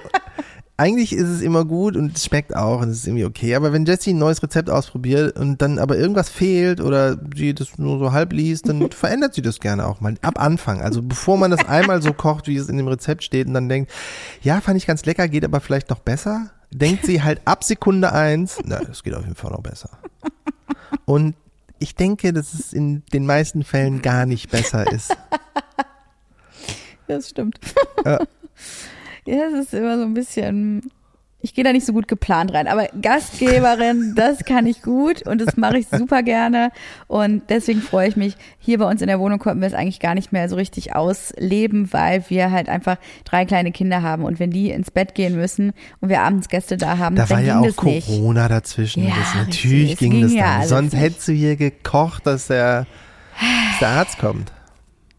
Eigentlich 0.78 1.14
ist 1.14 1.28
es 1.28 1.42
immer 1.42 1.64
gut 1.64 1.96
und 1.96 2.18
es 2.18 2.26
schmeckt 2.26 2.56
auch 2.56 2.82
und 2.82 2.90
es 2.90 3.00
ist 3.00 3.08
irgendwie 3.08 3.26
okay. 3.26 3.54
Aber 3.54 3.72
wenn 3.72 3.86
Jessie 3.86 4.14
ein 4.14 4.18
neues 4.18 4.42
Rezept 4.42 4.70
ausprobiert 4.70 5.38
und 5.38 5.62
dann 5.62 5.78
aber 5.78 5.96
irgendwas 5.96 6.30
fehlt 6.30 6.82
oder 6.82 7.20
sie 7.36 7.54
das 7.54 7.78
nur 7.78 8.00
so 8.00 8.14
halb 8.14 8.34
liest, 8.34 8.68
dann 8.68 8.90
verändert 8.92 9.36
sie 9.36 9.44
das 9.44 9.60
gerne 9.60 9.86
auch 9.86 10.02
mal 10.02 10.16
ab 10.24 10.42
Anfang. 10.42 10.82
Also 10.82 11.04
bevor 11.04 11.38
man 11.38 11.52
das 11.52 11.68
einmal 11.68 12.02
so 12.02 12.14
kocht, 12.14 12.48
wie 12.48 12.56
es 12.56 12.68
in 12.68 12.78
dem 12.78 12.88
Rezept 12.88 13.24
steht 13.24 13.48
und 13.48 13.54
dann 13.54 13.70
denkt, 13.70 13.92
ja, 14.42 14.60
fand 14.60 14.78
ich 14.78 14.88
ganz 14.88 15.06
lecker, 15.06 15.28
geht 15.28 15.46
aber 15.46 15.60
vielleicht 15.60 15.92
noch 15.92 16.00
besser, 16.00 16.50
denkt 16.72 17.06
sie 17.06 17.22
halt 17.22 17.42
ab 17.46 17.64
Sekunde 17.64 18.12
eins, 18.12 18.60
na, 18.64 18.80
das 18.80 19.04
geht 19.04 19.14
auf 19.14 19.24
jeden 19.24 19.36
Fall 19.36 19.52
noch 19.52 19.62
besser. 19.62 19.90
Und 21.06 21.36
ich 21.80 21.96
denke, 21.96 22.32
dass 22.34 22.54
es 22.54 22.74
in 22.74 23.04
den 23.14 23.26
meisten 23.26 23.64
Fällen 23.64 24.02
gar 24.02 24.26
nicht 24.26 24.52
besser 24.52 24.92
ist. 24.92 25.16
das 27.08 27.30
stimmt. 27.30 27.60
Ja. 28.06 28.20
Ja, 29.26 29.48
es 29.54 29.68
ist 29.68 29.74
immer 29.74 29.98
so 29.98 30.04
ein 30.04 30.14
bisschen, 30.14 30.92
ich 31.42 31.54
gehe 31.54 31.64
da 31.64 31.74
nicht 31.74 31.86
so 31.86 31.94
gut 31.94 32.08
geplant 32.08 32.54
rein, 32.54 32.68
aber 32.68 32.88
Gastgeberin, 33.02 34.14
das 34.16 34.46
kann 34.46 34.66
ich 34.66 34.82
gut 34.82 35.26
und 35.28 35.42
das 35.42 35.58
mache 35.58 35.80
ich 35.80 35.88
super 35.88 36.24
gerne 36.24 36.72
und 37.08 37.44
deswegen 37.50 37.82
freue 37.82 38.08
ich 38.08 38.16
mich. 38.16 38.36
Hier 38.60 38.78
bei 38.78 38.90
uns 38.90 39.02
in 39.02 39.08
der 39.08 39.20
Wohnung 39.20 39.40
konnten 39.40 39.62
wir 39.62 39.68
es 39.68 39.74
eigentlich 39.74 40.00
gar 40.00 40.14
nicht 40.16 40.32
mehr 40.32 40.50
so 40.50 40.56
richtig 40.56 40.96
ausleben, 40.96 41.92
weil 41.94 42.24
wir 42.30 42.52
halt 42.52 42.70
einfach 42.70 42.98
drei 43.26 43.46
kleine 43.46 43.72
Kinder 43.72 44.02
haben 44.02 44.24
und 44.24 44.40
wenn 44.40 44.52
die 44.52 44.72
ins 44.72 44.92
Bett 44.92 45.16
gehen 45.16 45.36
müssen 45.36 45.74
und 46.00 46.10
wir 46.10 46.22
abends 46.22 46.50
Gäste 46.50 46.78
da 46.78 46.98
haben, 46.98 47.16
Da 47.16 47.26
dann 47.26 47.38
war 47.38 47.44
ja 47.44 47.54
ging 47.60 47.70
auch 47.72 47.76
das 47.76 47.84
nicht. 47.86 48.08
Corona 48.08 48.48
dazwischen. 48.48 49.04
Ja, 49.08 49.16
das, 49.18 49.36
natürlich 49.36 49.98
ging, 49.98 50.12
ging 50.12 50.22
das 50.24 50.34
ja 50.34 50.60
dann. 50.60 50.68
Sonst 50.68 50.96
hättest 50.96 51.28
du 51.28 51.32
hier 51.34 51.56
gekocht, 51.56 52.28
dass 52.28 52.48
der, 52.48 52.86
dass 53.72 53.80
der 53.80 53.88
Arzt 53.90 54.20
kommt. 54.20 54.52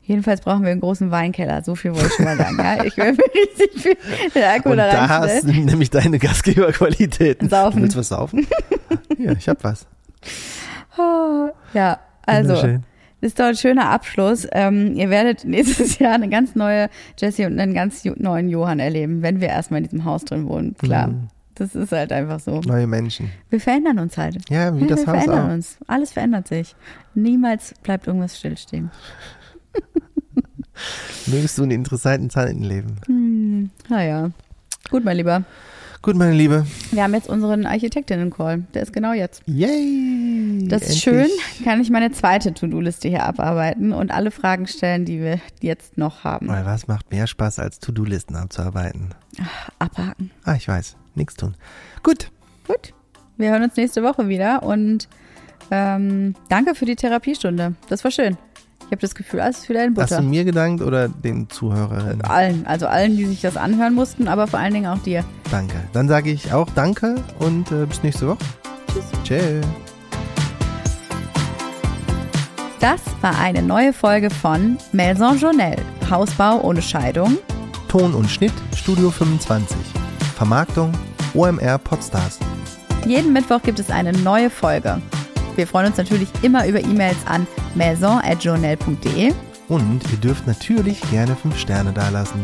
Jedenfalls 0.05 0.41
brauchen 0.41 0.65
wir 0.65 0.71
einen 0.73 0.81
großen 0.81 1.11
Weinkeller, 1.11 1.63
so 1.63 1.75
viel 1.77 1.93
wollte 1.95 2.09
ich 2.09 2.13
schon 2.15 2.25
mal 2.25 2.37
sagen. 2.37 2.59
Ja, 2.59 2.85
ich 2.85 2.97
will 2.97 3.13
mir 3.13 3.25
richtig 3.35 3.97
viel 4.33 4.43
Alkohol 4.43 4.73
Und 4.73 4.79
da 4.79 4.91
da 4.91 5.09
hast 5.09 5.45
du 5.45 5.53
nämlich 5.53 5.91
deine 5.91 6.19
Gastgeberqualitäten. 6.19 7.49
Saufen. 7.49 7.77
Du 7.77 7.83
willst 7.83 7.97
was 7.97 8.09
saufen? 8.09 8.47
ja, 9.19 9.33
ich 9.33 9.49
hab 9.49 9.63
was. 9.65 9.87
Ja, 11.75 12.01
also. 12.27 12.55
Das 12.55 13.29
ist 13.31 13.39
doch 13.39 13.45
ein 13.47 13.55
schöner 13.57 13.89
Abschluss. 13.91 14.49
Ähm, 14.51 14.95
ihr 14.97 15.09
werdet 15.09 15.45
nächstes 15.45 15.99
Jahr 16.01 16.15
eine 16.15 16.29
ganz 16.29 16.57
neue 16.57 16.89
Jessie 17.17 17.45
und 17.47 17.57
einen 17.61 17.73
ganz 17.73 18.05
neuen 18.05 18.49
Johann 18.49 18.81
erleben, 18.81 19.23
wenn 19.23 19.41
wir 19.41 19.47
erstmal 19.49 19.79
in 19.79 19.85
diesem 19.85 20.05
Haus 20.05 20.25
drin 20.25 20.49
wohnen. 20.49 20.75
Klar, 20.77 21.07
Mhm. 21.07 21.29
das 21.55 21.77
ist 21.77 21.93
halt 21.93 22.11
einfach 22.13 22.41
so. 22.41 22.61
Neue 22.63 22.89
Menschen. 22.89 23.31
Wir 23.49 23.61
verändern 23.61 24.01
uns 24.01 24.19
halt. 24.19 24.39
Ja, 24.51 24.75
wie 24.77 24.81
Ja, 24.81 24.87
das 24.89 25.07
wir 25.07 25.13
Haus 25.13 25.23
verändern 25.25 25.51
auch. 25.51 25.55
uns. 25.55 25.79
Alles 25.87 26.13
verändert 26.13 26.49
sich. 26.49 26.75
Niemals 27.15 27.75
bleibt 27.85 28.09
irgendwas 28.09 28.37
stillstehen. 28.37 28.91
Mögest 31.27 31.59
du 31.59 31.65
in 31.65 31.71
interessanten 31.71 32.31
Zeiten 32.31 32.63
leben. 32.63 32.97
Hm, 33.07 33.71
naja. 33.89 34.31
Gut, 34.91 35.05
mein 35.05 35.17
Lieber. 35.17 35.45
Gut, 36.03 36.17
meine 36.17 36.33
Liebe. 36.33 36.67
Wir 36.91 37.05
haben 37.05 37.15
jetzt 37.15 37.29
unseren 37.29 37.65
Architektinnen-Call. 37.65 38.65
Der 38.75 38.83
ist 38.83 38.93
genau 38.93 39.13
jetzt. 39.13 39.41
Yay! 39.47 40.67
Das 40.67 40.83
ist 40.83 41.07
Endlich. 41.07 41.31
schön. 41.31 41.65
Kann 41.65 41.81
ich 41.81 41.91
meine 41.91 42.11
zweite 42.11 42.53
To-Do-Liste 42.53 43.09
hier 43.09 43.23
abarbeiten 43.23 43.93
und 43.93 44.11
alle 44.11 44.33
Fragen 44.33 44.67
stellen, 44.67 45.05
die 45.05 45.21
wir 45.21 45.39
jetzt 45.61 45.99
noch 45.99 46.25
haben. 46.25 46.49
Weil 46.49 46.67
was 46.67 46.89
macht 46.89 47.13
mehr 47.13 47.29
Spaß, 47.29 47.61
als 47.61 47.79
To-Do-Listen 47.79 48.35
abzuarbeiten? 48.35 49.11
Abhaken. 49.79 50.33
Ah, 50.43 50.57
ich 50.57 50.67
weiß. 50.67 50.97
Nichts 51.15 51.37
tun. 51.37 51.55
Gut. 52.03 52.33
Gut. 52.67 52.95
Wir 53.37 53.51
hören 53.53 53.63
uns 53.63 53.77
nächste 53.77 54.03
Woche 54.03 54.29
wieder 54.29 54.65
und 54.65 55.09
ähm, 55.71 56.35
danke 56.49 56.75
für 56.75 56.85
die 56.85 56.97
Therapiestunde. 56.97 57.75
Das 57.89 58.03
war 58.03 58.11
schön. 58.11 58.37
Ich 58.87 58.93
habe 58.93 59.01
das 59.01 59.15
Gefühl, 59.15 59.41
alles 59.41 59.61
ist 59.61 59.69
wieder 59.69 59.85
in 59.85 59.97
Hast 59.97 60.11
du 60.11 60.17
Butter. 60.17 60.29
mir 60.29 60.45
gedankt 60.45 60.83
oder 60.83 61.09
den 61.09 61.49
Zuhörerinnen? 61.49 62.23
Allen, 62.23 62.67
also 62.67 62.87
allen, 62.87 63.17
die 63.17 63.25
sich 63.25 63.41
das 63.41 63.57
anhören 63.57 63.95
mussten, 63.95 64.29
aber 64.29 64.47
vor 64.47 64.59
allen 64.61 64.75
Dingen 64.75 64.87
auch 64.87 64.99
dir. 64.99 65.25
Danke. 65.51 65.77
Dann 65.93 66.09
sage 66.09 66.31
ich 66.31 66.53
auch 66.53 66.69
Danke 66.75 67.15
und 67.39 67.73
äh, 67.73 67.87
bis 67.87 68.03
nächste 68.03 68.29
Woche. 68.29 68.39
Tschüss. 68.93 69.05
Tschüss. 69.25 69.67
Das 72.81 73.01
war 73.21 73.39
eine 73.39 73.63
neue 73.63 73.93
Folge 73.93 74.29
von 74.29 74.77
Maison 74.93 75.39
Journelle. 75.39 75.81
Hausbau 76.11 76.61
ohne 76.63 76.83
Scheidung. 76.83 77.39
Ton 77.89 78.13
und 78.13 78.29
Schnitt 78.29 78.53
Studio 78.77 79.11
25. 79.11 79.77
Vermarktung 80.37 80.93
OMR 81.35 81.79
Podstars. 81.79 82.39
Jeden 83.07 83.33
Mittwoch 83.33 83.63
gibt 83.63 83.79
es 83.79 83.89
eine 83.91 84.13
neue 84.13 84.51
Folge. 84.51 85.01
Wir 85.57 85.67
freuen 85.67 85.87
uns 85.87 85.97
natürlich 85.97 86.29
immer 86.43 86.67
über 86.67 86.81
E-Mails 86.81 87.19
an 87.27 87.47
maison.journelle.de. 87.75 89.33
Und 89.69 90.01
ihr 90.11 90.19
dürft 90.19 90.47
natürlich 90.47 91.01
gerne 91.11 91.35
5 91.37 91.59
Sterne 91.59 91.93
dalassen. 91.93 92.41